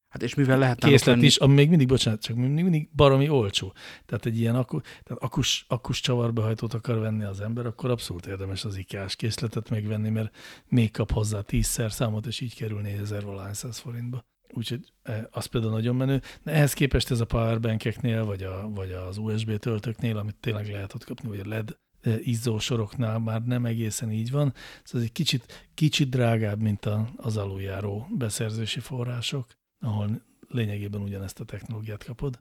[0.09, 1.25] Hát és mivel lehet készlet lenni...
[1.25, 3.73] is, ami még mindig, bocsánat, csak mindig, mindig baromi olcsó.
[4.05, 8.65] Tehát egy ilyen akku, tehát akus, akus csavarbehajtót akar venni az ember, akkor abszolút érdemes
[8.65, 10.35] az IKEA-s készletet megvenni, mert
[10.67, 14.25] még kap hozzá tízszer számot, és így kerül 4000 valány forintba.
[14.53, 16.21] Úgyhogy e, az például nagyon menő.
[16.43, 20.93] De ehhez képest ez a powerbankeknél, vagy, a, vagy az USB töltőknél, amit tényleg lehet
[20.93, 24.53] ott kapni, vagy a LED e, izzó soroknál már nem egészen így van.
[24.83, 31.45] Szóval ez egy kicsit, kicsit drágább, mint az aluljáró beszerzési források ahol lényegében ugyanezt a
[31.45, 32.39] technológiát kapod.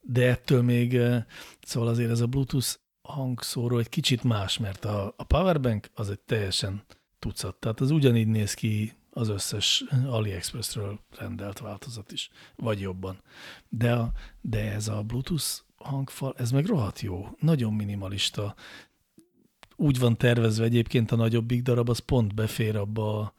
[0.00, 1.24] De ettől még, eh,
[1.62, 6.20] szóval azért ez a Bluetooth hangszóró egy kicsit más, mert a, a powerbank az egy
[6.20, 6.82] teljesen
[7.18, 7.54] tucat.
[7.54, 13.22] Tehát az ugyanígy néz ki az összes AliExpressről rendelt változat is, vagy jobban.
[13.68, 15.46] De, a, de ez a Bluetooth
[15.76, 18.54] hangfal, ez meg rohadt jó, nagyon minimalista.
[19.76, 23.34] Úgy van tervezve egyébként a nagyobbik darab, az pont befér abba a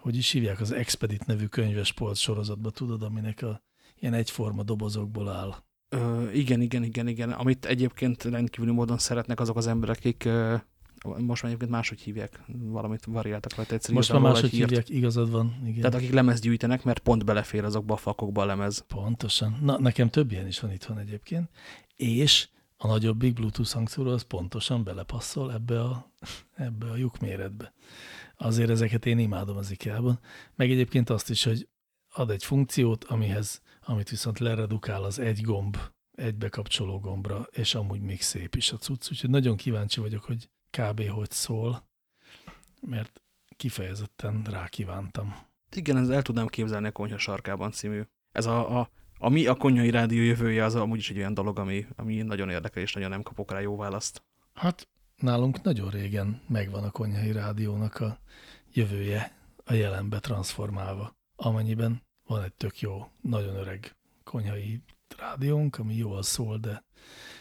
[0.00, 3.62] hogy is hívják, az Expedit nevű könyvespolc sorozatba, tudod, aminek a
[3.98, 5.54] ilyen egyforma dobozokból áll.
[5.88, 7.30] Ö, igen, igen, igen, igen.
[7.30, 10.56] Amit egyébként rendkívüli módon szeretnek azok az emberek, akik ö,
[11.04, 13.94] most már egyébként máshogy hívják, valamit variáltak rajta egyszer.
[13.94, 15.60] Most már máshogy hívják, igazad van.
[15.62, 15.80] Igen.
[15.80, 18.84] Tehát akik lemez gyűjtenek, mert pont belefér azokba a fakokba a lemez.
[18.88, 19.58] Pontosan.
[19.62, 21.50] Na, nekem több ilyen is van itthon egyébként.
[21.96, 26.10] És a nagyobbik Bluetooth hangszóró az pontosan belepasszol ebbe a,
[26.54, 27.72] ebbe a lyuk méretbe
[28.40, 30.20] azért ezeket én imádom az IKEA-ban.
[30.54, 31.68] Meg egyébként azt is, hogy
[32.12, 35.76] ad egy funkciót, amihez, amit viszont leredukál az egy gomb,
[36.12, 39.10] egy bekapcsoló gombra, és amúgy még szép is a cucc.
[39.10, 41.08] Úgyhogy nagyon kíváncsi vagyok, hogy kb.
[41.08, 41.88] hogy szól,
[42.80, 43.22] mert
[43.56, 45.34] kifejezetten rákívántam.
[45.76, 48.02] Igen, ez el tudnám képzelni a konyha sarkában című.
[48.32, 51.58] Ez a, a, a mi a konyhai rádió jövője az amúgy is egy olyan dolog,
[51.58, 54.24] ami, ami nagyon érdekel, és nagyon nem kapok rá jó választ.
[54.52, 54.88] Hát
[55.20, 58.18] nálunk nagyon régen megvan a konyhai rádiónak a
[58.72, 59.32] jövője
[59.64, 64.82] a jelenbe transformálva, amennyiben van egy tök jó, nagyon öreg konyhai
[65.18, 66.84] rádiónk, ami jól szól, de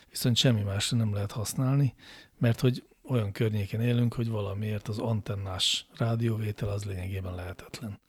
[0.10, 1.94] viszont semmi másra nem lehet használni,
[2.38, 8.00] mert hogy olyan környéken élünk, hogy valamiért az antennás rádióvétel az lényegében lehetetlen.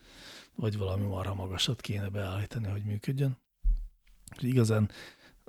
[0.55, 3.38] Vagy valami marha magasat kéne beállítani, hogy működjön.
[4.38, 4.90] Igazán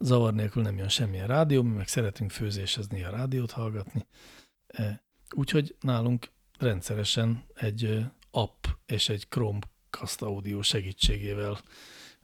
[0.01, 4.07] zavar nélkül nem jön semmilyen rádió, mi meg szeretünk főzésezni a rádiót hallgatni.
[4.67, 5.03] E,
[5.35, 11.59] úgyhogy nálunk rendszeresen egy app és egy Chromecast audio segítségével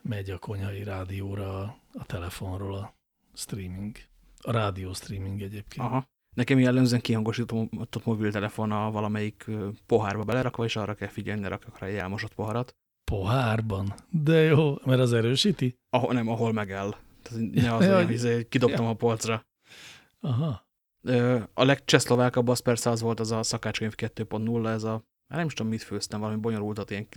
[0.01, 1.61] megy a konyhai rádióra
[1.93, 2.93] a telefonról a
[3.33, 3.95] streaming.
[4.41, 5.87] A rádió streaming egyébként.
[5.87, 6.05] Aha.
[6.35, 9.45] Nekem jellemzően kihangosított mobiltelefon a valamelyik
[9.85, 12.75] pohárba belerakva, és arra kell figyelni, ne rakjak rá egy elmosott poharat.
[13.03, 13.93] Pohárban?
[14.09, 15.77] De jó, mert az erősíti?
[15.89, 16.95] Ahol, nem, ahol megáll.
[17.29, 19.45] Tehát ne az, Ja, hogy- hogy kidobtam a polcra.
[20.19, 20.65] Aha.
[21.53, 24.91] A legcseszlovákabb az persze az volt az a szakácskönyv 2.0, ez a,
[25.27, 27.07] már nem is tudom mit főztem, valami bonyolultat, ilyen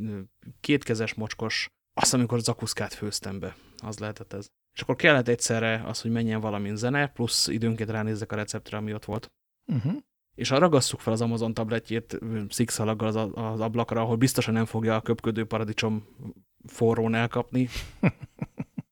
[0.60, 1.66] kétkezes, mocskos,
[2.00, 4.46] azt, amikor zakuszkát főztem be, az lehetett ez.
[4.74, 8.94] És akkor kellett egyszerre az, hogy menjen valamin zene, plusz időnként ránézzek a receptre, ami
[8.94, 9.32] ott volt.
[9.72, 9.92] Uh-huh.
[10.36, 12.18] És ha ragasszuk fel az Amazon tabletjét
[12.48, 16.06] szikszalaggal az, az ablakra, ahol biztosan nem fogja a köpködő paradicsom
[16.66, 17.68] forrón elkapni,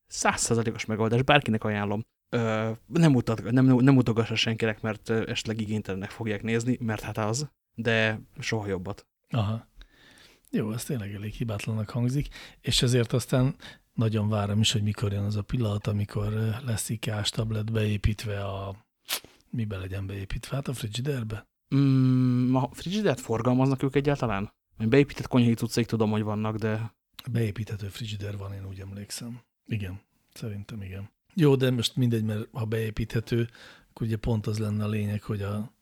[0.09, 2.05] százszerzalékos megoldás, bárkinek ajánlom.
[2.29, 7.49] Ö, nem, mutat, nem, nem mutogassa senkinek, mert esetleg igénytelennek fogják nézni, mert hát az,
[7.75, 9.07] de soha jobbat.
[9.29, 9.69] Aha.
[10.51, 12.29] Jó, ez tényleg elég hibátlanak hangzik,
[12.61, 13.57] és ezért aztán
[13.95, 16.33] nagyon várom is, hogy mikor jön az a pillanat, amikor
[16.65, 18.87] lesz ikás tablet beépítve a...
[19.51, 20.57] Mibe legyen beépítve?
[20.57, 21.47] Hát a frigiderbe?
[21.75, 24.53] Mm, a frigidert forgalmaznak ők egyáltalán?
[24.77, 26.97] Beépített konyhai cuccaik tudom, hogy vannak, de
[27.31, 29.41] Beépíthető frigider van, én úgy emlékszem.
[29.69, 30.01] Igen,
[30.33, 31.11] szerintem igen.
[31.35, 33.49] Jó, de most mindegy, mert ha beépíthető,
[33.91, 35.73] akkor ugye pont az lenne a lényeg, hogy, a,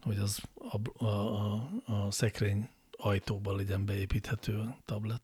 [0.00, 1.52] hogy az a, a,
[1.84, 5.22] a, szekrény ajtóban legyen beépíthető a tablet.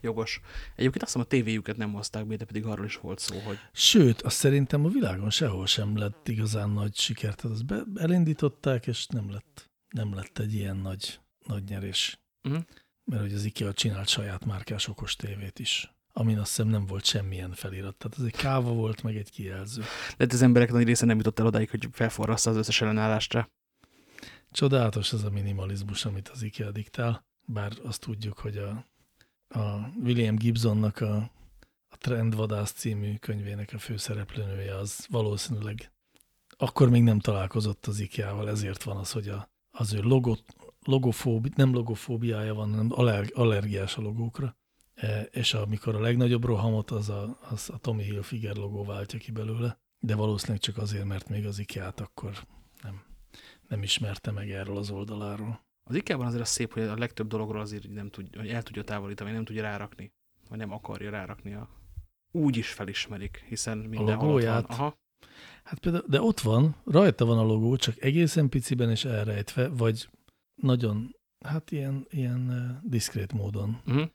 [0.00, 0.40] jogos.
[0.76, 3.58] Egyébként azt hiszem a tévéjüket nem hozták be, de pedig arról is volt szó, hogy
[3.72, 7.34] Sőt, azt szerintem a világon sehol sem lett igazán nagy siker.
[7.34, 12.18] Tehát azt be, elindították, és nem lett, nem lett egy ilyen nagy, nagy nyerés.
[12.42, 12.58] Mhm.
[13.04, 17.04] Mert hogy az IKEA csinált saját márkás okos tévét is, amin azt hiszem nem volt
[17.04, 17.96] semmilyen felirat.
[17.96, 19.82] Tehát ez egy káva volt, meg egy kijelző.
[20.16, 23.50] de az emberek nagy része nem jutott el odáig, hogy felforrassza az összes ellenállásra.
[24.50, 28.86] Csodálatos ez a minimalizmus, amit az IKEA diktál, bár azt tudjuk, hogy a,
[29.58, 31.16] a William Gibsonnak a,
[31.88, 35.92] a Trendvadász című könyvének a főszereplőnője az valószínűleg
[36.62, 40.44] akkor még nem találkozott az IKEA-val, ezért van az, hogy a, az ő logot,
[40.84, 44.56] logofóbi, nem logofóbiája van, hanem aller, allergiás a logókra.
[44.94, 49.30] E, és amikor a legnagyobb rohamot, az a, az a Tommy Hilfiger logó váltja ki
[49.30, 52.32] belőle, de valószínűleg csak azért, mert még az IKEA-t akkor
[52.82, 53.02] nem,
[53.68, 55.64] nem ismerte meg erről az oldaláról.
[55.84, 58.84] Az IKEA-ban azért az szép, hogy a legtöbb dologról azért nem tud, hogy el tudja
[58.84, 60.12] távolítani, vagy nem tudja rárakni,
[60.48, 61.54] vagy nem akarja rárakni.
[61.54, 61.68] A...
[62.30, 64.26] Úgy is felismerik, hiszen mindenhol van.
[64.26, 64.70] logóját?
[64.70, 65.00] Aha.
[65.64, 70.08] Hát például, de ott van, rajta van a logó, csak egészen piciben és elrejtve, vagy
[70.54, 74.10] nagyon, hát ilyen, ilyen diszkrét módon Uh -huh.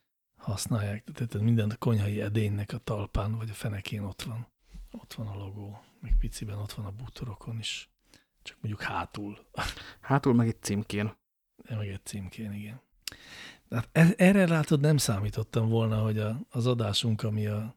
[0.47, 1.03] Használják.
[1.13, 4.47] Tehát minden konyhai edénynek a talpán, vagy a fenekén ott van.
[4.91, 7.89] Ott van a logó, meg piciben ott van a bútorokon is.
[8.41, 9.37] Csak mondjuk hátul,
[9.99, 11.15] Hátul meg egy címkén.
[11.69, 12.81] meg egy címkén, igen.
[13.69, 17.75] Tehát e- erre látod, nem számítottam volna, hogy a, az adásunk, ami a,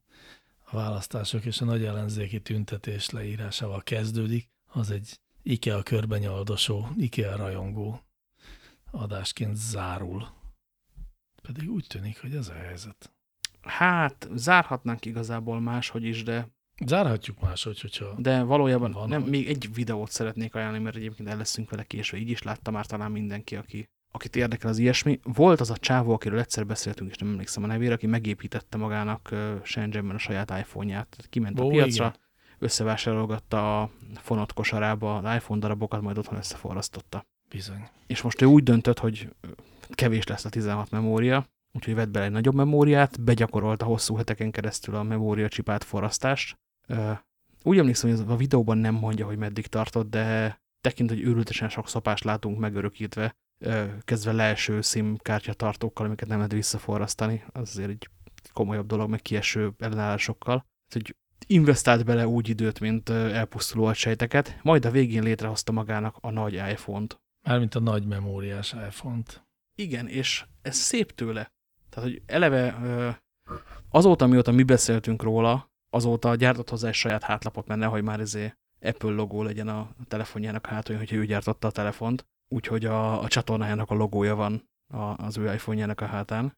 [0.65, 7.37] a választások és a nagy ellenzéki tüntetés leírásával kezdődik, az egy IKEA körben nyaldosó, IKEA
[7.37, 8.01] rajongó
[8.91, 10.39] adásként zárul.
[11.43, 13.13] Pedig úgy tűnik, hogy ez a helyzet.
[13.61, 16.49] Hát, zárhatnánk igazából máshogy is, de,
[16.87, 18.15] Zárhatjuk máshogy, hogyha...
[18.19, 21.83] de valójában Van, nem, hogy- még egy videót szeretnék ajánlani, mert egyébként el leszünk vele
[21.83, 22.17] késve.
[22.19, 25.21] Így is látta már talán mindenki, aki, akit érdekel az ilyesmi.
[25.23, 29.35] Volt az a csávó, akiről egyszer beszéltünk, és nem emlékszem a nevére, aki megépítette magának
[29.63, 31.27] Shenzhenben a saját iPhone-ját.
[31.31, 32.19] Kiment a Ó, piacra, igen.
[32.59, 37.25] összevásárolgatta a fonott kosarába az iPhone darabokat, majd otthon összeforrasztotta.
[37.51, 37.89] Bizony.
[38.07, 39.35] És most ő úgy döntött, hogy
[39.91, 44.95] kevés lesz a 16 memória, úgyhogy vett bele egy nagyobb memóriát, begyakorolta hosszú heteken keresztül
[44.95, 46.59] a memória csipát forrasztást.
[47.63, 51.89] Úgy emlékszem, hogy a videóban nem mondja, hogy meddig tartott, de tekint, hogy őrültesen sok
[51.89, 53.35] szopást látunk megörökítve,
[54.01, 57.45] kezdve leeső SIM-kártya tartókkal, amiket nem lehet visszaforrasztani.
[57.53, 58.09] Az azért egy
[58.53, 60.65] komolyabb dolog, meg kieső ellenállásokkal.
[60.93, 61.17] Hogy
[61.47, 67.21] investált bele úgy időt, mint elpusztuló agysejteket, majd a végén létrehozta magának a nagy iPhone-t.
[67.43, 69.47] Mármint a nagy memóriás iPhone-t.
[69.75, 71.53] Igen, és ez szép tőle.
[71.89, 72.79] Tehát, hogy eleve
[73.89, 78.55] azóta, mióta mi beszéltünk róla, azóta gyártott hozzá egy saját hátlapot, mert nehogy már ezé
[78.81, 82.27] Apple logó legyen a telefonjának hátul, hogyha ő gyártotta a telefont.
[82.49, 86.57] Úgyhogy a, a csatornájának a logója van a, az ő iPhone-jának a hátán.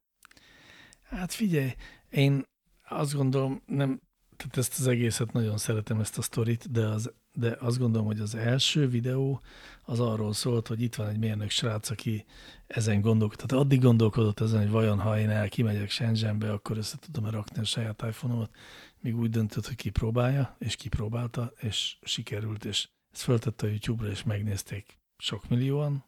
[1.02, 1.74] Hát figyelj,
[2.08, 2.44] én
[2.88, 4.00] azt gondolom, nem,
[4.36, 8.20] tehát ezt az egészet nagyon szeretem, ezt a sztorit, de, az, de azt gondolom, hogy
[8.20, 9.40] az első videó
[9.82, 12.24] az arról szólt, hogy itt van egy mérnök srác, aki
[12.66, 13.48] ezen gondolkodott.
[13.48, 17.60] Tehát addig gondolkodott ezen, hogy vajon ha én el kimegyek Shenzhenbe, akkor össze tudom-e rakni
[17.60, 18.50] a saját iPhone-omat,
[19.00, 24.22] míg úgy döntött, hogy kipróbálja, és kipróbálta, és sikerült, és ezt föltette a YouTube-ra, és
[24.22, 26.04] megnézték sok millióan,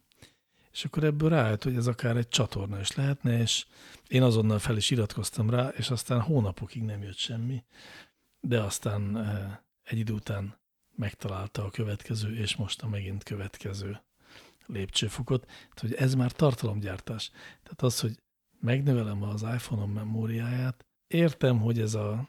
[0.72, 3.66] és akkor ebből rájött, hogy ez akár egy csatorna is lehetne, és
[4.08, 7.64] én azonnal fel is iratkoztam rá, és aztán hónapokig nem jött semmi,
[8.40, 10.62] de aztán eh, egy idő után
[10.96, 14.00] megtalálta a következő, és most a megint következő
[14.66, 15.44] lépcsőfokot.
[15.46, 17.30] Tehát, hogy ez már tartalomgyártás.
[17.62, 18.18] Tehát az, hogy
[18.60, 22.28] megnövelem az iPhone-om memóriáját, értem, hogy ez a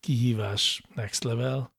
[0.00, 1.72] kihívás next level,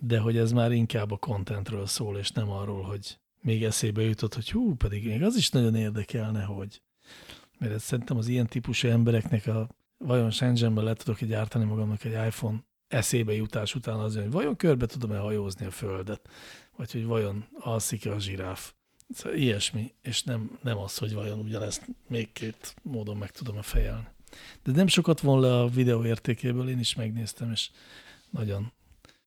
[0.00, 4.34] de hogy ez már inkább a contentről szól, és nem arról, hogy még eszébe jutott,
[4.34, 6.82] hogy hú, pedig még az is nagyon érdekelne, hogy.
[7.58, 9.68] Mert szerintem az ilyen típusú embereknek a
[9.98, 14.56] vajon Shenzhenben le tudok egy gyártani magamnak egy iPhone eszébe jutás után az, hogy vajon
[14.56, 16.28] körbe tudom-e hajózni a földet,
[16.76, 18.72] vagy hogy vajon alszik-e a zsiráf.
[19.08, 24.08] Szóval ilyesmi, és nem, nem az, hogy vajon ugyanezt még két módon meg tudom-e fejelni.
[24.62, 27.70] De nem sokat von le a videó értékéből, én is megnéztem, és
[28.30, 28.72] nagyon,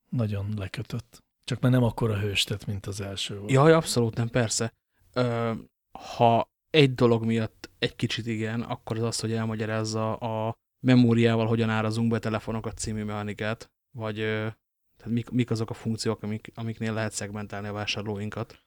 [0.10, 1.24] nagyon lekötött.
[1.44, 3.52] Csak már nem akkora hőstet, mint az első volt.
[3.52, 4.74] Jaj, abszolút nem, persze.
[5.14, 5.54] Ö,
[5.92, 11.70] ha egy dolog miatt egy kicsit igen, akkor az az, hogy elmagyarázza a memóriával hogyan
[11.70, 14.16] árazunk be telefonokat című mechanikát, vagy
[14.98, 18.64] tehát mik, mik azok a funkciók, amik, amiknél lehet szegmentálni a vásárlóinkat.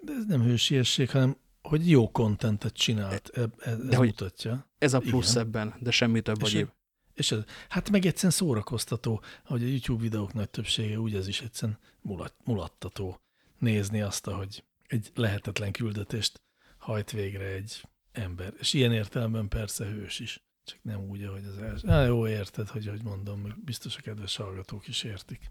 [0.00, 4.70] De ez nem hősiesség, hanem hogy jó kontentet csinált, e, e, ez de mutatja.
[4.78, 5.42] Ez a plusz Igen.
[5.46, 6.68] ebben, de semmi több és egyéb.
[7.14, 7.38] És ez,
[7.68, 12.34] hát meg egyszerűen szórakoztató, ahogy a YouTube videók nagy többsége, úgy ez is egyszerűen mulat,
[12.44, 13.20] mulattató
[13.58, 16.42] nézni azt, hogy egy lehetetlen küldetést
[16.78, 17.82] hajt végre egy
[18.12, 18.54] ember.
[18.58, 20.44] És ilyen értelemben persze hős is.
[20.64, 21.86] Csak nem úgy, ahogy az első.
[21.86, 25.50] Na, jó, érted, hogy hogy mondom, biztos a kedves hallgatók is értik.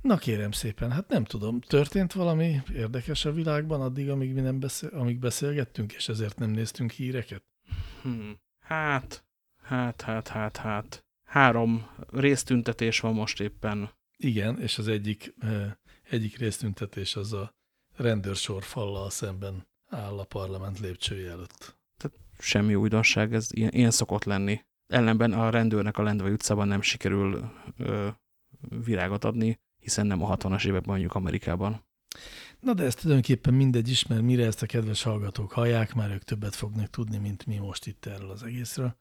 [0.00, 4.60] Na kérem szépen, hát nem tudom, történt valami érdekes a világban addig, amíg mi nem
[4.60, 7.44] beszél, amíg beszélgettünk, és ezért nem néztünk híreket?
[8.02, 8.40] Hmm.
[8.58, 9.24] Hát,
[9.62, 11.04] hát, hát, hát, hát.
[11.24, 13.90] Három résztüntetés van most éppen.
[14.16, 15.72] Igen, és az egyik, eh,
[16.02, 17.54] egyik résztüntetés az a
[17.96, 21.78] rendőrsor fallal szemben áll a parlament lépcsője előtt.
[22.38, 24.60] Semmi újdonság, ez ilyen, ilyen szokott lenni.
[24.86, 28.08] Ellenben a rendőrnek a Lendvai utcában nem sikerül ö,
[28.84, 31.84] virágot adni, hiszen nem a 60-as években mondjuk Amerikában.
[32.60, 36.22] Na de ez tulajdonképpen mindegy is, mert mire ezt a kedves hallgatók hallják, már ők
[36.22, 38.96] többet fognak tudni, mint mi most itt erről az egészről.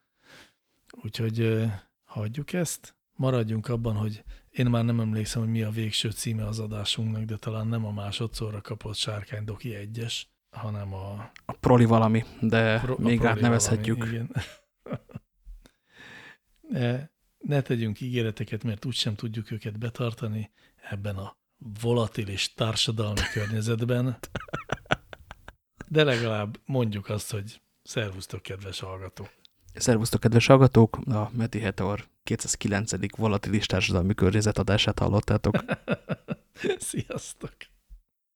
[1.02, 1.66] Úgyhogy ö,
[2.04, 6.60] hagyjuk ezt, maradjunk abban, hogy én már nem emlékszem, hogy mi a végső címe az
[6.60, 11.32] adásunknak, de talán nem a másodszorra kapott Sárkány Doki egyes, hanem a...
[11.46, 13.98] A proli valami, de Pro, még átnevezhetjük.
[13.98, 14.32] Valami, igen.
[16.70, 20.52] ne, ne tegyünk ígéreteket, mert úgysem tudjuk őket betartani
[20.90, 21.38] ebben a
[21.82, 24.18] volatilis társadalmi környezetben.
[25.88, 29.30] De legalább mondjuk azt, hogy szervusztok, kedves hallgatók!
[29.74, 30.98] Szervusztok, kedves hallgatók!
[30.98, 33.18] A Meti Hetor 209.
[33.18, 35.56] volatilis társadalmi környezet adását hallottátok.
[36.78, 37.54] Sziasztok!